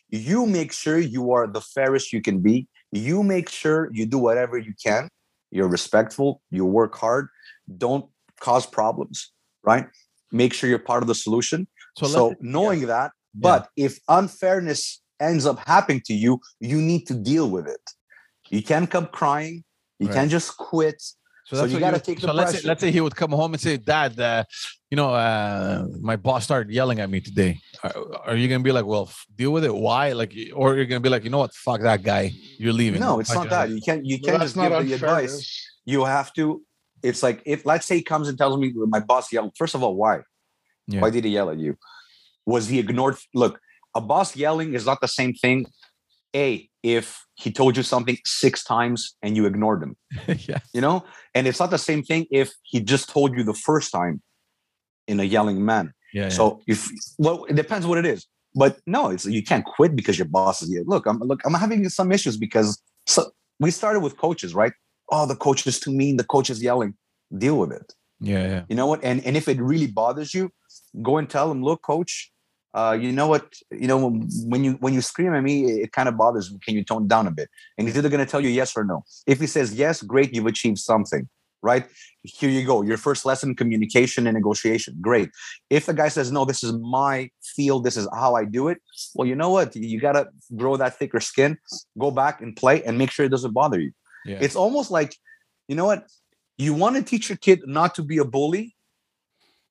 you 0.09 0.45
make 0.45 0.71
sure 0.71 0.97
you 0.97 1.31
are 1.31 1.47
the 1.47 1.61
fairest 1.61 2.13
you 2.13 2.21
can 2.21 2.39
be. 2.39 2.67
You 2.91 3.23
make 3.23 3.49
sure 3.49 3.89
you 3.91 4.05
do 4.05 4.17
whatever 4.17 4.57
you 4.57 4.73
can. 4.81 5.09
You're 5.51 5.67
respectful. 5.67 6.41
You 6.49 6.65
work 6.65 6.95
hard. 6.95 7.27
Don't 7.77 8.05
cause 8.39 8.65
problems 8.65 9.31
right? 9.67 9.85
Make 10.31 10.53
sure 10.53 10.69
you're 10.69 10.79
part 10.79 11.03
of 11.03 11.07
the 11.07 11.15
solution. 11.15 11.67
So, 11.97 12.07
so, 12.07 12.35
knowing 12.41 12.87
that 12.87 13.11
but 13.35 13.69
if 13.75 13.99
unfairness 14.07 15.01
ends 15.19 15.45
up 15.45 15.59
happening 15.67 16.01
to 16.05 16.13
you 16.13 16.39
you 16.59 16.77
need 16.81 17.05
to 17.07 17.13
deal 17.13 17.49
with 17.49 17.67
it. 17.67 17.85
You 18.49 18.63
can't 18.63 18.89
come 18.89 19.07
crying. 19.07 19.63
You 19.99 20.07
Right. 20.07 20.15
can't 20.15 20.31
just 20.31 20.57
quit 20.57 21.03
so, 21.49 21.55
so 21.57 21.65
you 21.65 21.79
gotta 21.79 21.99
take 21.99 22.19
the 22.19 22.27
so 22.27 22.33
let's 22.33 22.59
say, 22.59 22.67
let's 22.67 22.81
say 22.81 22.91
he 22.91 23.01
would 23.01 23.15
come 23.15 23.31
home 23.31 23.53
and 23.53 23.61
say, 23.61 23.77
"Dad, 23.77 24.19
uh, 24.19 24.43
you 24.91 24.95
know, 24.97 25.13
uh, 25.13 25.85
my 26.01 26.15
boss 26.15 26.43
started 26.43 26.71
yelling 26.73 26.99
at 26.99 27.09
me 27.09 27.19
today." 27.21 27.59
Are, 27.83 27.93
are 28.27 28.35
you 28.35 28.47
gonna 28.47 28.63
be 28.63 28.71
like, 28.71 28.85
"Well, 28.85 29.03
f- 29.09 29.25
deal 29.35 29.51
with 29.51 29.63
it"? 29.63 29.73
Why? 29.73 30.11
Like, 30.13 30.33
or 30.53 30.75
you're 30.75 30.85
gonna 30.85 30.99
be 30.99 31.09
like, 31.09 31.23
"You 31.23 31.29
know 31.29 31.39
what? 31.39 31.53
Fuck 31.53 31.81
that 31.81 32.03
guy. 32.03 32.31
You're 32.57 32.73
leaving." 32.73 32.99
no 32.99 33.19
it's 33.19 33.31
I 33.31 33.35
not 33.35 33.43
just- 33.43 33.49
that 33.51 33.69
you 33.69 33.81
can't 33.81 34.05
you 34.05 34.19
can't 34.19 34.39
that's 34.39 34.53
just 34.53 34.69
give 34.69 34.87
the 34.87 34.93
advice 34.93 35.35
you 35.85 36.03
have 36.03 36.33
to 36.33 36.61
it's 37.03 37.21
like 37.23 37.41
if 37.45 37.65
let's 37.65 37.85
say 37.85 37.95
he 37.97 38.03
comes 38.03 38.27
and 38.27 38.37
tells 38.37 38.59
me 38.59 38.73
my 38.95 38.99
boss 38.99 39.31
yelled 39.31 39.51
first 39.57 39.73
of 39.75 39.83
all 39.83 39.95
why 39.95 40.15
Yeah. 40.87 41.01
why 41.01 41.09
did 41.11 41.23
he 41.23 41.31
yell 41.31 41.49
at 41.49 41.59
you 41.59 41.77
was 42.45 42.67
he 42.67 42.79
ignored 42.79 43.15
look 43.33 43.59
a 43.95 44.01
boss 44.01 44.35
yelling 44.35 44.73
is 44.73 44.85
not 44.85 44.99
the 44.99 45.07
same 45.07 45.33
thing 45.33 45.67
a 46.35 46.69
if 46.95 47.05
he 47.35 47.51
told 47.51 47.77
you 47.77 47.83
something 47.83 48.17
six 48.25 48.63
times 48.63 49.15
and 49.21 49.35
you 49.37 49.45
ignored 49.45 49.81
him 49.83 49.93
yeah. 50.49 50.59
you 50.73 50.81
know 50.81 51.03
and 51.35 51.47
it's 51.47 51.59
not 51.59 51.71
the 51.71 51.83
same 51.89 52.01
thing 52.09 52.25
if 52.31 52.51
he 52.63 52.79
just 52.93 53.09
told 53.09 53.35
you 53.37 53.43
the 53.43 53.53
first 53.69 53.91
time 53.91 54.21
in 55.07 55.19
a 55.19 55.23
yelling 55.35 55.59
manner 55.71 55.93
Yeah. 56.13 56.23
yeah. 56.23 56.29
so 56.29 56.45
if 56.67 56.79
well 57.17 57.45
it 57.51 57.55
depends 57.63 57.85
what 57.89 57.97
it 57.97 58.05
is 58.13 58.21
but 58.63 58.79
no 58.95 59.01
it's 59.09 59.25
you 59.37 59.43
can't 59.51 59.65
quit 59.75 59.95
because 59.99 60.17
your 60.21 60.29
boss 60.37 60.61
is 60.63 60.69
look 60.93 61.05
i'm 61.09 61.19
look 61.31 61.41
i'm 61.45 61.53
having 61.65 61.87
some 61.89 62.11
issues 62.17 62.37
because 62.45 62.69
so 63.05 63.21
we 63.59 63.69
started 63.71 64.01
with 64.05 64.17
coaches 64.25 64.51
right 64.61 64.73
oh 65.11 65.25
the 65.25 65.35
coach 65.35 65.65
is 65.67 65.79
too 65.79 65.93
mean 66.01 66.17
the 66.17 66.29
coach 66.35 66.49
is 66.49 66.61
yelling 66.69 66.93
deal 67.45 67.57
with 67.61 67.71
it 67.71 67.93
yeah, 68.19 68.43
yeah. 68.53 68.63
you 68.69 68.75
know 68.79 68.87
what 68.91 68.99
and 69.03 69.23
and 69.27 69.35
if 69.41 69.47
it 69.47 69.59
really 69.71 69.87
bothers 70.01 70.33
you 70.37 70.49
go 71.09 71.17
and 71.19 71.29
tell 71.29 71.47
him 71.51 71.61
look 71.69 71.81
coach 71.93 72.31
uh, 72.73 72.97
you 72.99 73.11
know 73.11 73.27
what 73.27 73.53
you 73.71 73.87
know 73.87 74.09
when 74.45 74.63
you 74.63 74.73
when 74.73 74.93
you 74.93 75.01
scream 75.01 75.33
at 75.33 75.41
me 75.41 75.81
it, 75.83 75.91
kind 75.91 76.09
of 76.09 76.17
bothers 76.17 76.51
me. 76.51 76.59
Can 76.63 76.75
you 76.75 76.83
tone 76.83 77.07
down 77.07 77.27
a 77.27 77.31
bit? 77.31 77.49
And 77.77 77.87
he's 77.87 77.97
either 77.97 78.09
going 78.09 78.23
to 78.23 78.29
tell 78.29 78.41
you 78.41 78.49
yes 78.49 78.75
or 78.75 78.83
no. 78.83 79.03
If 79.25 79.39
he 79.39 79.47
says 79.47 79.73
yes 79.73 80.01
great 80.03 80.33
you've 80.33 80.45
achieved 80.45 80.79
something 80.79 81.27
right? 81.63 81.87
Here 82.21 82.49
you 82.49 82.65
go 82.65 82.83
your 82.83 82.97
first 82.97 83.25
lesson 83.25 83.55
communication 83.55 84.27
and 84.27 84.35
negotiation 84.35 84.95
great. 85.01 85.29
If 85.69 85.87
the 85.87 85.93
guy 85.93 86.09
says 86.09 86.31
no 86.31 86.45
this 86.45 86.63
is 86.63 86.73
my 86.73 87.29
field 87.55 87.83
this 87.83 87.97
is 87.97 88.07
how 88.13 88.35
i 88.35 88.43
do 88.45 88.67
it 88.67 88.77
well 89.15 89.27
you 89.27 89.35
know 89.35 89.49
what? 89.49 89.75
You 89.75 89.99
got 89.99 90.13
to 90.13 90.27
grow 90.55 90.77
that 90.77 90.97
thicker 90.97 91.19
skin 91.19 91.57
go 91.97 92.11
back 92.11 92.41
and 92.41 92.55
play 92.55 92.83
and 92.83 92.97
make 92.97 93.11
sure 93.11 93.25
it 93.25 93.29
doesn't 93.29 93.53
bother 93.53 93.79
you. 93.79 93.91
Yeah. 94.25 94.39
it's 94.41 94.55
almost 94.55 94.91
like 94.91 95.15
you 95.67 95.75
know 95.75 95.85
what? 95.85 96.05
You 96.57 96.73
want 96.73 96.95
to 96.95 97.03
teach 97.03 97.29
your 97.29 97.37
kid 97.37 97.61
not 97.65 97.95
to 97.95 98.03
be 98.03 98.17
a 98.17 98.25
bully 98.25 98.75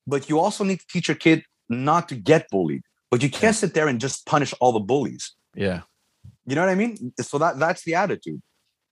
but 0.07 0.29
you 0.29 0.39
also 0.39 0.65
need 0.65 0.81
to 0.81 0.87
teach 0.89 1.09
your 1.09 1.17
kid 1.17 1.43
not 1.69 2.09
to 2.09 2.15
get 2.15 2.49
bullied 2.51 2.83
but 3.11 3.23
you 3.23 3.31
can't 3.31 3.57
sit 3.57 3.75
there 3.75 3.89
and 3.89 4.01
just 4.01 4.27
punish 4.27 4.53
all 4.61 4.73
the 4.73 4.81
bullies. 4.81 5.35
Yeah. 5.55 5.83
you 6.47 6.55
know 6.55 6.61
what 6.63 6.71
i 6.71 6.75
mean? 6.75 7.13
So 7.21 7.39
that 7.39 7.59
that's 7.59 7.83
the 7.85 7.95
attitude. 7.95 8.43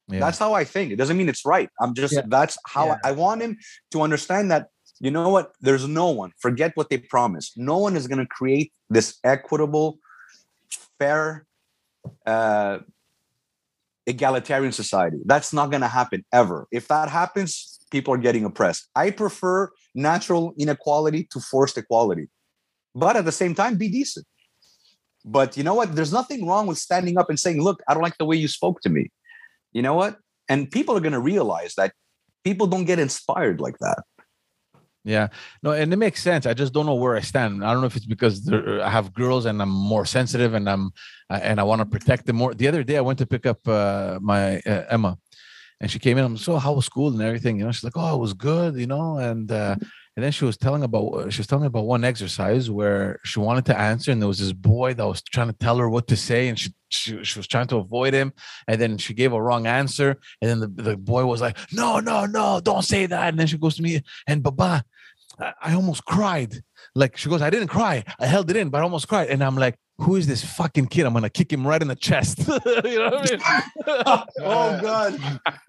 Yeah. 0.09 0.21
that's 0.21 0.39
how 0.39 0.53
i 0.55 0.65
think. 0.65 0.93
It 0.93 0.97
doesn't 0.97 1.17
mean 1.17 1.29
it's 1.29 1.45
right. 1.45 1.69
I'm 1.81 1.95
just 1.95 2.15
Yeah. 2.15 2.23
that's 2.27 2.57
how 2.67 2.87
Yeah. 2.87 2.97
I, 3.05 3.09
I 3.11 3.13
want 3.13 3.43
him 3.43 3.59
to 3.93 4.03
understand 4.03 4.51
that 4.51 4.69
you 5.01 5.11
know 5.11 5.29
what? 5.29 5.53
There's 5.61 5.87
no 5.89 6.11
one. 6.11 6.31
Forget 6.39 6.73
what 6.77 6.89
they 6.89 6.99
promised 6.99 7.51
no 7.57 7.79
one 7.79 7.97
is 7.97 8.07
going 8.07 8.23
to 8.27 8.31
create 8.39 8.73
this 8.89 9.19
equitable 9.25 9.99
fair 10.99 11.47
uh 12.27 12.79
egalitarian 14.07 14.73
society. 14.73 15.19
That's 15.25 15.53
not 15.53 15.71
going 15.71 15.81
to 15.81 15.89
happen 15.89 16.25
ever. 16.33 16.69
If 16.71 16.89
that 16.89 17.09
happens 17.09 17.81
people 17.91 18.13
are 18.15 18.19
getting 18.29 18.45
oppressed. 18.45 18.89
I 18.97 19.11
prefer 19.11 19.71
natural 19.95 20.53
inequality 20.59 21.29
to 21.33 21.39
forced 21.41 21.77
equality 21.79 22.27
but 22.95 23.17
at 23.17 23.25
the 23.25 23.33
same 23.33 23.55
time 23.55 23.77
be 23.77 23.89
decent 23.89 24.27
but 25.25 25.57
you 25.57 25.63
know 25.63 25.75
what 25.75 25.95
there's 25.95 26.13
nothing 26.13 26.47
wrong 26.47 26.67
with 26.67 26.79
standing 26.79 27.19
up 27.19 27.29
and 27.31 27.39
saying 27.39 27.63
look 27.63 27.83
i 27.89 27.95
don't 27.95 28.03
like 28.03 28.19
the 28.19 28.25
way 28.25 28.37
you 28.37 28.49
spoke 28.49 28.81
to 28.81 28.91
me 28.91 29.11
you 29.73 29.83
know 29.83 29.95
what 29.95 30.19
and 30.49 30.71
people 30.71 30.97
are 30.97 31.01
going 31.01 31.13
to 31.13 31.21
realize 31.21 31.75
that 31.75 31.93
people 32.45 32.67
don't 32.67 32.85
get 32.85 32.99
inspired 32.99 33.61
like 33.61 33.79
that 33.79 34.03
Yeah, 35.07 35.29
no, 35.63 35.73
and 35.73 35.93
it 35.93 35.99
makes 35.99 36.23
sense. 36.23 36.47
I 36.47 36.55
just 36.55 36.73
don't 36.73 36.87
know 36.87 36.95
where 36.95 37.15
I 37.15 37.21
stand. 37.21 37.63
I 37.63 37.73
don't 37.73 37.83
know 37.83 37.87
if 37.87 37.97
it's 37.97 38.07
because 38.07 38.51
I 38.51 38.89
have 38.89 39.13
girls 39.13 39.45
and 39.45 39.61
I'm 39.61 39.69
more 39.69 40.07
sensitive 40.07 40.55
and 40.55 40.67
I'm 40.67 40.93
uh, 41.29 41.41
and 41.43 41.61
I 41.61 41.63
want 41.63 41.81
to 41.81 41.87
protect 41.87 42.25
them 42.25 42.37
more. 42.37 42.55
The 42.55 42.69
other 42.69 42.83
day 42.83 42.97
I 42.97 43.03
went 43.03 43.19
to 43.19 43.27
pick 43.27 43.45
up 43.45 43.61
uh, 43.69 44.19
my 44.23 44.61
uh, 44.65 44.85
Emma, 44.89 45.19
and 45.81 45.91
she 45.91 45.99
came 45.99 46.17
in. 46.17 46.25
I'm 46.25 46.39
so 46.39 46.57
how 46.57 46.73
was 46.73 46.87
school 46.87 47.13
and 47.13 47.21
everything. 47.21 47.59
You 47.59 47.65
know, 47.67 47.73
she's 47.73 47.85
like, 47.85 47.97
oh, 47.97 48.15
it 48.17 48.21
was 48.27 48.33
good. 48.33 48.77
You 48.77 48.87
know, 48.87 49.19
and 49.19 49.53
uh, 49.53 49.77
and 50.17 50.25
then 50.25 50.33
she 50.33 50.45
was 50.45 50.57
telling 50.57 50.83
about 50.83 51.33
she 51.33 51.41
was 51.41 51.47
telling 51.47 51.67
about 51.67 51.87
one 51.87 52.05
exercise 52.05 52.71
where 52.71 53.19
she 53.25 53.41
wanted 53.41 53.67
to 53.67 53.79
answer, 53.79 54.13
and 54.13 54.21
there 54.21 54.29
was 54.29 54.39
this 54.39 54.53
boy 54.53 54.95
that 54.95 55.07
was 55.07 55.23
trying 55.23 55.49
to 55.49 55.55
tell 55.55 55.77
her 55.79 55.89
what 55.89 56.07
to 56.09 56.17
say, 56.17 56.49
and 56.49 56.59
she 56.59 56.73
she, 56.89 57.25
she 57.25 57.39
was 57.39 57.49
trying 57.49 57.67
to 57.69 57.77
avoid 57.77 58.15
him, 58.15 58.33
and 58.69 58.81
then 58.81 58.97
she 58.99 59.15
gave 59.15 59.33
a 59.33 59.43
wrong 59.43 59.67
answer, 59.67 60.17
and 60.41 60.51
then 60.51 60.61
the, 60.61 60.83
the 60.83 60.97
boy 60.97 61.25
was 61.27 61.41
like, 61.41 61.59
no, 61.73 61.99
no, 61.99 62.27
no, 62.27 62.61
don't 62.63 62.85
say 62.85 63.07
that, 63.07 63.29
and 63.29 63.39
then 63.39 63.49
she 63.49 63.59
goes 63.59 63.75
to 63.77 63.83
me 63.83 64.03
and 64.29 64.43
Baba, 64.43 64.85
I, 65.39 65.53
I 65.61 65.75
almost 65.75 66.05
cried. 66.05 66.63
Like 66.95 67.17
she 67.17 67.29
goes, 67.29 67.43
I 67.43 67.51
didn't 67.51 67.69
cry, 67.69 68.05
I 68.21 68.27
held 68.27 68.51
it 68.51 68.57
in, 68.57 68.71
but 68.71 68.79
I 68.79 68.85
almost 68.85 69.09
cried, 69.09 69.29
and 69.29 69.43
I'm 69.43 69.57
like, 69.57 69.77
who 69.99 70.17
is 70.17 70.27
this 70.27 70.45
fucking 70.45 70.87
kid? 70.87 71.07
I'm 71.07 71.13
gonna 71.13 71.31
kick 71.31 71.53
him 71.53 71.67
right 71.67 71.81
in 71.81 71.89
the 71.89 71.95
chest. 71.95 72.39
you 72.49 72.99
know 72.99 73.11
what 73.11 73.31
I 73.31 73.31
mean? 73.31 73.41
oh 74.41 74.81
God! 74.83 75.21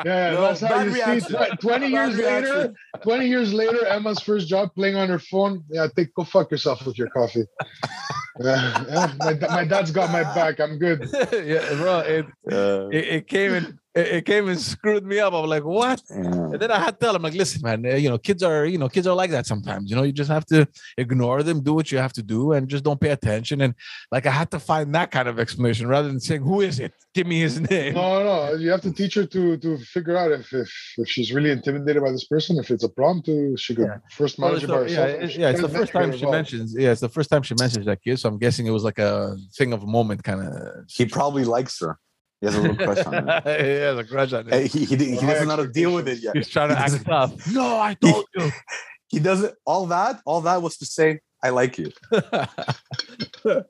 Yeah, 0.04 0.32
No, 0.32 0.42
that's 0.42 0.62
how 0.62 0.82
you 0.82 0.92
reaction. 0.94 1.30
see. 1.30 1.56
Twenty 1.62 1.92
Bad 1.92 2.12
years 2.14 2.18
later, 2.18 2.74
twenty 3.04 3.28
years 3.28 3.54
later, 3.54 3.86
Emma's 3.86 4.20
first 4.20 4.48
job 4.48 4.70
playing 4.76 4.96
on 4.96 5.10
her 5.10 5.20
phone. 5.20 5.64
Yeah, 5.70 5.88
take 5.96 6.14
go 6.16 6.24
fuck 6.24 6.50
yourself 6.52 6.86
with 6.86 6.98
your 6.98 7.10
coffee. 7.10 7.46
yeah, 8.40 8.84
yeah, 8.90 9.14
my, 9.20 9.34
my 9.34 9.66
dad's 9.66 9.92
got 9.92 10.12
my 10.12 10.24
back. 10.24 10.60
I'm 10.60 10.80
good. 10.80 11.08
yeah, 11.32 11.74
bro. 11.76 12.00
It, 12.00 12.26
Uh, 12.52 12.88
it, 12.90 13.06
it 13.08 13.28
came 13.28 13.54
and 13.54 13.78
it, 13.96 14.08
it 14.08 14.26
came 14.26 14.48
and 14.50 14.60
screwed 14.60 15.06
me 15.06 15.20
up. 15.20 15.34
I'm 15.34 15.46
like, 15.48 15.64
what? 15.64 16.02
yeah. 16.10 16.18
And 16.18 16.60
then 16.60 16.72
I 16.72 16.80
had 16.80 17.00
to 17.00 17.06
tell 17.06 17.16
him, 17.16 17.22
like, 17.22 17.34
listen, 17.34 17.62
man, 17.64 17.86
uh, 17.86 17.96
you 17.96 18.10
know, 18.10 18.18
kids 18.18 18.44
are, 18.44 18.66
you 18.66 18.78
know, 18.78 18.90
kids 18.90 19.08
are 19.08 19.16
like 19.16 19.32
that 19.32 19.46
sometimes. 19.46 19.90
You 19.90 19.96
know, 19.96 20.04
you 20.04 20.12
just 20.12 20.30
have 20.30 20.46
to 20.48 20.68
ignore 20.98 21.44
them, 21.44 21.62
do 21.62 21.74
what 21.74 21.92
you 21.92 21.98
have 21.98 22.14
to 22.14 22.24
do, 22.24 22.52
and 22.54 22.68
just 22.68 22.84
don't 22.84 23.00
pay 23.00 23.10
attention. 23.12 23.62
And 23.62 23.74
like, 24.12 24.26
I 24.26 24.32
had 24.32 24.52
to 24.52 24.60
find 24.60 24.94
that 24.96 25.12
kind 25.12 25.28
of 25.28 25.40
explanation 25.40 25.88
rather 25.88 26.08
than 26.08 26.20
saying, 26.20 26.42
"Who 26.44 26.62
is 26.62 26.80
it? 26.80 26.94
Give 27.14 27.26
me 27.28 27.40
his 27.40 27.60
name." 27.70 27.94
No, 27.96 28.24
no, 28.24 28.54
you 28.56 28.70
have 28.70 28.82
to 28.82 28.92
teach 28.92 29.16
her 29.16 29.26
to 29.26 29.58
to 29.58 29.78
figure 29.80 30.18
out 30.18 30.32
if 30.32 30.52
if, 30.54 30.70
if 30.98 31.08
she's 31.10 31.32
really 31.34 31.52
intimidated 31.52 32.02
by 32.04 32.12
this 32.12 32.26
person. 32.26 32.58
If 32.58 32.72
it's 32.72 32.84
a 32.84 32.90
problem, 32.90 33.24
to 33.24 33.56
she 33.58 33.76
could 33.76 33.86
Yeah. 33.88 33.98
first 34.12 34.38
Well, 34.38 34.50
manage 34.50 34.64
it's 34.64 34.72
it 34.72 34.74
by 34.76 34.84
the, 34.84 34.92
yeah, 34.92 35.06
herself. 35.08 35.38
yeah, 35.38 35.50
it's 35.52 35.62
the 35.62 35.70
first 35.70 35.92
time 35.94 36.12
she 36.12 36.18
involved. 36.20 36.32
mentions. 36.36 36.76
Yeah, 36.78 36.92
it's 36.92 37.02
the 37.02 37.10
first 37.10 37.30
time 37.30 37.44
she 37.44 37.56
mentions 37.56 37.86
that 37.86 38.02
kid. 38.04 38.20
So 38.20 38.30
I'm 38.30 38.38
guessing 38.38 38.66
it 38.68 38.72
was 38.72 38.84
like 38.84 39.00
a 39.00 39.38
thing 39.58 39.72
of 39.74 39.84
a 39.84 39.88
moment, 39.88 40.24
kind 40.24 40.42
of. 40.42 40.86
He 40.90 41.06
probably 41.06 41.46
likes 41.46 41.80
her. 41.82 41.98
He 42.46 42.52
has 42.52 42.60
a 42.60 42.62
little 42.62 42.78
crush 42.78 43.06
on 43.08 43.14
her. 43.14 43.42
he 43.64 43.72
has 43.82 43.98
a 43.98 44.04
crush 44.04 44.34
on 44.34 44.48
Hey, 44.48 44.66
it. 44.66 44.72
He, 44.72 44.86
he, 44.86 44.96
he 44.96 45.26
doesn't 45.26 45.48
know 45.48 45.56
how 45.56 45.64
to 45.64 45.68
deal 45.68 45.96
with 45.96 46.08
it 46.08 46.20
yet. 46.20 46.36
He's 46.36 46.48
trying 46.48 46.70
to 46.70 46.76
he 46.76 46.82
act 46.84 47.06
tough. 47.06 47.48
No, 47.52 47.80
I 47.80 47.96
told 47.96 48.26
you. 48.36 48.52
He 49.08 49.20
doesn't. 49.20 49.54
All 49.66 49.86
that, 49.88 50.20
all 50.26 50.42
that 50.42 50.62
was 50.64 50.78
to 50.78 50.86
say, 50.86 51.20
"I 51.42 51.50
like 51.50 51.78
you." 51.78 51.92
Okay. 52.12 53.62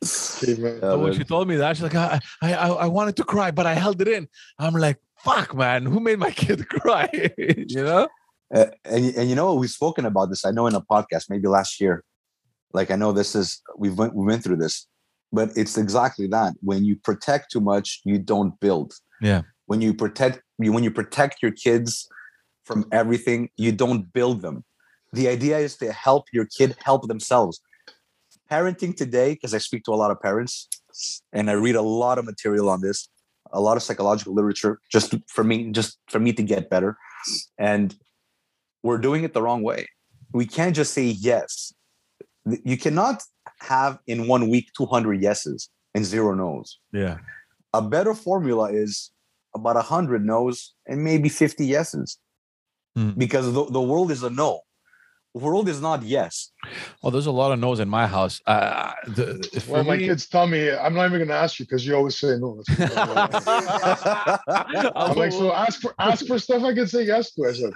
Yeah, 0.00 0.94
when 0.94 1.12
she 1.12 1.22
told 1.22 1.48
me 1.48 1.56
that, 1.56 1.76
she's 1.76 1.82
like, 1.82 1.94
I, 1.94 2.18
I, 2.40 2.54
I 2.54 2.68
I 2.68 2.86
wanted 2.86 3.16
to 3.16 3.24
cry, 3.24 3.50
but 3.50 3.66
I 3.66 3.74
held 3.74 4.00
it 4.00 4.08
in. 4.08 4.26
I'm 4.58 4.72
like, 4.72 4.96
fuck, 5.22 5.54
man, 5.54 5.84
who 5.84 6.00
made 6.00 6.18
my 6.18 6.30
kid 6.30 6.66
cry? 6.68 7.08
you 7.36 7.84
know? 7.84 8.08
Uh, 8.52 8.66
and 8.86 9.14
and 9.16 9.28
you 9.28 9.36
know 9.36 9.54
we've 9.54 9.70
spoken 9.70 10.06
about 10.06 10.30
this. 10.30 10.46
I 10.46 10.50
know 10.50 10.66
in 10.66 10.74
a 10.74 10.80
podcast 10.80 11.28
maybe 11.28 11.46
last 11.46 11.78
year. 11.78 12.02
Like 12.72 12.90
I 12.90 12.96
know 12.96 13.12
this 13.12 13.34
is 13.34 13.60
we've 13.76 13.96
went 13.98 14.14
we 14.14 14.24
went 14.24 14.42
through 14.42 14.56
this, 14.56 14.86
but 15.32 15.50
it's 15.56 15.76
exactly 15.76 16.26
that. 16.28 16.54
When 16.60 16.84
you 16.84 16.96
protect 16.96 17.50
too 17.52 17.60
much, 17.60 18.00
you 18.04 18.18
don't 18.18 18.58
build. 18.60 18.94
Yeah. 19.20 19.42
When 19.66 19.80
you 19.80 19.94
protect 19.94 20.42
you 20.58 20.72
when 20.72 20.84
you 20.84 20.90
protect 20.90 21.42
your 21.42 21.52
kids 21.52 22.08
from 22.64 22.86
everything, 22.92 23.50
you 23.56 23.72
don't 23.72 24.12
build 24.12 24.42
them. 24.42 24.64
The 25.12 25.28
idea 25.28 25.58
is 25.58 25.76
to 25.78 25.92
help 25.92 26.24
your 26.32 26.46
kid 26.46 26.76
help 26.82 27.08
themselves. 27.08 27.60
Parenting 28.50 28.96
today, 28.96 29.34
because 29.34 29.54
I 29.54 29.58
speak 29.58 29.84
to 29.84 29.92
a 29.92 29.96
lot 30.02 30.10
of 30.10 30.20
parents 30.20 30.68
and 31.32 31.50
I 31.50 31.54
read 31.54 31.76
a 31.76 31.82
lot 31.82 32.18
of 32.18 32.24
material 32.24 32.68
on 32.68 32.80
this, 32.80 33.08
a 33.52 33.60
lot 33.60 33.76
of 33.76 33.82
psychological 33.82 34.34
literature, 34.34 34.80
just 34.90 35.14
for 35.28 35.44
me, 35.44 35.70
just 35.70 35.98
for 36.08 36.18
me 36.18 36.32
to 36.32 36.42
get 36.42 36.70
better. 36.70 36.96
And 37.58 37.94
we're 38.82 38.98
doing 38.98 39.24
it 39.24 39.32
the 39.34 39.42
wrong 39.42 39.62
way. 39.62 39.86
We 40.32 40.46
can't 40.46 40.74
just 40.74 40.92
say 40.94 41.04
yes. 41.04 41.72
You 42.64 42.78
cannot 42.78 43.22
have 43.60 43.98
in 44.06 44.26
one 44.26 44.48
week 44.48 44.68
200 44.76 45.22
yeses 45.22 45.68
and 45.94 46.04
zero 46.04 46.34
no's. 46.34 46.78
Yeah. 46.92 47.18
A 47.74 47.82
better 47.82 48.14
formula 48.14 48.72
is 48.72 49.10
about 49.54 49.76
100 49.76 50.24
no's 50.24 50.74
and 50.86 51.02
maybe 51.02 51.28
50 51.28 51.66
yeses 51.66 52.18
Hmm. 52.96 53.10
because 53.10 53.52
the, 53.52 53.64
the 53.66 53.80
world 53.80 54.10
is 54.10 54.22
a 54.22 54.30
no. 54.30 54.60
The 55.38 55.44
world 55.44 55.68
is 55.68 55.80
not 55.80 56.02
yes. 56.02 56.50
Well, 57.00 57.12
there's 57.12 57.26
a 57.26 57.30
lot 57.30 57.52
of 57.52 57.60
no's 57.60 57.78
in 57.78 57.88
my 57.88 58.08
house. 58.08 58.40
Uh, 58.44 58.90
the, 59.06 59.48
for 59.64 59.74
Well, 59.74 59.84
my 59.84 59.96
me- 59.96 60.06
kids 60.08 60.26
tell 60.26 60.48
me 60.48 60.72
I'm 60.72 60.94
not 60.94 61.06
even 61.06 61.20
gonna 61.20 61.38
ask 61.38 61.60
you 61.60 61.64
because 61.64 61.86
you 61.86 61.94
always 61.94 62.18
say 62.18 62.36
no. 62.38 62.60
I'm 64.96 65.16
like, 65.16 65.30
so 65.30 65.52
ask 65.52 65.80
for 65.80 65.94
ask 66.00 66.26
for 66.26 66.40
stuff 66.40 66.64
I 66.64 66.74
can 66.74 66.88
say 66.88 67.04
yes 67.04 67.32
to. 67.34 67.46
I 67.46 67.52
said, 67.52 67.72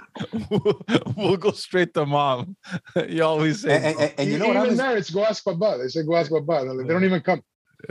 we'll 1.15 1.37
go 1.37 1.51
straight 1.51 1.93
to 1.93 2.05
mom. 2.05 2.57
you 3.07 3.23
always 3.23 3.61
say, 3.61 3.77
and, 3.77 3.97
and- 3.97 4.13
and 4.17 4.29
you 4.29 4.37
know 4.39 4.47
what 4.47 4.57
even 4.57 4.61
happens? 4.71 4.77
there, 4.79 4.97
it's 4.97 5.09
go 5.09 5.23
ask 5.23 5.45
Baba. 5.45 5.77
They 5.81 5.87
say 5.87 6.03
go 6.03 6.17
ask 6.17 6.29
Baba. 6.31 6.59
And 6.63 6.71
I'm 6.71 6.77
like, 6.79 6.87
they 6.87 6.93
don't 6.93 7.05
even 7.05 7.21
come. 7.21 7.41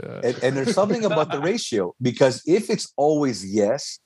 no. 0.03 0.07
Uh, 0.09 0.21
and, 0.23 0.43
and 0.43 0.55
there's 0.55 0.75
something 0.75 1.03
about 1.03 1.31
the 1.31 1.39
ratio 1.39 1.95
because 1.99 2.43
if 2.45 2.69
it's 2.69 2.93
always 2.95 3.43
yes 3.43 3.97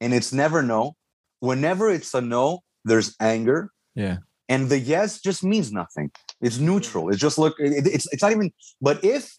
and 0.00 0.14
it's 0.14 0.32
never 0.32 0.62
no, 0.62 0.96
whenever 1.40 1.90
it's 1.90 2.14
a 2.14 2.22
no, 2.22 2.60
there's 2.86 3.14
anger. 3.20 3.70
Yeah. 3.94 4.18
And 4.48 4.68
the 4.70 4.78
yes 4.78 5.20
just 5.20 5.44
means 5.44 5.72
nothing. 5.72 6.10
It's 6.40 6.58
neutral. 6.58 7.10
It's 7.10 7.18
just 7.20 7.38
look. 7.38 7.54
it- 7.58 7.86
it's 7.86 8.06
it's 8.12 8.22
not 8.22 8.32
even. 8.32 8.50
But 8.80 9.04
if 9.04 9.36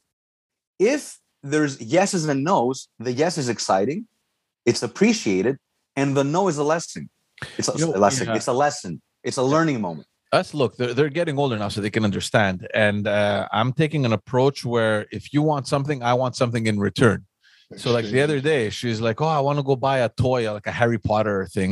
if 0.80 1.18
there's 1.44 1.80
yeses 1.82 2.28
and 2.28 2.44
nos, 2.44 2.88
the 3.00 3.12
yes 3.12 3.38
is 3.38 3.50
exciting, 3.50 4.08
it's 4.66 4.84
appreciated, 4.84 5.58
and 5.96 6.16
the 6.16 6.24
no 6.24 6.48
is 6.48 6.58
a 6.58 6.64
lesson. 6.64 7.10
It's 7.58 7.70
a, 7.70 7.78
You 7.78 7.88
know, 7.88 7.96
a 7.96 8.00
lesson. 8.00 8.28
yeah. 8.28 8.36
It's 8.36 8.48
a 8.48 8.54
lesson. 8.54 9.02
It's 9.24 9.38
a 9.38 9.44
learning 9.44 9.82
moment. 9.82 10.08
us 10.32 10.54
look 10.54 10.78
they're, 10.78 10.94
they're 10.94 11.10
getting 11.20 11.38
older 11.40 11.58
now 11.58 11.70
so 11.70 11.82
they 11.82 11.90
can 11.98 12.06
understand 12.10 12.56
and 12.86 13.08
uh, 13.08 13.48
i'm 13.60 13.72
taking 13.74 14.02
an 14.10 14.14
approach 14.20 14.58
where 14.74 14.98
if 15.18 15.24
you 15.34 15.42
want 15.52 15.64
something 15.74 15.98
i 16.12 16.14
want 16.22 16.34
something 16.42 16.64
in 16.72 16.78
return 16.90 17.20
so 17.82 17.88
like 17.98 18.06
the 18.16 18.22
other 18.26 18.40
day 18.54 18.70
she's 18.80 19.00
like 19.08 19.18
oh 19.26 19.32
i 19.40 19.42
want 19.48 19.58
to 19.62 19.64
go 19.72 19.76
buy 19.90 19.98
a 20.08 20.10
toy 20.26 20.42
like 20.58 20.68
a 20.74 20.76
harry 20.82 21.00
potter 21.10 21.40
thing 21.56 21.72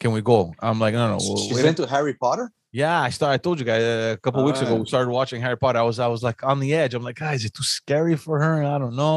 can 0.00 0.10
we 0.16 0.20
go 0.32 0.40
i'm 0.66 0.78
like 0.84 0.94
no 1.00 1.04
no 1.14 1.18
well, 1.26 1.36
She's 1.44 1.56
wait 1.56 1.64
a- 1.64 1.72
into 1.72 1.84
Harry 1.94 2.14
Potter. 2.24 2.46
Yeah 2.82 2.98
i 3.08 3.10
started 3.16 3.34
i 3.34 3.38
told 3.46 3.56
you 3.60 3.66
guys 3.72 3.82
uh, 3.82 4.14
a 4.18 4.20
couple 4.24 4.40
weeks 4.48 4.60
ago 4.64 4.74
Ah. 4.74 4.80
we 4.82 4.86
started 4.94 5.10
watching 5.20 5.40
harry 5.46 5.58
potter 5.62 5.80
i 5.84 5.86
was 5.90 5.98
i 6.06 6.08
was 6.14 6.22
like 6.28 6.40
on 6.50 6.58
the 6.64 6.70
edge 6.80 6.92
i'm 6.94 7.04
like 7.08 7.18
guys 7.26 7.40
is 7.40 7.46
it 7.48 7.54
too 7.58 7.68
scary 7.80 8.16
for 8.24 8.34
her 8.44 8.54
i 8.74 8.78
don't 8.82 8.96
know 9.02 9.14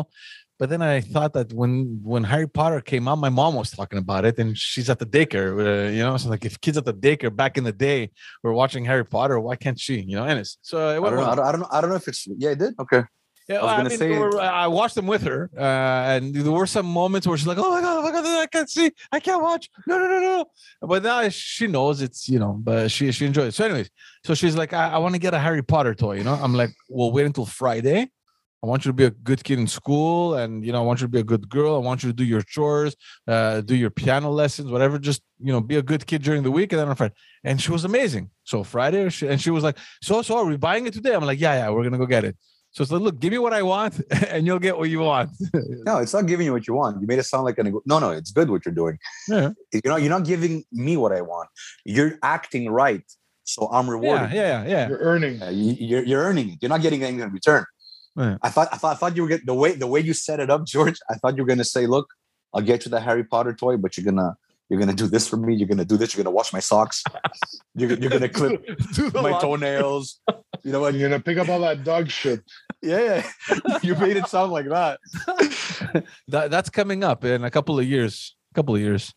but 0.60 0.68
then 0.70 0.82
I 0.82 1.00
thought 1.00 1.32
that 1.38 1.54
when 1.54 2.02
when 2.04 2.26
Harry 2.26 2.50
Potter 2.58 2.82
came 2.82 3.08
out, 3.08 3.16
my 3.28 3.30
mom 3.30 3.56
was 3.56 3.72
talking 3.72 3.98
about 3.98 4.26
it, 4.30 4.38
and 4.42 4.58
she's 4.58 4.90
at 4.90 5.00
the 5.00 5.06
daycare. 5.06 5.50
Uh, 5.58 5.90
you 5.90 6.04
know, 6.06 6.18
so 6.18 6.28
like 6.30 6.44
if 6.44 6.60
kids 6.60 6.78
at 6.78 6.84
the 6.84 6.94
daycare 6.94 7.34
back 7.34 7.58
in 7.58 7.64
the 7.64 7.72
day 7.72 8.12
were 8.44 8.52
watching 8.52 8.84
Harry 8.84 9.06
Potter, 9.06 9.40
why 9.40 9.56
can't 9.56 9.80
she? 9.80 10.02
You 10.02 10.18
know, 10.18 10.26
and 10.26 10.38
it's 10.38 10.58
so 10.62 10.78
it 10.90 10.98
I 10.98 11.10
don't, 11.10 11.16
know. 11.16 11.32
I 11.32 11.36
don't. 11.36 11.46
I 11.48 11.52
don't 11.54 11.62
know. 11.62 11.68
I 11.72 11.80
don't 11.80 11.90
know 11.92 11.96
if 11.96 12.10
it's. 12.10 12.28
Yeah, 12.28 12.50
it 12.50 12.60
did. 12.60 12.74
Okay. 12.78 13.04
Yeah, 13.50 13.62
I 13.62 13.78
I, 13.78 13.84
mean, 13.84 13.98
say- 13.98 14.18
were- 14.18 14.40
I 14.40 14.68
watched 14.68 14.94
them 14.94 15.08
with 15.08 15.24
her, 15.24 15.50
uh, 15.58 15.62
and 16.14 16.36
there 16.36 16.52
were 16.52 16.68
some 16.68 16.86
moments 16.86 17.26
where 17.26 17.36
she's 17.36 17.48
like, 17.48 17.58
"Oh 17.58 17.72
my 17.72 17.82
god, 17.82 17.98
oh 17.98 18.04
my 18.04 18.12
god, 18.12 18.24
I 18.26 18.46
can't 18.46 18.70
see, 18.70 18.92
I 19.12 19.20
can't 19.20 19.42
watch." 19.42 19.70
No, 19.88 19.98
no, 19.98 20.08
no, 20.08 20.20
no. 20.20 20.46
But 20.88 21.02
now 21.02 21.28
she 21.30 21.66
knows 21.66 22.00
it's 22.02 22.30
you 22.30 22.38
know, 22.38 22.54
but 22.62 22.92
she 22.92 23.12
she 23.12 23.26
enjoys 23.26 23.48
it. 23.48 23.56
So, 23.56 23.66
anyways, 23.66 23.90
so 24.24 24.36
she's 24.36 24.56
like, 24.56 24.72
"I, 24.74 24.90
I 24.92 24.98
want 25.00 25.16
to 25.16 25.20
get 25.20 25.34
a 25.34 25.40
Harry 25.40 25.64
Potter 25.64 25.96
toy." 25.96 26.18
You 26.18 26.24
know, 26.26 26.36
I'm 26.36 26.54
like, 26.54 26.70
"Well, 26.90 27.12
wait 27.12 27.26
until 27.26 27.48
Friday." 27.48 28.10
I 28.62 28.68
want 28.68 28.84
you 28.84 28.90
to 28.90 28.94
be 28.94 29.06
a 29.06 29.10
good 29.10 29.42
kid 29.44 29.58
in 29.58 29.68
school, 29.68 30.36
and 30.36 30.66
you 30.66 30.72
know, 30.74 30.80
I 30.82 30.86
want 30.86 31.00
you 31.00 31.08
to 31.08 31.12
be 31.12 31.22
a 31.22 31.24
good 31.24 31.48
girl. 31.50 31.76
I 31.76 31.80
want 31.80 32.04
you 32.04 32.10
to 32.10 32.14
do 32.14 32.26
your 32.26 32.42
chores, 32.42 32.94
uh, 33.26 33.62
do 33.62 33.74
your 33.74 33.90
piano 33.90 34.30
lessons, 34.30 34.70
whatever. 34.70 35.00
Just 35.00 35.22
you 35.40 35.52
know, 35.54 35.62
be 35.62 35.78
a 35.78 35.82
good 35.82 36.06
kid 36.06 36.22
during 36.22 36.44
the 36.44 36.52
week, 36.52 36.72
and 36.74 36.80
then 36.80 36.90
on 36.90 36.96
Friday. 36.96 37.16
And 37.46 37.60
she 37.60 37.72
was 37.72 37.86
amazing. 37.86 38.30
So 38.44 38.64
Friday, 38.64 39.10
she, 39.10 39.28
and 39.28 39.42
she 39.42 39.50
was 39.50 39.64
like, 39.64 39.78
"So, 40.04 40.22
so 40.22 40.38
are 40.38 40.46
we 40.46 40.58
buying 40.58 40.86
it 40.88 40.94
today?" 40.94 41.16
I'm 41.16 41.26
like, 41.26 41.40
"Yeah, 41.40 41.54
yeah, 41.56 41.70
we're 41.72 41.84
gonna 41.84 41.98
go 41.98 42.06
get 42.06 42.26
it." 42.26 42.38
So 42.72 42.84
it's 42.84 42.92
like, 42.92 43.02
look, 43.02 43.20
give 43.20 43.32
me 43.32 43.40
what 43.40 43.54
I 43.54 43.64
want, 43.64 44.00
and 44.30 44.46
you'll 44.46 44.60
get 44.60 44.78
what 44.78 44.90
you 44.90 45.00
want. 45.00 45.32
No, 45.86 45.98
it's 45.98 46.14
not 46.14 46.28
giving 46.28 46.46
you 46.46 46.54
what 46.54 46.68
you 46.68 46.74
want. 46.76 47.02
You 47.02 47.08
made 47.08 47.20
it 47.20 47.24
sound 47.24 47.46
like 47.46 47.58
an. 47.58 47.74
No, 47.86 48.00
no, 48.00 48.12
it's 48.12 48.32
good 48.32 48.50
what 48.50 48.66
you're 48.66 48.74
doing. 48.76 48.98
Yeah. 49.28 49.52
You 49.72 49.82
know. 49.86 49.96
You're 49.96 50.10
not 50.10 50.26
giving 50.26 50.64
me 50.72 50.98
what 50.98 51.12
I 51.12 51.22
want. 51.22 51.50
You're 51.84 52.20
acting 52.22 52.70
right, 52.70 53.02
so 53.44 53.68
I'm 53.72 53.90
rewarded. 53.90 54.32
yeah, 54.32 54.50
rewarding. 54.50 54.72
yeah, 54.72 54.80
yeah. 54.80 54.90
You're 54.90 55.00
earning. 55.00 55.42
Uh, 55.42 55.50
you, 55.50 55.76
you're 55.80 56.04
you're 56.04 56.24
earning 56.24 56.50
it. 56.52 56.58
You're 56.62 56.70
not 56.70 56.82
getting 56.82 57.02
anything 57.02 57.22
in 57.22 57.32
return. 57.32 57.66
Yeah. 58.16 58.38
I 58.44 58.50
thought 58.50 58.68
I 58.72 58.78
thought 58.78 58.96
I 58.96 59.00
thought 59.00 59.16
you 59.16 59.24
were 59.24 59.30
getting 59.30 59.48
the 59.48 59.54
way 59.56 59.72
the 59.74 59.88
way 59.88 60.02
you 60.02 60.14
set 60.14 60.40
it 60.40 60.50
up, 60.52 60.66
George. 60.66 60.98
I 61.10 61.16
thought 61.16 61.38
you 61.38 61.44
were 61.44 61.48
gonna 61.48 61.64
say, 61.64 61.88
"Look, 61.88 62.08
I'll 62.54 62.62
get 62.62 62.86
you 62.86 62.92
the 62.92 63.00
Harry 63.00 63.24
Potter 63.24 63.54
toy, 63.54 63.78
but 63.78 63.98
you're 63.98 64.06
gonna 64.06 64.36
you're 64.70 64.80
gonna 64.80 64.94
do 64.94 65.08
this 65.08 65.28
for 65.28 65.38
me. 65.38 65.56
You're 65.56 65.68
gonna 65.68 65.84
do 65.84 65.98
this. 65.98 66.14
You're 66.16 66.24
gonna 66.24 66.34
wash 66.36 66.54
my 66.54 66.60
socks. 66.60 67.04
You're, 67.76 67.94
you're 67.94 68.12
gonna 68.12 68.30
clip 68.30 68.64
Do 68.94 69.10
the 69.10 69.22
my 69.22 69.32
lot. 69.32 69.42
toenails. 69.42 70.20
You 70.64 70.72
know 70.72 70.82
what? 70.82 70.94
You're 70.94 71.10
gonna 71.10 71.22
pick 71.22 71.40
up 71.40 71.50
all 71.50 71.60
that 71.62 71.84
dog 71.84 72.10
shit. 72.10 72.42
Yeah, 72.82 73.24
yeah. 73.50 73.78
you 73.84 73.96
made 73.96 74.16
it 74.18 74.28
sound 74.28 74.52
like 74.52 74.70
that. 74.70 75.00
That, 76.28 76.52
that's 76.52 76.70
coming 76.70 77.04
up 77.04 77.24
in 77.24 77.44
a 77.44 77.50
couple 77.50 77.80
of 77.80 77.86
years. 77.86 78.36
A 78.52 78.54
couple 78.54 78.76
of 78.76 78.82
years. 78.82 79.14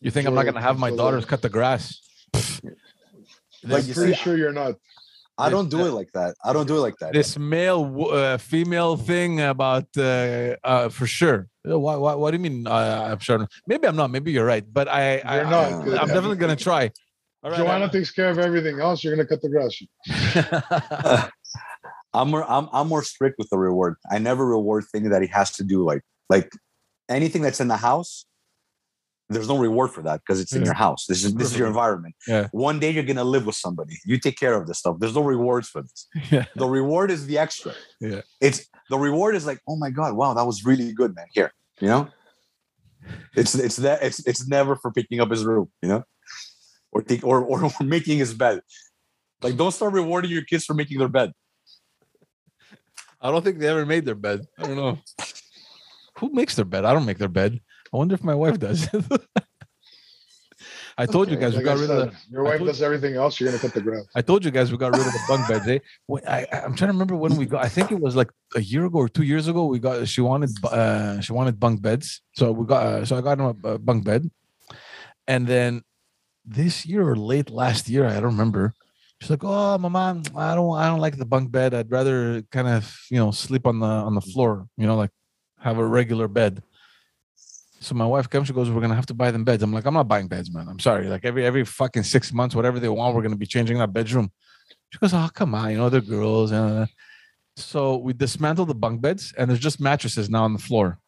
You 0.00 0.10
think 0.10 0.26
I'm 0.26 0.34
not 0.34 0.44
gonna 0.44 0.60
have 0.60 0.78
my 0.78 0.90
daughters 0.90 1.24
cut 1.24 1.42
the 1.42 1.48
grass? 1.48 2.00
Like 2.32 3.84
I'm 3.84 3.94
pretty 3.94 4.12
see, 4.12 4.14
sure 4.14 4.36
you're 4.36 4.52
not. 4.52 4.74
I 5.36 5.50
don't 5.50 5.68
do 5.68 5.84
it 5.86 5.90
like 5.92 6.12
that. 6.12 6.36
I 6.44 6.52
don't 6.52 6.66
do 6.66 6.76
it 6.76 6.80
like 6.80 6.96
that. 6.98 7.12
this 7.12 7.36
male 7.38 8.06
uh, 8.10 8.36
female 8.38 8.96
thing 8.96 9.40
about 9.40 9.86
uh, 9.96 10.54
uh, 10.62 10.88
for 10.88 11.06
sure. 11.06 11.48
Uh, 11.68 11.78
What, 11.78 12.00
what, 12.00 12.20
what 12.20 12.30
do 12.30 12.36
you 12.36 12.42
mean? 12.42 12.66
Uh, 12.66 13.08
I'm 13.10 13.18
sure. 13.18 13.46
Maybe 13.66 13.88
I'm 13.88 13.96
not. 13.96 14.10
Maybe 14.10 14.30
you're 14.32 14.46
right. 14.46 14.64
But 14.70 14.86
I, 14.88 15.18
I, 15.18 15.36
You're 15.36 15.46
I 15.46 15.50
not. 15.50 15.64
I- 15.88 15.98
I'm 16.02 16.08
definitely 16.08 16.36
gonna 16.36 16.56
try. 16.56 16.90
All 17.42 17.50
right. 17.50 17.58
Joanna 17.58 17.88
takes 17.90 18.10
care 18.12 18.30
of 18.30 18.38
everything 18.38 18.80
else. 18.80 19.02
You're 19.02 19.14
gonna 19.16 19.26
cut 19.26 19.42
the 19.42 19.50
grass. 19.50 19.74
I'm 22.14 22.30
more 22.30 22.48
I'm 22.48 22.68
I'm 22.72 22.88
more 22.88 23.02
strict 23.02 23.36
with 23.38 23.50
the 23.50 23.58
reward. 23.58 23.96
I 24.10 24.18
never 24.18 24.46
reward 24.46 24.84
things 24.92 25.10
that 25.10 25.20
he 25.20 25.28
has 25.28 25.50
to 25.56 25.64
do 25.64 25.84
like 25.84 26.02
like 26.30 26.52
anything 27.08 27.42
that's 27.42 27.60
in 27.60 27.68
the 27.68 27.76
house. 27.76 28.24
There's 29.34 29.48
no 29.48 29.58
reward 29.58 29.90
for 29.90 30.02
that 30.02 30.20
because 30.20 30.40
it's 30.40 30.52
in 30.52 30.62
mm. 30.62 30.66
your 30.66 30.74
house. 30.74 31.06
This 31.06 31.24
is 31.24 31.34
this 31.34 31.52
is 31.52 31.58
your 31.58 31.66
environment. 31.74 32.14
Yeah. 32.26 32.48
One 32.52 32.78
day 32.78 32.90
you're 32.90 33.02
gonna 33.02 33.24
live 33.24 33.46
with 33.46 33.56
somebody. 33.56 33.98
You 34.04 34.18
take 34.18 34.38
care 34.38 34.54
of 34.54 34.66
this 34.66 34.78
stuff. 34.78 34.96
There's 34.98 35.14
no 35.14 35.22
rewards 35.22 35.68
for 35.68 35.82
this. 35.82 36.08
yeah. 36.30 36.44
The 36.54 36.66
reward 36.66 37.10
is 37.10 37.26
the 37.26 37.38
extra. 37.38 37.72
Yeah. 38.00 38.22
It's 38.40 38.66
the 38.90 38.98
reward 38.98 39.34
is 39.34 39.46
like, 39.46 39.60
oh 39.68 39.76
my 39.76 39.90
god, 39.90 40.14
wow, 40.14 40.34
that 40.34 40.46
was 40.46 40.64
really 40.64 40.92
good, 40.92 41.14
man. 41.14 41.26
Here, 41.32 41.52
you 41.80 41.88
know. 41.88 42.08
It's 43.36 43.54
it's 43.54 43.76
that 43.76 44.02
it's 44.02 44.26
it's 44.26 44.46
never 44.48 44.76
for 44.76 44.90
picking 44.90 45.20
up 45.20 45.30
his 45.30 45.44
room, 45.44 45.70
you 45.82 45.88
know, 45.88 46.04
or 46.92 47.02
take 47.02 47.24
or 47.24 47.44
or 47.44 47.70
making 47.84 48.18
his 48.18 48.32
bed. 48.32 48.60
Like, 49.42 49.56
don't 49.56 49.72
start 49.72 49.92
rewarding 49.92 50.30
your 50.30 50.44
kids 50.44 50.64
for 50.64 50.74
making 50.74 50.98
their 50.98 51.08
bed. 51.08 51.32
I 53.20 53.30
don't 53.30 53.42
think 53.42 53.58
they 53.58 53.68
ever 53.68 53.84
made 53.84 54.04
their 54.04 54.14
bed. 54.14 54.46
I 54.58 54.66
don't 54.66 54.76
know. 54.76 54.98
Who 56.18 56.30
makes 56.32 56.54
their 56.54 56.64
bed? 56.64 56.84
I 56.84 56.92
don't 56.92 57.04
make 57.04 57.18
their 57.18 57.28
bed. 57.28 57.60
I 57.94 57.96
wonder 57.96 58.16
if 58.16 58.24
my 58.24 58.34
wife 58.34 58.58
does. 58.58 58.88
I 60.98 61.06
told 61.06 61.30
you 61.30 61.36
guys 61.36 61.56
we 61.56 61.62
got 61.62 61.78
rid 61.78 61.90
of 61.90 62.10
the. 62.10 62.12
Your 62.28 62.42
wife 62.42 62.58
told- 62.58 62.68
does 62.68 62.82
everything 62.82 63.14
else. 63.14 63.38
You're 63.38 63.50
gonna 63.50 63.60
cut 63.60 63.72
the 63.72 63.80
grass. 63.80 64.04
I 64.16 64.22
told 64.22 64.44
you 64.44 64.50
guys 64.50 64.72
we 64.72 64.78
got 64.78 64.92
rid 64.96 65.06
of 65.06 65.12
the 65.12 65.20
bunk 65.28 65.46
beds. 65.48 65.68
Eh? 65.68 65.78
When- 66.06 66.26
I, 66.26 66.44
I'm 66.52 66.74
trying 66.74 66.88
to 66.88 66.94
remember 66.98 67.14
when 67.14 67.36
we 67.36 67.46
got. 67.46 67.64
I 67.64 67.68
think 67.68 67.92
it 67.92 68.00
was 68.00 68.16
like 68.16 68.30
a 68.56 68.60
year 68.60 68.84
ago 68.86 68.98
or 68.98 69.08
two 69.08 69.22
years 69.22 69.46
ago. 69.46 69.66
We 69.66 69.78
got. 69.78 70.08
She 70.08 70.20
wanted. 70.20 70.50
Uh, 70.64 71.20
she 71.20 71.32
wanted 71.32 71.60
bunk 71.60 71.82
beds. 71.82 72.20
So 72.34 72.50
we 72.50 72.66
got. 72.66 72.84
Uh, 72.84 73.04
so 73.04 73.16
I 73.16 73.20
got 73.20 73.38
him 73.38 73.46
a, 73.64 73.68
a 73.74 73.78
bunk 73.78 74.04
bed, 74.04 74.28
and 75.28 75.46
then 75.46 75.82
this 76.44 76.84
year 76.84 77.08
or 77.08 77.14
late 77.14 77.48
last 77.48 77.88
year, 77.88 78.06
I 78.06 78.14
don't 78.14 78.24
remember. 78.36 78.74
She's 79.20 79.30
like, 79.30 79.44
"Oh, 79.44 79.78
mama, 79.78 80.20
I 80.36 80.54
don't. 80.56 80.76
I 80.76 80.86
don't 80.86 81.00
like 81.00 81.16
the 81.16 81.26
bunk 81.26 81.52
bed. 81.52 81.74
I'd 81.74 81.90
rather 81.92 82.42
kind 82.50 82.66
of, 82.66 82.92
you 83.10 83.18
know, 83.18 83.30
sleep 83.30 83.68
on 83.68 83.78
the 83.78 83.86
on 83.86 84.14
the 84.16 84.20
floor. 84.20 84.66
You 84.76 84.86
know, 84.88 84.96
like 84.96 85.10
have 85.60 85.78
a 85.78 85.86
regular 85.86 86.26
bed." 86.28 86.62
So 87.84 87.94
my 87.94 88.06
wife 88.06 88.30
comes, 88.30 88.46
she 88.46 88.54
goes, 88.54 88.70
"We're 88.70 88.80
gonna 88.80 88.94
have 88.94 89.06
to 89.06 89.14
buy 89.14 89.30
them 89.30 89.44
beds." 89.44 89.62
I'm 89.62 89.72
like, 89.72 89.84
"I'm 89.84 89.92
not 89.92 90.08
buying 90.08 90.26
beds, 90.26 90.50
man. 90.50 90.68
I'm 90.68 90.78
sorry. 90.78 91.06
Like 91.06 91.24
every 91.24 91.44
every 91.44 91.64
fucking 91.64 92.04
six 92.04 92.32
months, 92.32 92.54
whatever 92.54 92.80
they 92.80 92.88
want, 92.88 93.14
we're 93.14 93.22
gonna 93.22 93.36
be 93.36 93.46
changing 93.46 93.78
that 93.78 93.92
bedroom." 93.92 94.30
She 94.90 94.98
goes, 94.98 95.12
"Oh, 95.12 95.28
come 95.34 95.54
on, 95.54 95.70
you 95.70 95.76
know 95.76 95.90
they're 95.90 96.00
girls." 96.00 96.50
Uh. 96.50 96.86
So 97.56 97.98
we 97.98 98.14
dismantled 98.14 98.68
the 98.68 98.74
bunk 98.74 99.02
beds, 99.02 99.34
and 99.36 99.48
there's 99.48 99.60
just 99.60 99.80
mattresses 99.80 100.30
now 100.30 100.44
on 100.44 100.54
the 100.54 100.58
floor. 100.58 100.98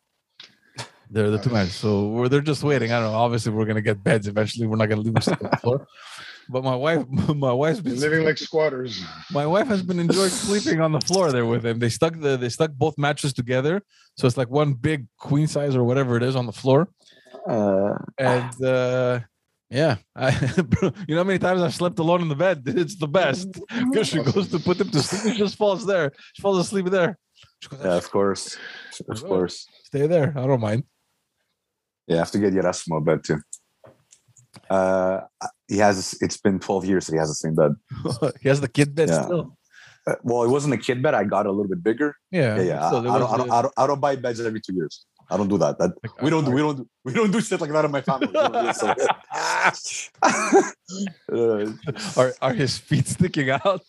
They're 1.10 1.30
the 1.30 1.38
two 1.38 1.50
mattresses. 1.50 1.76
So 1.76 2.08
we're 2.08 2.28
they're 2.28 2.40
just 2.42 2.62
waiting. 2.62 2.92
I 2.92 3.00
don't 3.00 3.10
know. 3.10 3.18
Obviously, 3.18 3.52
we're 3.52 3.64
gonna 3.64 3.80
get 3.80 4.04
beds 4.04 4.28
eventually. 4.28 4.66
We're 4.66 4.76
not 4.76 4.90
gonna 4.90 5.00
leave 5.00 5.14
them 5.14 5.38
on 5.42 5.50
the 5.50 5.56
floor. 5.56 5.86
But 6.49 6.62
my 6.64 6.74
wife, 6.76 7.05
my 7.47 7.53
wife's 7.53 7.78
You're 7.78 7.94
been 7.94 8.01
living 8.01 8.24
like 8.24 8.38
squatters. 8.38 9.03
my 9.32 9.47
wife 9.47 9.66
has 9.68 9.82
been 9.82 9.99
enjoying 9.99 10.30
sleeping 10.30 10.80
on 10.80 10.92
the 10.92 11.01
floor 11.01 11.32
there 11.32 11.47
with 11.47 11.64
him. 11.64 11.78
They 11.78 11.88
stuck 11.88 12.18
the 12.20 12.36
they 12.36 12.49
stuck 12.49 12.72
both 12.72 12.97
mattresses 12.99 13.32
together, 13.32 13.82
so 14.16 14.26
it's 14.26 14.36
like 14.36 14.51
one 14.51 14.74
big 14.74 15.07
queen 15.18 15.47
size 15.47 15.74
or 15.74 15.84
whatever 15.84 16.16
it 16.16 16.22
is 16.22 16.36
on 16.36 16.47
the 16.47 16.53
floor. 16.53 16.88
Uh, 17.49 17.94
And 18.18 18.64
uh 18.64 19.20
yeah, 19.68 19.97
I, 20.16 20.30
you 21.09 21.14
know 21.14 21.22
how 21.22 21.24
many 21.24 21.40
times 21.40 21.61
I've 21.61 21.74
slept 21.74 21.99
alone 21.99 22.22
in 22.22 22.28
the 22.28 22.36
bed. 22.36 22.62
It's 22.82 22.97
the 22.97 23.09
best 23.09 23.49
because 23.90 24.07
she 24.09 24.22
goes 24.22 24.49
to 24.51 24.59
put 24.61 24.78
them 24.78 24.90
to 24.90 25.01
sleep. 25.03 25.34
She 25.34 25.38
just 25.38 25.57
falls 25.57 25.84
there. 25.84 26.12
She 26.34 26.42
falls 26.42 26.59
asleep 26.59 26.86
there. 26.86 27.18
Goes, 27.68 27.80
yeah, 27.82 27.97
of 27.97 28.09
course, 28.11 28.57
of 29.09 29.24
course. 29.24 29.66
Stay 29.84 30.07
there. 30.07 30.32
I 30.36 30.47
don't 30.47 30.61
mind. 30.61 30.84
Yeah, 32.07 32.16
I 32.16 32.18
have 32.18 32.30
to 32.30 32.38
get 32.38 32.53
Yerasmo 32.55 32.99
a 32.99 33.01
bed 33.01 33.24
too. 33.24 33.40
Uh, 34.70 35.20
he 35.68 35.78
has. 35.78 36.16
It's 36.20 36.36
been 36.36 36.58
12 36.60 36.84
years 36.84 37.06
that 37.06 37.12
he 37.14 37.18
has 37.18 37.28
the 37.28 37.34
same 37.34 37.54
bed. 37.54 37.72
he 38.42 38.48
has 38.48 38.60
the 38.60 38.68
kid 38.68 38.94
bed 38.94 39.08
Yeah. 39.08 39.22
still. 39.24 39.56
Uh, 40.06 40.14
well, 40.22 40.44
it 40.44 40.48
wasn't 40.48 40.72
a 40.72 40.76
kid 40.78 41.02
bed. 41.02 41.14
I 41.14 41.24
got 41.24 41.46
a 41.46 41.50
little 41.50 41.66
bit 41.68 41.82
bigger. 41.82 42.14
Yeah, 42.30 42.56
Yeah, 42.56 42.62
yeah. 42.62 42.84
I, 42.84 42.88
I 42.88 42.90
don't, 42.92 43.06
I, 43.08 43.18
don't, 43.18 43.50
I, 43.50 43.62
don't, 43.62 43.74
I 43.76 43.86
don't 43.88 44.00
buy 44.00 44.14
beds 44.16 44.40
every 44.40 44.60
two 44.60 44.74
years. 44.74 45.04
I 45.28 45.36
don't 45.36 45.48
do 45.48 45.58
that. 45.58 45.78
That 45.80 45.90
like, 46.04 46.22
we 46.22 46.30
don't. 46.30 46.44
do- 46.44 46.50
our- 46.50 46.54
We 46.56 46.62
don't. 46.62 46.76
do- 46.76 46.88
We 47.04 47.12
don't 47.12 47.30
do 47.32 47.40
shit 47.40 47.60
like 47.60 47.72
that 47.72 47.84
in 47.84 47.90
my 47.90 48.00
family. 48.00 48.28
We 48.28 48.32
don't 48.34 48.52
do 48.52 48.68
it, 48.68 48.76
so- 48.76 48.94
Uh, 51.32 51.72
Are 52.16 52.32
are 52.40 52.54
his 52.54 52.78
feet 52.78 53.08
sticking 53.08 53.50
out? 53.50 53.80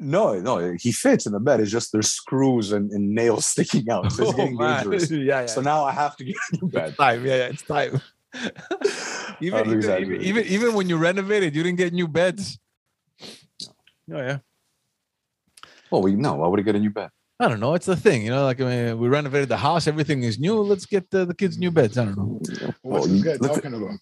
no, 0.00 0.40
no. 0.40 0.74
He 0.80 0.90
fits 0.90 1.26
in 1.26 1.32
the 1.32 1.38
bed. 1.40 1.60
It's 1.60 1.70
just 1.70 1.92
there's 1.92 2.10
screws 2.10 2.72
and, 2.72 2.90
and 2.90 3.14
nails 3.14 3.46
sticking 3.46 3.88
out. 3.88 4.10
So 4.10 4.24
it's 4.24 4.32
Oh, 4.32 4.36
getting 4.36 4.56
man. 4.56 4.82
dangerous. 4.82 5.08
yeah, 5.12 5.40
yeah. 5.42 5.46
So 5.46 5.60
now 5.60 5.84
I 5.84 5.92
have 5.92 6.16
to 6.16 6.24
get 6.24 6.34
a 6.52 6.56
new 6.56 6.68
bed. 6.72 6.88
It's 6.88 6.96
time. 6.96 7.24
Yeah, 7.24 7.36
yeah, 7.36 7.44
it's 7.54 7.62
time. 7.62 8.00
even, 9.40 9.58
I'm 9.60 9.70
even, 9.78 10.02
even, 10.02 10.22
even 10.22 10.44
even 10.46 10.74
when 10.74 10.88
you 10.88 10.96
renovated, 10.96 11.54
you 11.54 11.62
didn't 11.62 11.78
get 11.78 11.92
new 11.92 12.08
beds. 12.08 12.58
Oh 14.10 14.18
yeah. 14.18 14.38
Oh, 15.64 15.68
well, 15.90 16.02
we 16.02 16.14
no. 16.14 16.34
Why 16.34 16.48
would 16.48 16.58
I 16.60 16.62
get 16.62 16.74
a 16.74 16.80
new 16.80 16.90
bed? 16.90 17.10
I 17.38 17.48
don't 17.48 17.60
know. 17.60 17.74
It's 17.74 17.86
the 17.86 17.96
thing, 17.96 18.22
you 18.24 18.30
know. 18.30 18.44
Like 18.44 18.60
I 18.60 18.64
mean, 18.64 18.98
we 18.98 19.08
renovated 19.08 19.48
the 19.48 19.56
house, 19.56 19.86
everything 19.86 20.22
is 20.22 20.38
new. 20.38 20.60
Let's 20.60 20.86
get 20.86 21.10
the, 21.10 21.24
the 21.24 21.34
kids 21.34 21.58
new 21.58 21.70
beds. 21.70 21.98
I 21.98 22.04
don't 22.04 22.16
know. 22.16 22.40
What's 22.40 22.80
Well, 22.82 23.02
this 23.04 23.18
you- 23.18 23.24
guy 23.24 23.36
talking 23.36 23.74
about? 23.74 23.98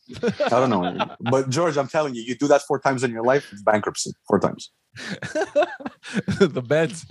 I 0.52 0.60
don't 0.60 0.70
know. 0.70 1.16
But 1.20 1.48
George, 1.48 1.76
I'm 1.76 1.88
telling 1.88 2.14
you, 2.14 2.22
you 2.22 2.34
do 2.36 2.46
that 2.48 2.62
four 2.62 2.78
times 2.78 3.02
in 3.02 3.10
your 3.10 3.24
life, 3.24 3.48
it's 3.52 3.62
bankruptcy. 3.62 4.12
Four 4.28 4.40
times. 4.40 4.70
the 4.94 6.62
beds. 6.66 7.06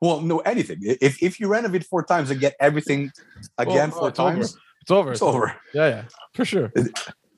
Well, 0.00 0.20
no, 0.20 0.38
anything. 0.40 0.78
If 0.80 1.22
if 1.22 1.38
you 1.40 1.48
renovate 1.48 1.84
four 1.84 2.04
times 2.04 2.30
and 2.30 2.40
get 2.40 2.54
everything 2.60 3.10
again 3.58 3.90
Oh, 3.92 3.98
four 3.98 4.08
it's 4.08 4.18
over. 4.18 4.34
times, 4.34 4.56
It's 4.84 4.90
over. 4.90 5.12
it's 5.12 5.22
over. 5.22 5.56
Yeah, 5.72 5.88
yeah, 5.88 6.02
for 6.34 6.44
sure. 6.44 6.70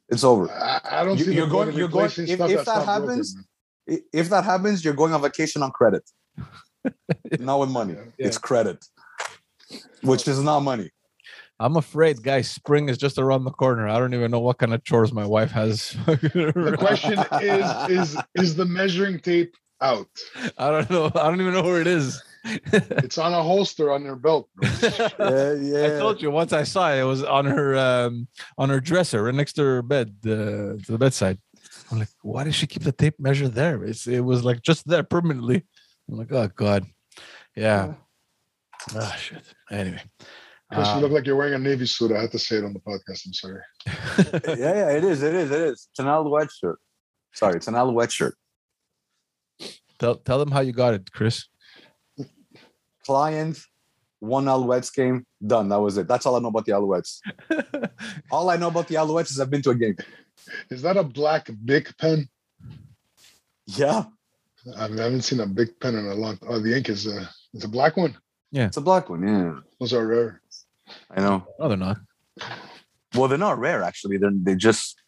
It's 0.09 0.25
over. 0.25 0.51
I, 0.51 0.81
I 0.85 1.05
don't 1.05 1.17
You- 1.17 1.25
see 1.27 1.35
you're 1.35 1.47
going- 1.47 1.73
you're 1.77 1.87
going- 1.87 2.07
if- 2.07 2.19
if 2.19 2.39
that 2.39 2.49
not 2.51 2.65
broken, 2.65 2.87
happens, 2.89 3.37
If 4.13 4.29
that 4.31 4.43
happens, 4.43 4.85
you're 4.85 4.95
going 4.95 5.13
on 5.15 5.23
vacation 5.23 5.63
on 5.63 5.71
credit. 5.71 6.03
not 7.39 7.61
with 7.61 7.71
money. 7.71 7.95
Yeah. 7.95 8.27
It's 8.27 8.37
credit, 8.39 8.85
which 10.03 10.27
is 10.27 10.41
not 10.43 10.61
money. 10.61 10.91
I'm 11.61 11.77
afraid, 11.77 12.21
guys. 12.23 12.51
Spring 12.51 12.89
is 12.89 12.99
just 12.99 13.17
around 13.17 13.45
the 13.45 13.53
corner. 13.53 13.87
I 13.89 13.99
don't 14.01 14.13
even 14.13 14.31
know 14.33 14.41
what 14.41 14.59
kind 14.59 14.75
of 14.75 14.83
chores 14.85 15.13
my 15.13 15.25
wife 15.25 15.53
has. 15.53 15.97
The 16.07 16.77
question 16.79 17.15
is: 17.41 17.69
is 18.01 18.17
is 18.35 18.57
the 18.57 18.65
measuring 18.67 19.21
tape 19.21 19.55
out? 19.81 20.09
I 20.59 20.71
don't 20.73 20.91
know. 20.91 21.07
I 21.15 21.25
don't 21.31 21.41
even 21.41 21.55
know 21.55 21.63
where 21.63 21.81
it 21.81 21.87
is. 21.87 22.21
It's 22.73 23.19
on 23.19 23.33
a 23.33 23.43
holster 23.43 23.91
on 23.93 24.03
your 24.05 24.17
belt. 24.17 24.49
bro. 24.55 24.69
Yeah, 25.19 25.53
yeah. 25.61 25.85
I 25.97 25.99
told 25.99 26.23
you 26.23 26.31
once 26.31 26.53
I 26.53 26.63
saw 26.65 26.93
it, 26.93 27.01
it 27.01 27.05
was 27.05 27.23
on 27.23 27.45
her 27.47 27.77
um, 27.77 28.29
on 28.59 28.69
her 28.69 28.81
dresser, 28.81 29.23
right 29.25 29.35
next 29.35 29.55
to 29.55 29.63
her 29.63 29.83
bed, 29.83 30.15
uh, 30.25 30.29
to 30.79 30.85
the 30.89 30.99
bedside. 30.99 31.39
I'm 31.91 31.99
like, 31.99 32.09
why 32.23 32.45
does 32.45 32.55
she 32.55 32.67
keep 32.67 32.83
the 32.83 32.93
tape 32.93 33.19
measure 33.19 33.49
there? 33.49 33.85
It's 33.85 34.07
it 34.07 34.21
was 34.21 34.45
like 34.45 34.63
just 34.63 34.87
there 34.87 35.03
permanently. 35.03 35.65
I'm 36.09 36.19
like, 36.19 36.33
oh 36.33 36.49
god, 36.55 36.87
yeah. 37.57 37.95
Ah 38.95 39.17
shit. 39.19 39.43
Anyway, 39.71 40.03
Chris, 40.73 40.87
you 40.89 40.95
Um, 40.95 41.01
look 41.03 41.13
like 41.13 41.27
you're 41.27 41.37
wearing 41.37 41.55
a 41.55 41.59
navy 41.59 41.87
suit. 41.87 42.13
I 42.13 42.21
had 42.21 42.33
to 42.33 42.39
say 42.39 42.57
it 42.57 42.65
on 42.65 42.73
the 42.73 42.81
podcast. 42.81 43.27
I'm 43.27 43.33
sorry. 43.33 43.63
yeah, 44.59 44.75
yeah, 44.75 44.91
it 44.91 45.05
is, 45.05 45.23
it 45.23 45.35
is, 45.35 45.51
it 45.51 45.61
is. 45.61 45.89
It's 45.91 45.99
an 45.99 46.07
Alouette 46.07 46.51
shirt. 46.53 46.79
Sorry, 47.35 47.57
it's 47.57 47.67
an 47.69 47.75
Alouette 47.75 48.13
shirt. 48.13 48.37
tell 49.99 50.17
tell 50.17 50.39
them 50.39 50.51
how 50.51 50.61
you 50.61 50.73
got 50.73 50.95
it, 50.95 51.11
Chris. 51.13 51.47
Client, 53.07 53.59
one 54.19 54.47
Alouettes 54.47 54.93
game, 54.93 55.25
done. 55.45 55.69
That 55.69 55.81
was 55.81 55.97
it. 55.97 56.09
That's 56.09 56.27
all 56.27 56.37
I 56.37 56.41
know 56.41 56.49
about 56.49 56.67
the 56.67 56.73
Alouettes. 56.73 57.21
All 58.31 58.51
I 58.51 58.57
know 58.57 58.69
about 58.69 58.89
the 58.89 58.97
Alouettes 58.97 59.31
is 59.31 59.41
I've 59.41 59.51
been 59.51 59.63
to 59.63 59.71
a 59.71 59.75
game. 59.75 59.97
Is 60.71 60.83
that 60.83 60.97
a 60.97 61.05
black 61.05 61.49
Bic 61.65 61.97
pen? 61.99 62.29
Yeah, 63.67 64.05
I, 64.77 64.89
mean, 64.89 65.01
I 65.01 65.05
haven't 65.05 65.23
seen 65.23 65.41
a 65.41 65.47
Bic 65.47 65.79
pen 65.81 65.95
in 65.95 66.07
a 66.07 66.15
long. 66.15 66.39
Oh, 66.49 66.59
the 66.59 66.77
ink 66.77 66.89
is 66.89 67.07
uh, 67.07 67.11
a 67.11 67.31
it's 67.55 67.65
a 67.65 67.69
black 67.69 67.97
one. 67.97 68.17
Yeah. 68.53 68.67
It's 68.67 68.77
a 68.77 68.81
black 68.81 69.09
one. 69.09 69.27
Yeah, 69.27 69.61
Those 69.81 69.93
are 69.93 70.07
rare. 70.07 70.41
I 71.11 71.21
know. 71.21 71.47
No, 71.59 71.69
they're 71.69 71.77
not. 71.77 71.99
Well, 73.15 73.29
they're 73.29 73.39
not 73.39 73.59
rare 73.59 73.83
actually. 73.83 74.19
They're 74.19 74.31
they 74.33 74.55
just 74.55 75.01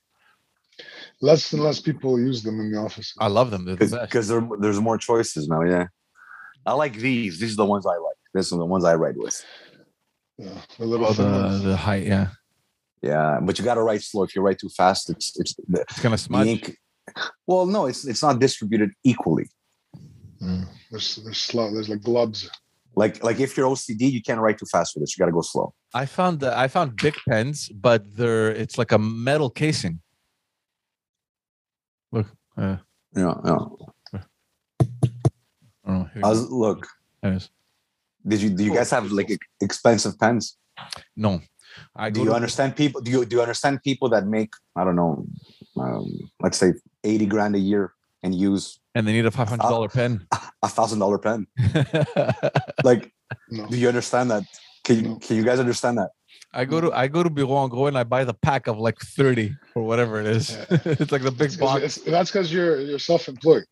Less 1.21 1.53
and 1.53 1.63
less 1.63 1.81
people 1.81 2.19
use 2.19 2.43
them 2.43 2.61
in 2.61 2.71
the 2.71 2.79
office. 2.79 3.13
I 3.19 3.27
love 3.27 3.51
them. 3.51 3.65
They're 3.65 3.75
the 3.75 3.99
because 4.03 4.29
there's 4.29 4.81
more 4.81 4.99
choices 4.99 5.49
now. 5.49 5.63
Yeah, 5.63 5.89
I 6.69 6.73
like 6.73 6.95
these. 7.09 7.39
These 7.41 7.53
are 7.55 7.63
the 7.65 7.71
ones 7.75 7.87
I 7.87 7.97
like. 8.09 8.17
These 8.35 8.53
are 8.53 8.59
the 8.59 8.67
ones 8.75 8.85
I 8.85 8.95
write 8.95 9.17
with. 9.17 9.37
Yeah, 10.37 10.61
the 10.79 10.85
little 10.85 11.07
Oh, 11.07 11.13
the 11.13 11.69
the 11.71 11.77
height, 11.77 12.07
yeah. 12.07 12.29
Yeah, 13.01 13.39
but 13.43 13.59
you 13.59 13.65
got 13.65 13.75
to 13.81 13.83
write 13.83 14.03
slow. 14.03 14.23
If 14.25 14.35
you 14.37 14.43
write 14.43 14.59
too 14.59 14.69
fast, 14.81 15.09
it's 15.09 15.33
it's 15.41 15.55
the, 15.73 15.81
It's 15.89 16.01
gonna 16.03 16.17
the 16.17 16.27
smudge. 16.29 16.47
ink. 16.49 16.65
Well, 17.47 17.65
no, 17.67 17.87
it's 17.87 18.05
it's 18.07 18.23
not 18.23 18.39
distributed 18.39 18.91
equally. 19.13 19.47
Mm. 20.43 20.67
There's 20.91 21.17
there's 21.25 21.39
slow. 21.51 21.73
There's 21.73 21.89
like 21.89 22.01
globs. 22.01 22.39
Like 23.03 23.15
like 23.29 23.41
if 23.41 23.57
you're 23.57 23.69
OCD, 23.75 24.03
you 24.17 24.23
can't 24.23 24.41
write 24.41 24.59
too 24.59 24.67
fast 24.71 24.93
for 24.93 25.01
this. 25.01 25.11
You 25.17 25.23
got 25.23 25.27
to 25.33 25.33
go 25.41 25.41
slow. 25.43 25.73
I 25.95 26.05
found 26.07 26.41
that 26.41 26.55
I 26.65 26.69
found 26.69 26.97
Bic 26.97 27.17
pens, 27.29 27.69
but 27.87 28.01
they're 28.17 28.51
it's 28.63 28.77
like 28.77 28.93
a 28.93 28.99
metal 28.99 29.49
casing. 29.63 30.01
Look, 32.13 32.27
uh, 32.57 32.77
Yeah, 33.17 33.35
yeah. 33.45 33.59
I 35.89 35.93
don't 35.93 36.01
know. 36.01 36.11
Here 36.15 36.23
I 36.25 36.29
was, 36.29 36.51
look, 36.51 36.83
go. 36.83 36.89
Anyways. 37.25 37.51
did 38.27 38.43
you 38.43 38.51
do 38.51 38.63
you 38.65 38.75
guys 38.75 38.91
have 38.91 39.11
like 39.11 39.31
expensive 39.61 40.19
pens? 40.19 40.57
No, 41.17 41.41
I 41.97 42.11
do 42.11 42.21
you 42.21 42.27
to- 42.27 42.35
understand 42.35 42.77
people? 42.77 43.01
Do 43.01 43.11
you 43.11 43.25
do 43.25 43.37
you 43.37 43.43
understand 43.43 43.83
people 43.83 44.09
that 44.11 44.27
make 44.27 44.53
I 44.77 44.85
don't 44.85 44.97
know, 44.97 45.27
um, 45.81 46.07
let's 46.41 46.59
say 46.59 46.75
eighty 47.05 47.27
grand 47.27 47.57
a 47.57 47.59
year 47.59 47.93
and 48.23 48.35
use 48.35 48.79
and 48.95 49.07
they 49.09 49.13
need 49.13 49.27
a 49.27 49.31
five 49.31 49.49
hundred 49.49 49.69
dollar 49.69 49.89
pen. 49.89 50.27
a 50.63 50.69
thousand 50.69 50.99
dollar 51.01 51.19
pen? 51.19 51.47
Like, 52.85 53.13
No. 53.51 53.67
do 53.67 53.77
you 53.77 53.89
understand 53.89 54.31
that? 54.31 54.45
Can 54.85 54.97
you 54.97 55.03
No. 55.03 55.17
can 55.17 55.37
you 55.37 55.45
guys 55.45 55.59
understand 55.61 55.99
that? 55.99 56.11
I 56.55 56.65
go 56.65 56.81
hmm. 56.81 56.87
to 56.87 56.93
I 56.93 57.09
go 57.09 57.23
to 57.23 57.29
Bureau 57.29 57.63
en 57.65 57.69
Gros 57.69 57.89
and 57.89 57.99
I 57.99 58.05
buy 58.05 58.25
the 58.25 58.33
pack 58.35 58.69
of 58.69 58.79
like 58.79 58.99
thirty 58.99 59.55
or 59.75 59.83
whatever 59.83 60.19
it 60.21 60.27
is. 60.27 60.51
Yeah. 60.51 60.65
it's 60.85 61.13
like 61.13 61.23
the 61.23 61.31
big 61.31 61.53
It's- 61.53 61.57
box. 61.57 61.77
it's- 61.77 61.99
that's 62.07 62.31
because 62.31 62.53
you're 62.53 62.81
you're 62.81 62.99
self-employed. 62.99 63.65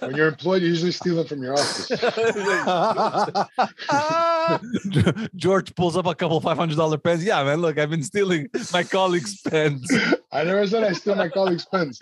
When 0.00 0.16
you're 0.16 0.28
employed, 0.28 0.62
you 0.62 0.68
usually 0.68 0.92
steal 0.92 1.16
them 1.16 1.26
from 1.26 1.42
your 1.42 1.54
office. 1.54 1.88
George 5.36 5.74
pulls 5.76 5.96
up 5.96 6.06
a 6.06 6.14
couple 6.14 6.40
five 6.40 6.56
hundred 6.58 6.76
dollar 6.76 6.98
pens. 6.98 7.24
Yeah, 7.24 7.42
man. 7.44 7.60
Look, 7.60 7.78
I've 7.78 7.90
been 7.90 8.02
stealing 8.02 8.48
my 8.72 8.82
colleagues' 8.82 9.40
pens. 9.40 9.86
I 10.32 10.44
never 10.44 10.66
said 10.66 10.84
I 10.84 10.92
steal 10.92 11.14
my 11.14 11.28
colleagues' 11.28 11.66
pens. 11.66 11.98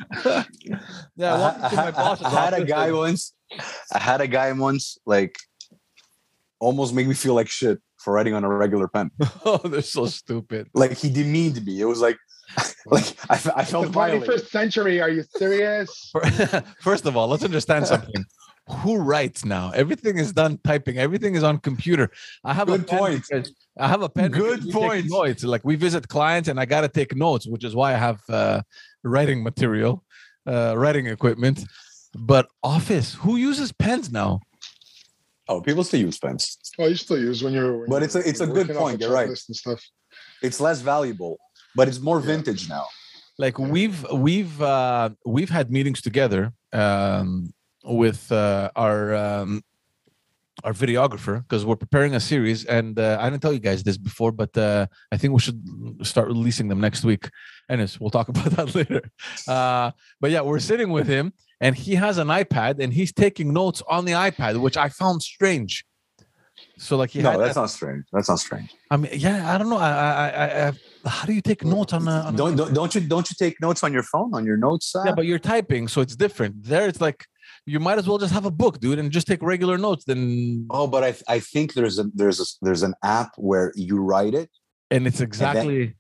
Yeah, 1.17 1.19
I, 1.19 1.27
I, 1.27 1.39
walked 1.39 1.63
I- 1.63 1.75
my 1.77 1.87
I- 1.87 1.91
boss's 1.93 2.27
I 2.27 2.31
had 2.31 2.55
a 2.55 2.65
guy 2.65 2.87
and- 2.89 2.97
once. 2.97 3.33
I 3.95 3.99
had 4.01 4.21
a 4.21 4.27
guy 4.27 4.51
once 4.53 4.99
like 5.07 5.37
almost 6.59 6.93
make 6.95 7.07
me 7.07 7.15
feel 7.15 7.35
like 7.35 7.49
shit 7.49 7.79
for 8.07 8.13
writing 8.13 8.35
on 8.35 8.45
a 8.45 8.49
regular 8.49 8.87
pen. 8.87 9.11
Oh, 9.45 9.59
they're 9.59 9.83
so 9.83 10.07
stupid. 10.07 10.69
Like 10.75 10.93
he 10.97 11.11
demeaned 11.11 11.59
me. 11.67 11.81
It 11.81 11.87
was 11.87 12.01
like 12.01 12.17
like 12.87 13.05
I, 13.29 13.37
fe- 13.37 13.51
I 13.57 13.63
It's 13.63 13.71
felt 13.73 13.87
the 13.87 13.91
violated. 13.91 14.29
21st 14.29 14.47
century. 14.59 15.01
Are 15.01 15.11
you 15.11 15.25
serious? 15.37 16.13
First 16.81 17.05
of 17.07 17.17
all, 17.17 17.27
let's 17.27 17.43
understand 17.45 17.89
something. 17.89 18.25
Who 18.83 18.97
writes 18.99 19.45
now? 19.45 19.73
Everything 19.83 20.19
is 20.19 20.33
done 20.33 20.59
typing. 20.63 20.99
Everything 20.99 21.35
is 21.35 21.43
on 21.43 21.59
computer. 21.59 22.09
I 22.45 22.55
have 22.55 22.69
a 22.69 22.79
Good 22.79 22.87
pen 22.87 22.99
point. 22.99 23.25
I 23.77 23.89
have 23.89 24.03
a 24.03 24.09
pen. 24.09 24.31
Good 24.31 24.65
we 24.65 24.71
take 24.73 24.81
point. 24.81 25.07
Notes. 25.11 25.43
Like 25.45 25.65
we 25.65 25.75
visit 25.75 26.07
clients, 26.09 26.49
and 26.49 26.61
I 26.61 26.65
got 26.65 26.83
to 26.83 26.89
take 26.89 27.15
notes, 27.17 27.45
which 27.49 27.65
is 27.65 27.75
why 27.75 27.89
I 27.93 27.99
have 28.09 28.21
uh, 28.29 28.63
writing 29.03 29.43
material, 29.43 30.05
uh, 30.47 30.75
writing 30.77 31.07
equipment. 31.09 31.59
But 32.15 32.47
office, 32.63 33.15
who 33.15 33.37
uses 33.37 33.73
pens 33.73 34.11
now? 34.13 34.41
Oh, 35.49 35.61
people 35.61 35.85
still 35.85 36.01
use 36.01 36.19
pens. 36.19 36.59
Oh, 36.79 36.87
you 36.89 36.97
still 36.97 37.19
use 37.19 37.43
when 37.43 37.53
you're. 37.53 37.79
when 37.79 37.89
But 37.89 38.03
it's 38.03 38.15
a- 38.17 38.29
it's 38.29 38.41
a 38.41 38.47
good 38.47 38.69
point, 38.71 39.01
you're 39.01 39.13
right. 39.13 39.29
And 39.29 39.39
stuff. 39.65 39.81
It's 40.43 40.61
less 40.61 40.81
valuable, 40.81 41.39
but 41.75 41.89
it's 41.89 42.01
more 42.01 42.21
Yeah. 42.21 42.27
vintage 42.33 42.69
now. 42.69 42.87
like 43.39 43.59
we've 43.59 44.01
we've 44.27 44.57
uh 44.63 45.11
we've 45.37 45.51
had 45.59 45.67
meetings 45.71 46.01
together 46.01 46.43
um 46.73 47.29
with 47.85 48.21
uh 48.33 48.71
our 48.85 49.15
um 49.15 49.51
our 50.65 50.73
videographer 50.73 51.37
because 51.43 51.63
we're 51.67 51.77
preparing 51.87 52.13
a 52.15 52.21
series 52.33 52.61
and 52.65 52.99
uh, 52.99 53.19
i 53.21 53.25
didn't 53.29 53.43
tell 53.43 53.53
you 53.53 53.65
guys 53.71 53.83
this 53.83 53.99
before 54.11 54.33
but 54.43 54.53
uh 54.57 54.87
i 55.13 55.17
think 55.19 55.31
we 55.37 55.41
should 55.47 55.61
start 56.13 56.27
releasing 56.29 56.67
them 56.71 56.81
next 56.81 57.05
week 57.05 57.25
anyways 57.69 58.01
we'll 58.01 58.15
talk 58.19 58.29
about 58.33 58.51
that 58.57 58.69
later 58.75 59.03
uh 59.57 59.91
but 60.21 60.31
yeah 60.35 60.41
we're 60.49 60.59
sitting 60.71 60.89
with 60.99 61.07
him 61.17 61.25
and 61.61 61.75
he 61.77 61.95
has 61.95 62.19
an 62.19 62.29
ipad 62.29 62.81
and 62.83 62.93
he's 62.93 63.13
taking 63.13 63.53
notes 63.53 63.83
on 63.89 64.05
the 64.05 64.13
ipad 64.13 64.61
which 64.61 64.77
i 64.77 64.89
found 64.89 65.23
strange 65.23 65.85
so 66.79 66.97
like 66.97 67.11
he 67.11 67.21
no, 67.23 67.39
that's 67.39 67.55
that- 67.55 67.61
not 67.61 67.71
strange. 67.71 68.05
That's 68.13 68.29
not 68.29 68.39
strange. 68.39 68.75
i 68.91 68.97
mean 68.97 69.11
yeah 69.15 69.53
i 69.55 69.59
don't 69.59 69.69
know 69.71 69.77
i 69.79 69.91
i 69.91 70.29
i, 70.29 70.69
I 70.69 70.73
how 71.09 71.25
do 71.27 71.33
you 71.33 71.41
take 71.41 71.65
notes 71.65 71.93
on 71.93 72.09
a, 72.09 72.11
on 72.29 72.37
Don't, 72.37 72.57
don't 72.57 72.75
don't 72.75 72.95
you 72.95 73.01
don't 73.01 73.29
you 73.31 73.37
take 73.39 73.61
notes 73.61 73.83
on 73.85 73.93
your 73.93 74.03
phone 74.03 74.35
on 74.35 74.45
your 74.45 74.57
notes? 74.57 74.93
Yeah, 75.05 75.13
but 75.13 75.25
you're 75.25 75.39
typing, 75.39 75.87
so 75.87 76.01
it's 76.01 76.17
different. 76.17 76.65
There, 76.65 76.89
it's 76.89 77.01
like 77.01 77.25
you 77.65 77.79
might 77.79 77.99
as 77.99 78.09
well 78.09 78.19
just 78.19 78.33
have 78.33 78.45
a 78.45 78.51
book, 78.51 78.81
dude, 78.81 78.99
and 78.99 79.13
just 79.13 79.29
take 79.29 79.41
regular 79.41 79.79
notes. 79.79 80.03
Then, 80.05 80.67
oh, 80.71 80.89
but 80.89 81.05
I 81.05 81.15
I 81.37 81.39
think 81.39 81.75
there's 81.75 82.01
a 82.01 82.07
there's 82.13 82.41
a 82.41 82.47
there's 82.61 82.83
an 82.83 82.95
app 83.05 83.31
where 83.37 83.73
you 83.77 83.99
write 83.99 84.35
it. 84.35 84.51
and 84.91 85.07
it's 85.07 85.21
exactly 85.21 85.95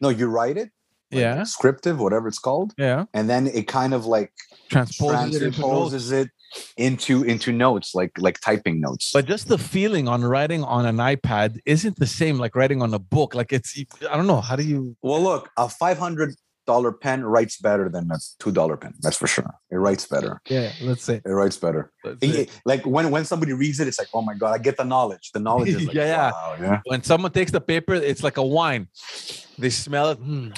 No, 0.00 0.08
you 0.08 0.26
write 0.26 0.56
it. 0.62 0.70
Like 1.12 1.20
yeah, 1.20 1.42
Scriptive, 1.44 2.00
whatever 2.00 2.28
it's 2.28 2.38
called, 2.38 2.72
yeah. 2.78 3.04
and 3.14 3.28
then 3.28 3.46
it 3.46 3.68
kind 3.68 3.94
of 3.94 4.06
like 4.06 4.32
Transposes 4.70 5.42
it 5.42 5.46
into 5.46 5.60
notes. 5.60 6.10
it 6.10 6.28
into 6.76 7.22
into 7.24 7.52
notes, 7.52 7.94
like 7.94 8.12
like 8.18 8.40
typing 8.40 8.80
notes. 8.80 9.10
But 9.12 9.26
just 9.26 9.48
the 9.48 9.58
feeling 9.58 10.08
on 10.08 10.24
writing 10.24 10.64
on 10.64 10.86
an 10.86 10.96
iPad 10.96 11.58
isn't 11.66 11.98
the 11.98 12.06
same 12.06 12.38
like 12.38 12.54
writing 12.56 12.82
on 12.82 12.92
a 12.94 12.98
book. 12.98 13.34
Like 13.34 13.52
it's, 13.52 13.78
I 14.10 14.16
don't 14.16 14.26
know. 14.26 14.40
How 14.40 14.56
do 14.56 14.62
you? 14.62 14.96
well, 15.02 15.20
look, 15.22 15.50
a 15.56 15.68
five 15.68 15.98
hundred 15.98 16.34
dollar 16.64 16.92
pen 16.92 17.24
writes 17.24 17.56
better 17.58 17.88
than 17.88 18.10
a 18.10 18.18
two 18.38 18.52
dollar 18.52 18.76
pen. 18.76 18.94
That's 19.00 19.16
for 19.16 19.26
sure. 19.26 19.52
It 19.70 19.76
writes 19.76 20.06
better. 20.06 20.40
Yeah, 20.48 20.70
let's 20.82 21.02
say. 21.04 21.20
It 21.24 21.30
writes 21.30 21.56
better. 21.56 21.90
It- 22.20 22.50
like 22.64 22.86
when 22.86 23.10
when 23.10 23.24
somebody 23.24 23.52
reads 23.52 23.80
it, 23.80 23.88
it's 23.88 23.98
like, 23.98 24.08
oh 24.14 24.22
my 24.22 24.34
god, 24.34 24.52
I 24.52 24.58
get 24.58 24.76
the 24.76 24.84
knowledge. 24.84 25.32
The 25.34 25.40
knowledge 25.40 25.70
is 25.70 25.84
like, 25.88 25.96
Yeah, 25.96 26.04
yeah. 26.06 26.30
wow, 26.30 26.56
yeah. 26.60 26.80
When 26.86 27.02
someone 27.02 27.32
takes 27.32 27.50
the 27.50 27.60
paper, 27.60 27.94
it's 27.94 28.22
like 28.22 28.36
a 28.36 28.44
wine. 28.46 28.88
They 29.58 29.70
smell 29.70 30.10
it. 30.10 30.18
"Hmm, 30.18 30.48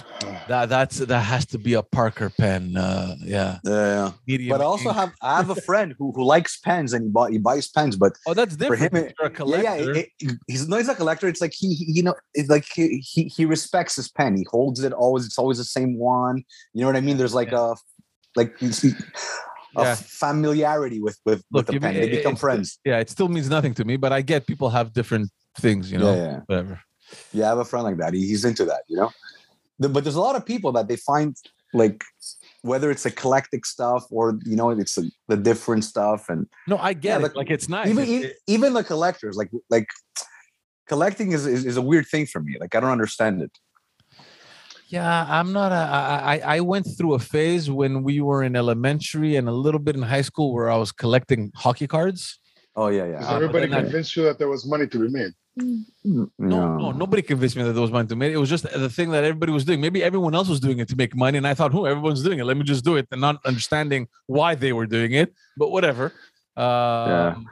that 0.48 0.68
that's 0.68 0.98
that 0.98 1.20
has 1.20 1.44
to 1.46 1.58
be 1.58 1.74
a 1.74 1.82
Parker 1.82 2.30
pen. 2.30 2.76
Uh, 2.76 3.16
yeah, 3.20 3.58
Yeah, 3.64 4.12
medium. 4.26 4.50
but 4.56 4.60
I 4.62 4.64
also 4.64 4.88
ink. 4.90 4.96
have 4.96 5.12
I 5.20 5.36
have 5.36 5.50
a 5.50 5.56
friend 5.56 5.94
who, 5.98 6.12
who 6.12 6.24
likes 6.24 6.58
pens 6.60 6.92
and 6.92 7.04
he 7.04 7.10
bought 7.10 7.32
he 7.32 7.38
buys 7.38 7.68
pens, 7.68 7.96
but 7.96 8.12
Oh, 8.26 8.34
that's 8.34 8.56
different. 8.56 8.92
for 8.92 8.98
him, 8.98 9.04
You're 9.18 9.28
a 9.28 9.30
yeah, 9.30 9.36
collector. 9.36 9.62
yeah, 9.64 9.74
it, 10.00 10.08
it- 10.20 10.38
he's 10.46 10.68
no, 10.68 10.76
he's 10.78 10.88
a 10.88 10.94
collector. 10.94 11.26
It's 11.28 11.40
like 11.40 11.52
he, 11.52 11.74
he 11.74 11.84
you 11.92 12.02
know, 12.02 12.14
it's 12.34 12.48
like 12.48 12.66
he, 12.72 12.98
he 12.98 13.24
he 13.24 13.44
respects 13.44 13.96
his 13.96 14.08
pen. 14.08 14.36
He 14.36 14.46
holds 14.50 14.82
it 14.84 14.92
always. 14.92 15.26
It's 15.26 15.38
always 15.38 15.58
the 15.58 15.64
same 15.64 15.98
one. 15.98 16.44
You 16.72 16.82
know 16.82 16.86
what 16.86 16.96
I 16.96 17.00
mean? 17.00 17.16
There's 17.16 17.34
like 17.34 17.52
a 17.52 17.74
like 18.36 18.54
a 18.62 18.66
Yeah. 19.76 19.96
familiarity 19.96 21.00
with 21.00 21.18
with 21.26 21.42
Look, 21.50 21.66
with 21.66 21.74
the 21.74 21.80
pen. 21.80 21.94
mean- 21.94 22.00
They 22.02 22.08
become 22.16 22.36
friends. 22.36 22.78
yeah, 22.84 23.00
it 23.00 23.10
still 23.10 23.28
means 23.28 23.48
nothing 23.50 23.74
to 23.74 23.84
me, 23.84 23.96
but 23.96 24.12
I 24.12 24.22
get 24.22 24.46
people 24.46 24.70
have 24.70 24.92
different 24.92 25.30
things, 25.58 25.90
you 25.90 25.98
know, 25.98 26.14
yeah, 26.14 26.22
yeah. 26.30 26.40
whatever. 26.46 26.80
Yeah, 27.32 27.46
I 27.46 27.48
have 27.50 27.58
a 27.58 27.64
friend 27.64 27.84
like 27.84 27.96
that. 27.98 28.14
He, 28.14 28.26
he's 28.26 28.44
into 28.44 28.64
that, 28.66 28.82
you 28.88 28.96
know. 28.96 29.10
The- 29.78 29.88
but 29.88 30.04
there's 30.04 30.14
a 30.16 30.20
lot 30.20 30.36
of 30.36 30.44
people 30.46 30.72
that 30.72 30.88
they 30.88 30.96
find 30.96 31.36
like 31.72 32.04
whether 32.62 32.90
it's 32.90 33.04
eclectic 33.04 33.66
stuff 33.66 34.04
or 34.10 34.38
you 34.44 34.54
know 34.56 34.70
it's 34.70 34.96
a, 34.96 35.02
the 35.28 35.36
different 35.36 35.82
stuff 35.84 36.28
and 36.28 36.46
No, 36.68 36.78
I 36.78 36.92
get 36.92 37.08
Yeah, 37.10 37.16
it. 37.16 37.22
like, 37.22 37.34
Like 37.36 37.50
it's 37.50 37.68
nice. 37.68 37.88
even 37.88 38.04
It- 38.08 38.24
it- 38.24 38.36
even 38.46 38.72
the 38.74 38.84
collectors 38.84 39.36
like 39.36 39.50
like 39.70 39.88
collecting 40.86 41.32
is, 41.32 41.46
is 41.46 41.64
is 41.66 41.76
a 41.76 41.82
weird 41.82 42.06
thing 42.06 42.26
for 42.26 42.40
me. 42.40 42.56
Like 42.60 42.74
I 42.76 42.80
don't 42.80 42.90
understand 42.92 43.42
it. 43.42 43.50
yeah, 44.88 45.26
I'm 45.28 45.52
not. 45.52 45.72
A, 45.72 45.74
I 45.74 46.34
I 46.34 46.56
I 46.56 46.60
went 46.60 46.86
through 46.96 47.14
a 47.14 47.18
phase 47.18 47.70
when 47.70 48.02
we 48.04 48.20
were 48.20 48.42
in 48.44 48.54
elementary 48.54 49.34
and 49.36 49.48
a 49.48 49.52
little 49.66 49.80
bit 49.80 49.96
in 49.96 50.02
high 50.02 50.22
school 50.30 50.52
where 50.54 50.70
I 50.70 50.76
was 50.76 50.92
collecting 50.92 51.50
hockey 51.56 51.86
cards. 51.86 52.38
Oh 52.76 52.88
yeah, 52.88 53.06
Because 53.06 53.22
yeah. 53.22 53.26
Uh, 53.26 53.30
but 53.30 53.34
everybody 53.42 53.66
then 53.66 53.78
I- 53.78 53.82
convinced 53.82 54.16
you 54.16 54.22
that 54.24 54.38
there 54.38 54.48
was 54.48 54.64
money 54.66 54.86
to 54.86 54.98
be 54.98 55.08
made. 55.08 55.32
No, 55.56 56.28
no, 56.38 56.90
nobody 56.90 57.22
convinced 57.22 57.54
me 57.56 57.62
that 57.62 57.72
there 57.72 57.82
was 57.82 57.92
money 57.92 58.08
to 58.08 58.16
make. 58.16 58.32
It 58.32 58.38
was 58.38 58.50
just 58.50 58.64
the 58.64 58.90
thing 58.90 59.10
that 59.12 59.22
everybody 59.22 59.52
was 59.52 59.64
doing. 59.64 59.80
Maybe 59.80 60.02
everyone 60.02 60.34
else 60.34 60.48
was 60.48 60.58
doing 60.58 60.80
it 60.80 60.88
to 60.88 60.96
make 60.96 61.14
money, 61.14 61.38
and 61.38 61.46
I 61.46 61.54
thought, 61.54 61.72
"Oh, 61.72 61.84
everyone's 61.84 62.24
doing 62.24 62.40
it. 62.40 62.44
Let 62.44 62.56
me 62.56 62.64
just 62.64 62.84
do 62.84 62.96
it," 62.96 63.06
and 63.12 63.20
not 63.20 63.36
understanding 63.46 64.08
why 64.26 64.56
they 64.56 64.72
were 64.72 64.86
doing 64.86 65.12
it. 65.12 65.32
But 65.56 65.70
whatever. 65.70 66.06
Um, 66.56 67.46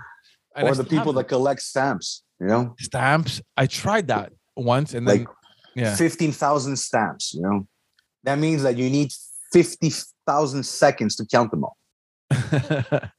I 0.57 0.63
Or 0.63 0.75
the 0.75 0.85
people 0.85 1.13
that 1.15 1.25
collect 1.25 1.63
stamps, 1.63 2.25
you 2.41 2.47
know, 2.49 2.75
stamps. 2.81 3.41
I 3.57 3.67
tried 3.67 4.09
that 4.09 4.33
once, 4.57 4.95
and 4.95 5.07
then 5.07 5.19
like 5.19 5.29
yeah. 5.77 5.95
fifteen 5.95 6.33
thousand 6.33 6.77
stamps. 6.79 7.33
You 7.35 7.43
know, 7.43 7.67
that 8.25 8.39
means 8.39 8.65
that 8.65 8.77
you 8.77 8.91
need 8.91 9.13
fifty 9.53 9.93
thousand 10.27 10.65
seconds 10.67 11.15
to 11.17 11.27
count 11.27 11.53
them 11.53 11.65
all. 11.65 11.77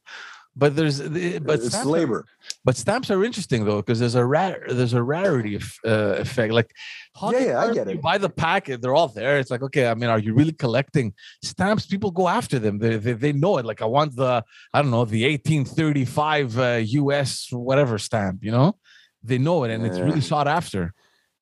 but 0.56 0.76
there's 0.76 0.98
the- 0.98 1.38
but 1.40 1.56
it's 1.56 1.68
stamps 1.68 1.86
are- 1.86 1.90
labor. 1.90 2.24
but 2.64 2.76
stamps 2.76 3.10
are 3.10 3.24
interesting 3.24 3.64
though 3.64 3.80
because 3.82 3.98
there's 4.00 4.14
a 4.14 4.24
rar- 4.24 4.62
there's 4.68 4.92
a 4.92 5.02
rarity 5.02 5.54
of, 5.56 5.64
uh, 5.84 6.14
effect. 6.24 6.52
Like 6.52 6.70
hockey 7.14 7.44
yeah, 7.46 7.58
I 7.60 7.72
get 7.74 7.86
You 7.88 7.94
it. 7.94 8.02
buy 8.02 8.18
the 8.18 8.28
packet, 8.30 8.80
they're 8.80 8.94
all 8.94 9.08
there. 9.08 9.38
It's 9.40 9.50
like 9.50 9.62
okay, 9.62 9.88
I 9.88 9.94
mean, 9.94 10.10
are 10.10 10.18
you 10.26 10.32
really 10.34 10.52
collecting 10.52 11.12
stamps? 11.42 11.86
People 11.86 12.10
go 12.10 12.28
after 12.28 12.58
them. 12.58 12.78
They 12.78 12.96
they, 12.96 13.12
they 13.14 13.32
know 13.32 13.58
it. 13.58 13.64
Like 13.66 13.82
I 13.82 13.86
want 13.86 14.14
the 14.16 14.44
I 14.72 14.82
don't 14.82 14.90
know 14.92 15.04
the 15.04 15.24
1835 15.24 16.58
uh, 16.58 16.80
U.S. 17.02 17.48
whatever 17.50 17.98
stamp. 17.98 18.44
You 18.44 18.52
know, 18.52 18.76
they 19.22 19.38
know 19.38 19.64
it 19.64 19.70
and 19.72 19.84
it's 19.86 19.98
really 19.98 20.20
sought 20.20 20.48
after. 20.48 20.92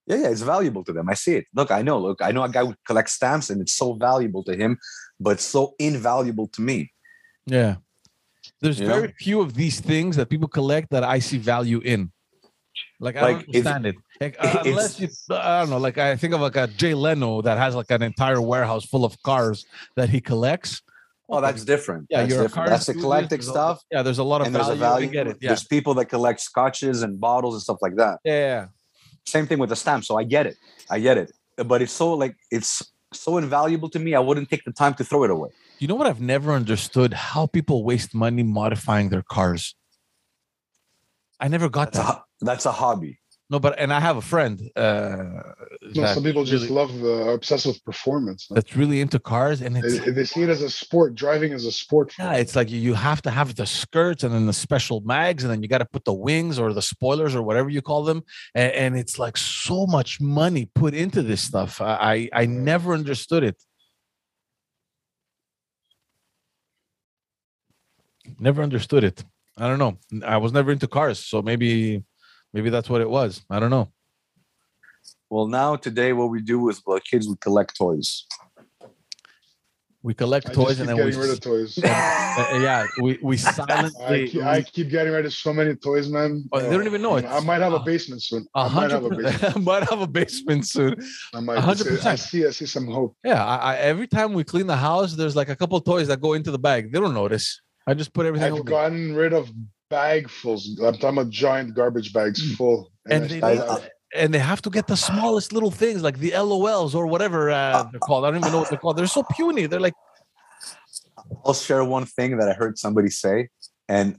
Yeah, 0.06 0.16
yeah, 0.16 0.28
it's 0.30 0.40
valuable 0.42 0.82
to 0.84 0.92
them. 0.92 1.08
I 1.08 1.14
see 1.14 1.34
it. 1.36 1.44
Look, 1.54 1.70
I 1.70 1.82
know. 1.82 1.98
Look, 2.00 2.22
I 2.22 2.32
know 2.32 2.42
a 2.42 2.48
guy 2.48 2.64
who 2.64 2.74
collects 2.84 3.12
stamps, 3.12 3.50
and 3.50 3.60
it's 3.60 3.72
so 3.72 3.94
valuable 3.94 4.42
to 4.44 4.56
him, 4.56 4.76
but 5.20 5.38
so 5.40 5.74
invaluable 5.78 6.48
to 6.54 6.60
me. 6.60 6.92
Yeah. 7.46 7.76
There's 8.62 8.78
very 8.78 9.12
few 9.18 9.40
of 9.40 9.54
these 9.54 9.80
things 9.80 10.16
that 10.16 10.28
people 10.30 10.48
collect 10.48 10.90
that 10.90 11.04
I 11.04 11.18
see 11.18 11.38
value 11.38 11.80
in. 11.80 12.10
Like 13.00 13.16
I 13.16 13.22
Like, 13.22 13.36
don't 13.38 13.46
understand 13.48 13.86
it. 13.86 13.96
Like, 14.20 14.36
uh, 14.38 14.62
unless 14.64 15.00
you, 15.00 15.08
I 15.30 15.60
don't 15.60 15.70
know. 15.70 15.78
Like 15.78 15.98
I 15.98 16.16
think 16.16 16.32
of 16.34 16.40
like 16.40 16.56
a 16.56 16.68
Jay 16.68 16.94
Leno 16.94 17.42
that 17.42 17.58
has 17.58 17.74
like 17.74 17.90
an 17.90 18.02
entire 18.02 18.40
warehouse 18.40 18.84
full 18.86 19.04
of 19.04 19.20
cars 19.22 19.66
that 19.96 20.08
he 20.08 20.20
collects. 20.20 20.80
Oh, 21.28 21.40
that's 21.40 21.64
different. 21.64 22.06
yeah. 22.10 22.20
that's 22.20 22.32
You're 22.34 22.42
different. 22.44 22.68
That's 22.70 22.88
eclectic 22.88 23.42
stuff. 23.42 23.80
Yeah, 23.90 24.02
there's 24.02 24.18
a 24.18 24.24
lot 24.24 24.40
of 24.40 24.46
And 24.46 24.54
there's 24.54 24.66
value. 24.66 24.80
a 24.82 24.88
value. 24.88 25.08
I 25.08 25.12
get 25.12 25.26
it. 25.26 25.38
Yeah. 25.40 25.48
There's 25.48 25.64
people 25.64 25.94
that 25.94 26.06
collect 26.06 26.40
scotches 26.40 27.02
and 27.02 27.20
bottles 27.20 27.54
and 27.54 27.62
stuff 27.62 27.78
like 27.82 27.96
that. 27.96 28.20
yeah, 28.24 28.32
yeah. 28.32 28.66
Same 29.26 29.46
thing 29.46 29.58
with 29.58 29.70
the 29.70 29.76
stamp. 29.76 30.04
So 30.04 30.16
I 30.18 30.24
get 30.24 30.46
it. 30.46 30.56
I 30.90 30.98
get 31.00 31.16
it. 31.18 31.32
But 31.56 31.80
it's 31.82 31.92
so 31.92 32.12
like 32.14 32.36
it's 32.50 32.82
so 33.12 33.38
invaluable 33.38 33.88
to 33.90 33.98
me. 33.98 34.14
I 34.14 34.20
wouldn't 34.20 34.48
take 34.50 34.64
the 34.64 34.72
time 34.72 34.94
to 34.94 35.04
throw 35.04 35.24
it 35.24 35.30
away. 35.30 35.50
You 35.82 35.88
know 35.88 35.96
what 35.96 36.06
I've 36.06 36.20
never 36.20 36.52
understood? 36.52 37.12
How 37.12 37.46
people 37.48 37.82
waste 37.82 38.14
money 38.14 38.44
modifying 38.44 39.08
their 39.08 39.24
cars. 39.36 39.74
I 41.40 41.48
never 41.48 41.68
got 41.68 41.90
That's 41.92 42.06
that. 42.06 42.14
ho- 42.14 42.22
that's 42.40 42.66
a 42.66 42.70
hobby. 42.70 43.18
No, 43.50 43.58
but 43.58 43.74
and 43.80 43.92
I 43.92 43.98
have 43.98 44.16
a 44.16 44.22
friend 44.22 44.62
uh, 44.76 45.42
No, 45.96 46.06
some 46.14 46.22
people 46.22 46.44
just 46.44 46.68
really- 46.70 46.74
love 46.80 46.92
uh, 47.02 47.26
are 47.30 47.32
obsessed 47.32 47.66
with 47.66 47.84
performance. 47.84 48.46
that's 48.48 48.76
really 48.76 49.00
into 49.00 49.18
cars, 49.18 49.60
and 49.60 49.76
it's 49.76 49.98
They, 49.98 50.10
they 50.12 50.24
see 50.24 50.42
it 50.44 50.48
as 50.50 50.62
a 50.62 50.70
sport. 50.70 51.16
Driving 51.16 51.52
as 51.52 51.64
a 51.64 51.72
sport. 51.72 52.14
yeah, 52.16 52.30
them. 52.32 52.40
it's 52.42 52.54
like 52.54 52.70
you- 52.70 52.78
you 52.88 52.94
have 52.94 53.20
to 53.22 53.30
have 53.32 53.56
the 53.56 53.66
skirts 53.66 54.22
and 54.22 54.32
then 54.32 54.46
the 54.46 54.52
special 54.52 55.00
mags, 55.00 55.42
and 55.42 55.50
then 55.52 55.62
you 55.62 55.68
got 55.68 55.78
to 55.78 55.84
put 55.96 56.04
the 56.04 56.14
wings 56.28 56.60
or 56.60 56.72
the 56.72 56.80
spoilers 56.94 57.34
or 57.34 57.42
whatever 57.42 57.68
you 57.68 57.82
call 57.82 58.04
them, 58.04 58.22
and, 58.54 58.72
and 58.82 58.96
it's 58.96 59.18
like 59.18 59.36
so 59.36 59.84
much 59.86 60.20
money 60.20 60.70
put 60.82 60.94
into 60.94 61.22
this 61.22 61.40
stuff. 61.42 61.80
I 61.80 62.28
I, 62.32 62.42
I 62.42 62.46
never 62.46 62.94
understood 62.94 63.42
it. 63.50 63.56
Never 68.38 68.62
understood 68.62 69.04
it. 69.04 69.24
I 69.56 69.68
don't 69.68 69.78
know. 69.78 69.98
I 70.24 70.38
was 70.38 70.52
never 70.52 70.72
into 70.72 70.88
cars, 70.88 71.18
so 71.18 71.42
maybe 71.42 72.02
maybe 72.52 72.70
that's 72.70 72.88
what 72.88 73.00
it 73.00 73.10
was. 73.10 73.44
I 73.50 73.60
don't 73.60 73.70
know. 73.70 73.88
Well, 75.30 75.46
now 75.46 75.76
today, 75.76 76.12
what 76.12 76.30
we 76.30 76.42
do 76.42 76.68
is, 76.68 76.82
well, 76.84 77.00
kids 77.00 77.26
we 77.28 77.36
collect 77.36 77.76
toys. 77.76 78.26
We 80.02 80.14
collect 80.14 80.50
I 80.50 80.52
toys 80.52 80.78
just 80.78 80.80
and 80.80 80.88
keep 80.88 80.96
then 80.96 81.06
we 81.06 81.12
getting 81.12 81.20
rid 81.20 81.30
of 81.30 81.40
toys. 81.40 81.78
uh, 81.84 82.58
yeah 82.60 82.86
we 83.00 83.20
we 83.22 83.36
I 83.36 83.38
silently 83.38 84.28
keep, 84.28 84.42
I 84.42 84.62
keep 84.62 84.90
getting 84.90 85.12
rid 85.12 85.26
of 85.26 85.32
so 85.32 85.52
many 85.52 85.76
toys, 85.76 86.08
man. 86.08 86.44
Oh, 86.50 86.60
they 86.60 86.70
don't 86.70 86.86
even 86.86 87.02
know 87.02 87.16
it. 87.16 87.24
I 87.24 87.38
might 87.38 87.60
have 87.60 87.72
a 87.72 87.78
basement 87.78 88.20
soon. 88.22 88.44
a 88.56 88.58
I 88.58 88.74
might 88.74 88.90
have 88.90 89.04
a 89.04 89.08
hundred 89.08 89.24
basement. 89.24 89.54
per- 89.54 89.60
might 89.60 89.88
have 89.88 90.00
a 90.00 90.06
basement 90.08 90.66
soon. 90.66 90.96
I 91.32 91.40
might. 91.40 91.58
a 91.58 91.60
hundred 91.60 91.86
I 91.86 91.90
percent. 91.90 92.18
see. 92.18 92.46
I 92.46 92.50
see 92.50 92.66
some 92.66 92.88
hope. 92.88 93.16
Yeah, 93.24 93.44
I, 93.44 93.56
I, 93.56 93.76
every 93.76 94.08
time 94.08 94.32
we 94.32 94.42
clean 94.42 94.66
the 94.66 94.76
house, 94.76 95.14
there's 95.14 95.36
like 95.36 95.50
a 95.50 95.56
couple 95.56 95.80
toys 95.80 96.08
that 96.08 96.20
go 96.20 96.32
into 96.32 96.50
the 96.50 96.58
bag. 96.58 96.92
They 96.92 96.98
don't 96.98 97.14
notice. 97.14 97.60
I 97.86 97.94
just 97.94 98.12
put 98.12 98.26
everything. 98.26 98.52
I've 98.52 98.60
away. 98.60 98.70
gotten 98.70 99.14
rid 99.14 99.32
of 99.32 99.50
bagfuls. 99.90 100.64
I'm 100.82 100.94
talking 100.94 101.18
about 101.18 101.30
giant 101.30 101.74
garbage 101.74 102.12
bags 102.12 102.54
full. 102.54 102.90
Mm. 103.08 103.14
and 103.14 103.24
they 103.30 103.34
need, 103.40 103.58
have- 103.58 103.88
and 104.14 104.34
they 104.34 104.38
have 104.38 104.62
to 104.62 104.70
get 104.70 104.86
the 104.86 104.96
smallest 104.96 105.52
little 105.52 105.70
things 105.70 106.02
like 106.02 106.18
the 106.18 106.30
LOLs 106.32 106.94
or 106.94 107.06
whatever 107.06 107.50
uh, 107.50 107.84
they're 107.90 107.98
called. 107.98 108.24
I 108.24 108.30
don't 108.30 108.40
even 108.40 108.52
know 108.52 108.58
what 108.60 108.68
they're 108.68 108.78
called. 108.78 108.96
They're 108.96 109.06
so 109.06 109.22
puny. 109.22 109.66
They're 109.66 109.80
like, 109.80 109.94
I'll 111.44 111.54
share 111.54 111.82
one 111.84 112.04
thing 112.04 112.36
that 112.38 112.48
I 112.48 112.52
heard 112.52 112.78
somebody 112.78 113.08
say, 113.10 113.48
and 113.88 114.18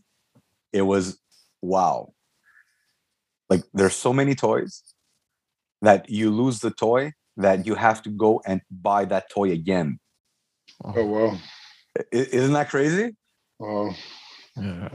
it 0.71 0.81
was 0.81 1.19
wow. 1.61 2.11
Like 3.49 3.63
there's 3.73 3.95
so 3.95 4.11
many 4.13 4.33
toys 4.35 4.81
that 5.81 6.09
you 6.09 6.31
lose 6.31 6.59
the 6.59 6.71
toy 6.71 7.11
that 7.37 7.65
you 7.67 7.75
have 7.75 8.01
to 8.03 8.09
go 8.09 8.41
and 8.45 8.61
buy 8.71 9.05
that 9.05 9.29
toy 9.29 9.51
again. 9.51 9.99
oh 10.83 11.05
well. 11.05 11.39
I- 11.97 12.03
isn't 12.11 12.53
that 12.53 12.69
crazy? 12.69 13.15
Oh, 13.65 13.95
yeah. 14.57 14.89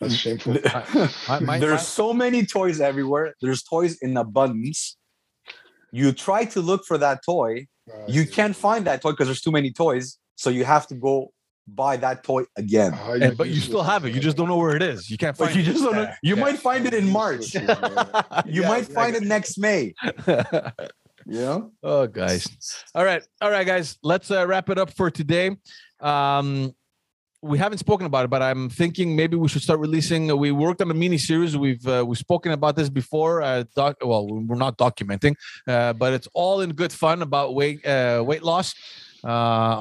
that's 0.00 0.14
shameful. 0.14 0.56
My- 1.28 1.40
my- 1.40 1.58
There's 1.58 1.86
so 1.86 2.12
many 2.12 2.46
toys 2.46 2.80
everywhere. 2.80 3.34
There's 3.42 3.62
toys 3.62 3.98
in 4.00 4.16
abundance. 4.16 4.96
You 5.92 6.12
try 6.12 6.44
to 6.46 6.60
look 6.60 6.84
for 6.86 6.96
that 6.98 7.20
toy, 7.24 7.66
Uh, 7.92 8.06
you 8.06 8.24
can't 8.26 8.54
find 8.54 8.86
that 8.86 9.02
toy 9.02 9.10
because 9.10 9.26
there's 9.26 9.40
too 9.40 9.50
many 9.50 9.72
toys. 9.72 10.18
So 10.36 10.48
you 10.50 10.64
have 10.64 10.86
to 10.88 10.94
go 10.94 11.32
buy 11.66 11.96
that 11.96 12.22
toy 12.22 12.44
again. 12.56 12.92
how 12.92 13.12
and, 13.14 13.36
but 13.36 13.48
you 13.48 13.60
still 13.60 13.82
have 13.82 14.04
it. 14.04 14.14
You 14.14 14.20
just 14.20 14.36
don't 14.36 14.46
know 14.48 14.56
where 14.56 14.76
it 14.76 14.82
is. 14.82 15.10
You 15.10 15.18
can't 15.18 15.36
But 15.36 15.46
find 15.46 15.56
you 15.56 15.62
it. 15.62 15.72
just 15.72 15.82
don't 15.84 15.94
know. 15.96 16.08
You 16.22 16.36
Yeah. 16.36 16.40
might 16.44 16.58
find 16.58 16.86
it 16.86 16.94
in 16.94 17.08
March. 17.10 17.54
You 17.54 17.62
Yeah, 18.62 18.68
might 18.68 18.86
find 18.86 19.16
it 19.16 19.22
next 19.24 19.58
May. 19.58 19.94
You 21.26 21.40
know? 21.46 21.70
oh, 21.82 22.06
guys. 22.06 22.48
All 22.94 23.04
right. 23.04 23.22
All 23.42 23.50
right, 23.50 23.66
guys. 23.66 23.98
Let's 24.02 24.30
uh, 24.30 24.46
wrap 24.46 24.68
it 24.70 24.78
up 24.78 24.90
for 24.90 25.10
today. 25.10 25.56
Um, 26.00 26.74
we 27.42 27.56
haven't 27.56 27.78
spoken 27.78 28.06
about 28.06 28.26
it, 28.26 28.28
but 28.28 28.42
I'm 28.42 28.68
thinking 28.68 29.16
maybe 29.16 29.36
we 29.36 29.48
should 29.48 29.62
start 29.62 29.80
releasing. 29.80 30.36
We 30.36 30.52
worked 30.52 30.82
on 30.82 30.90
a 30.90 30.94
mini 30.94 31.16
series. 31.16 31.56
We've 31.56 31.86
uh, 31.86 32.04
we've 32.06 32.18
spoken 32.18 32.52
about 32.52 32.76
this 32.76 32.90
before. 32.90 33.40
Uh, 33.42 33.64
doc, 33.74 33.96
well, 34.02 34.26
we're 34.28 34.56
not 34.56 34.76
documenting, 34.76 35.34
uh, 35.66 35.94
but 35.94 36.12
it's 36.12 36.28
all 36.34 36.60
in 36.60 36.72
good 36.72 36.92
fun 36.92 37.22
about 37.22 37.54
weight 37.54 37.84
uh, 37.86 38.22
weight 38.26 38.42
loss. 38.42 38.74
Uh, 39.24 39.28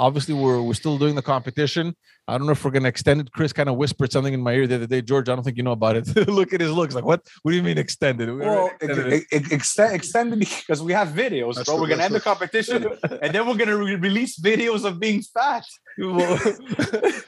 obviously, 0.06 0.34
we're 0.34 0.62
we're 0.62 0.74
still 0.74 0.98
doing 0.98 1.16
the 1.16 1.22
competition. 1.22 1.96
I 2.28 2.38
don't 2.38 2.46
know 2.46 2.52
if 2.52 2.64
we're 2.64 2.72
gonna 2.72 2.90
extend 2.90 3.22
it. 3.22 3.32
Chris 3.32 3.52
kind 3.54 3.70
of 3.70 3.76
whispered 3.78 4.12
something 4.12 4.34
in 4.34 4.42
my 4.42 4.54
ear 4.54 4.68
the 4.68 4.76
other 4.76 4.86
day. 4.88 5.02
George, 5.02 5.30
I 5.30 5.36
don't 5.36 5.44
think 5.44 5.58
you 5.58 5.64
know 5.64 5.72
about 5.72 5.96
it. 5.96 6.28
Look 6.28 6.54
at 6.54 6.62
his 6.62 6.72
looks. 6.72 6.94
Like 6.94 7.06
what? 7.06 7.22
What 7.42 7.52
do 7.52 7.58
you 7.58 7.64
mean 7.64 7.78
extended? 7.78 8.30
We 8.30 8.38
Well, 8.42 8.70
already 8.70 8.76
extended 8.86 9.14
ex- 9.14 9.26
ex- 9.32 9.52
extend, 9.52 9.94
extend 9.96 10.40
because 10.40 10.82
we 10.84 10.94
have 10.94 11.10
videos, 11.10 11.56
That's 11.56 11.68
bro. 11.68 11.76
the- 11.78 11.82
we're 11.84 11.90
gonna 11.90 12.04
end 12.04 12.14
the 12.14 12.20
the- 12.20 12.24
competition, 12.24 12.84
and 13.24 13.34
then 13.34 13.48
we're 13.48 13.56
gonna 13.56 13.78
re- 13.78 13.96
release 13.96 14.40
videos 14.40 14.84
of 14.86 15.00
being 15.00 15.22
fat. 15.22 15.64
we'll, 15.98 16.38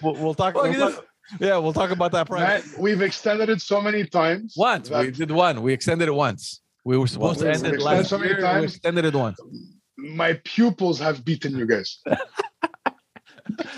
we'll, 0.01 0.14
we'll 0.16 0.34
talk. 0.34 0.53
Well, 0.55 0.64
we'll 0.66 0.74
you 0.74 0.78
know- 0.80 0.99
yeah, 1.39 1.57
we'll 1.57 1.74
talk 1.74 1.91
about 1.91 2.12
that 2.12 2.30
Man, 2.30 2.39
price. 2.62 2.76
we've 2.78 3.01
extended 3.01 3.49
it 3.49 3.62
so 3.62 3.80
many 3.82 4.05
times. 4.05 4.53
Once 4.57 4.89
that 4.89 5.05
we 5.05 5.12
did 5.12 5.32
one. 5.32 5.62
We 5.62 5.72
extended 5.72 6.09
it 6.09 6.14
once. 6.14 6.62
We 6.84 6.97
were 6.97 7.07
supposed 7.07 7.39
we- 7.39 7.45
to 7.47 7.53
end 7.53 7.66
it 7.66 7.80
last 7.82 8.09
so 8.09 8.18
many 8.18 8.32
year. 8.32 8.59
We 8.59 8.66
extended 8.66 9.05
it 9.05 9.14
once. 9.16 9.39
My 10.02 10.34
pupils 10.43 10.99
have 10.99 11.24
beaten 11.24 11.56
you 11.58 11.66
guys. 11.66 11.99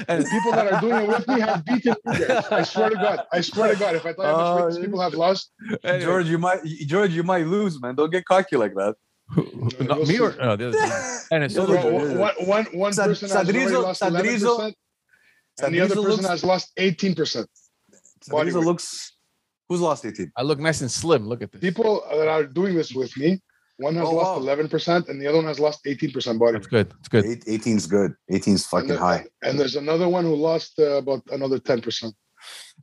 And 0.07 0.23
The 0.23 0.29
people 0.29 0.51
that 0.51 0.71
are 0.73 0.81
doing 0.81 1.03
it 1.03 1.07
with 1.07 1.27
me 1.27 1.39
have 1.39 1.65
beaten 1.65 1.95
you 2.05 2.25
guys. 2.27 2.45
I 2.51 2.63
swear 2.63 2.89
to 2.89 2.95
God. 2.95 3.19
I 3.31 3.41
swear 3.41 3.73
to 3.73 3.79
God. 3.79 3.95
If 3.95 4.05
I 4.05 4.13
tell 4.13 4.25
you 4.25 4.31
how 4.31 4.55
much 4.55 4.55
weight 4.55 4.63
Oh, 4.63 4.69
these 4.71 4.85
people 4.85 5.01
have 5.01 5.13
lost, 5.13 5.51
anyway, 5.83 6.01
George, 6.05 6.27
you 6.27 6.37
might, 6.37 6.63
George, 6.63 7.11
you 7.11 7.23
might 7.23 7.45
lose, 7.47 7.81
man. 7.81 7.95
Don't 7.95 8.11
get 8.11 8.25
cocky 8.25 8.55
like 8.57 8.73
that. 8.75 8.95
not 9.79 9.97
We'll 9.99 10.05
me 10.05 10.19
or 10.19 10.31
no, 10.35 10.51
oh, 10.51 10.55
the 10.55 10.67
other 10.67 10.77
guy. 10.77 11.17
and 11.31 11.43
it's 11.43 11.53
The 11.55 11.65
so 11.65 11.73
other 11.73 11.81
bro, 11.81 11.91
yeah, 12.05 12.11
yeah. 12.11 12.17
one, 12.17 12.33
one, 12.45 12.65
one 12.73 12.93
Sad- 12.93 13.07
person 13.07 13.29
has 13.29 13.37
already 13.49 13.65
lost 13.75 14.01
Sadrizo- 14.01 14.59
11%, 14.59 14.73
and 15.63 15.73
the 15.75 15.79
other 15.81 15.95
person 15.95 16.09
looks- 16.09 16.27
has 16.27 16.43
lost 16.43 16.71
18%. 16.77 17.45
Body 18.29 18.51
Sadrizo 18.51 18.55
weight. 18.55 18.65
looks. 18.65 19.13
Who's 19.69 19.79
lost 19.79 20.05
18? 20.05 20.31
I 20.37 20.43
look 20.43 20.59
nice 20.59 20.81
and 20.81 20.91
slim. 20.91 21.25
Look 21.27 21.41
at 21.41 21.51
this. 21.51 21.61
People 21.61 22.03
that 22.11 22.27
are 22.27 22.43
doing 22.45 22.75
this 22.75 22.91
with 22.93 23.15
me, 23.17 23.41
one 23.77 23.95
has 23.95 24.07
Oh, 24.07 24.11
lost 24.15 24.41
wow. 24.41 24.55
11% 24.55 25.09
and 25.09 25.21
the 25.21 25.27
other 25.27 25.37
one 25.37 25.47
has 25.47 25.59
lost 25.59 25.83
18% 25.85 26.39
body 26.39 26.53
That's 26.53 26.67
good. 26.67 26.93
It's 26.99 27.07
good. 27.09 27.25
Eight, 27.25 27.43
18's 27.45 27.87
good. 27.87 28.13
18's 28.31 28.65
fucking 28.67 28.91
And, 28.91 28.99
high. 28.99 29.25
and 29.43 29.59
there's 29.59 29.75
another 29.75 30.07
one 30.07 30.25
who 30.25 30.35
lost 30.35 30.79
uh, 30.79 30.97
about 30.97 31.23
another 31.31 31.59
10%. 31.59 32.13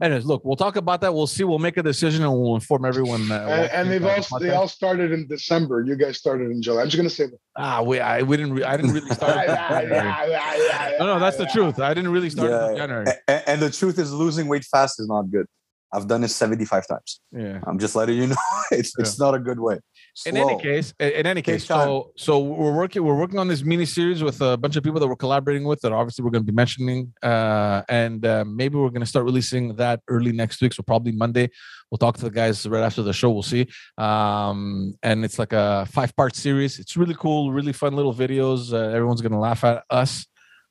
Anyways, 0.02 0.24
look, 0.24 0.42
we'll 0.44 0.56
talk 0.56 0.76
about 0.76 1.02
that. 1.02 1.12
We'll 1.12 1.26
see. 1.26 1.44
We'll 1.44 1.58
make 1.58 1.76
a 1.76 1.82
decision 1.82 2.22
and 2.24 2.32
we'll 2.32 2.54
inform 2.54 2.86
everyone. 2.86 3.30
Uh, 3.30 3.34
and, 3.34 3.70
and 3.72 3.90
they've 3.90 4.00
the 4.00 4.26
all 4.32 4.38
they 4.40 4.50
all 4.50 4.68
started 4.68 5.12
in 5.12 5.26
December. 5.28 5.84
You 5.86 5.96
guys 5.96 6.16
started 6.16 6.50
in 6.50 6.62
July. 6.62 6.80
I'm 6.82 6.86
just 6.88 6.96
gonna 6.96 7.10
say 7.10 7.26
that. 7.26 7.38
ah, 7.58 7.82
we 7.82 8.00
I 8.00 8.22
we 8.22 8.38
didn't 8.38 8.54
re- 8.54 8.64
I 8.64 8.76
didn't 8.78 8.92
really 8.92 9.10
start. 9.10 9.36
in 9.46 9.54
January. 9.90 10.96
no, 10.98 11.06
no, 11.06 11.18
that's 11.18 11.36
the 11.36 11.44
truth. 11.46 11.78
I 11.78 11.92
didn't 11.92 12.10
really 12.12 12.30
start 12.30 12.50
in 12.50 12.56
Yeah. 12.56 12.74
January. 12.86 13.04
A- 13.08 13.32
a- 13.32 13.50
and 13.50 13.60
the 13.60 13.68
truth 13.68 13.98
is, 13.98 14.10
losing 14.12 14.48
weight 14.48 14.64
fast 14.64 14.98
is 14.98 15.08
not 15.08 15.30
good. 15.30 15.46
I've 15.92 16.06
done 16.06 16.24
it 16.24 16.28
75 16.28 16.86
times. 16.88 17.20
Yeah. 17.32 17.60
I'm 17.66 17.78
just 17.78 17.94
letting 17.94 18.16
you 18.16 18.28
know 18.28 18.36
it's 18.70 18.98
it's 18.98 19.18
not 19.18 19.34
a 19.34 19.38
good 19.40 19.60
way. 19.60 19.80
In 20.26 20.36
any 20.36 20.58
case 20.58 20.92
in 20.98 21.10
in 21.10 21.26
any 21.26 21.42
case 21.42 21.64
so 21.64 22.12
so 22.16 22.38
we're 22.38 22.74
working 22.74 23.02
we're 23.02 23.18
working 23.18 23.38
on 23.38 23.48
this 23.48 23.62
mini 23.62 23.84
series 23.84 24.22
with 24.22 24.40
a 24.40 24.56
bunch 24.56 24.76
of 24.76 24.82
people 24.82 25.00
that 25.00 25.08
we're 25.08 25.16
collaborating 25.16 25.64
with 25.64 25.80
that 25.80 25.92
obviously 25.92 26.24
we're 26.24 26.30
going 26.30 26.44
to 26.44 26.52
be 26.52 26.56
mentioning 26.56 27.12
uh 27.22 27.82
and 27.88 28.24
uh, 28.26 28.44
maybe 28.44 28.76
we're 28.76 28.90
going 28.90 29.00
to 29.00 29.06
start 29.06 29.24
releasing 29.24 29.74
that 29.76 30.00
early 30.08 30.32
next 30.32 30.60
week 30.60 30.72
so 30.72 30.82
probably 30.82 31.12
monday. 31.12 31.48
We'll 31.90 31.98
talk 31.98 32.16
to 32.18 32.22
the 32.22 32.30
guys 32.30 32.64
right 32.68 32.84
after 32.84 33.02
the 33.02 33.12
show 33.12 33.30
we'll 33.30 33.42
see. 33.42 33.66
Um 33.98 34.94
and 35.02 35.24
it's 35.24 35.38
like 35.38 35.52
a 35.52 35.86
five 35.86 36.14
part 36.14 36.36
series. 36.36 36.78
It's 36.78 36.96
really 36.96 37.14
cool 37.14 37.52
really 37.52 37.72
fun 37.72 37.94
little 37.94 38.14
videos 38.14 38.72
uh, 38.72 38.94
everyone's 38.96 39.20
going 39.20 39.32
to 39.32 39.38
laugh 39.38 39.64
at 39.64 39.84
us 39.90 40.26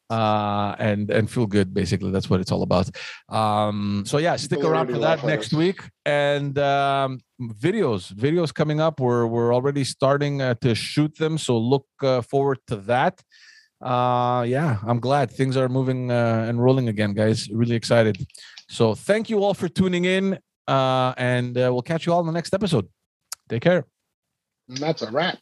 uh 0.09 0.75
and 0.79 1.09
and 1.11 1.29
feel 1.29 1.45
good 1.45 1.73
basically. 1.73 2.11
That's 2.11 2.29
what 2.29 2.39
it's 2.39 2.51
all 2.51 2.63
about. 2.63 2.89
Um 3.29 4.03
so 4.05 4.17
yeah 4.17 4.35
stick 4.35 4.59
People 4.59 4.71
around 4.71 4.87
for 4.91 4.99
that 4.99 5.23
next 5.23 5.53
week. 5.53 5.81
And 6.05 6.57
um 6.57 7.19
videos 7.41 8.13
videos 8.13 8.53
coming 8.53 8.79
up. 8.79 8.99
We're 8.99 9.27
we're 9.27 9.53
already 9.53 9.83
starting 9.83 10.41
uh, 10.41 10.55
to 10.61 10.75
shoot 10.75 11.15
them 11.17 11.37
so 11.37 11.57
look 11.57 11.85
uh, 12.01 12.21
forward 12.21 12.59
to 12.67 12.77
that. 12.91 13.21
Uh 13.81 14.43
yeah 14.47 14.79
i'm 14.85 14.99
glad 14.99 15.31
things 15.31 15.55
are 15.55 15.69
moving 15.69 16.11
uh, 16.11 16.45
and 16.47 16.61
rolling 16.61 16.89
again 16.89 17.13
guys. 17.13 17.49
Really 17.49 17.75
excited. 17.75 18.17
So 18.67 18.95
thank 18.95 19.29
you 19.29 19.43
all 19.43 19.53
for 19.53 19.67
tuning 19.67 20.05
in 20.05 20.39
uh 20.67 21.13
and 21.17 21.57
uh, 21.57 21.69
we'll 21.71 21.81
catch 21.81 22.05
you 22.05 22.13
all 22.13 22.21
in 22.21 22.27
the 22.27 22.33
next 22.33 22.53
episode. 22.53 22.87
Take 23.47 23.63
care. 23.63 23.85
And 24.67 24.77
that's 24.77 25.01
a 25.01 25.11
wrap. 25.11 25.39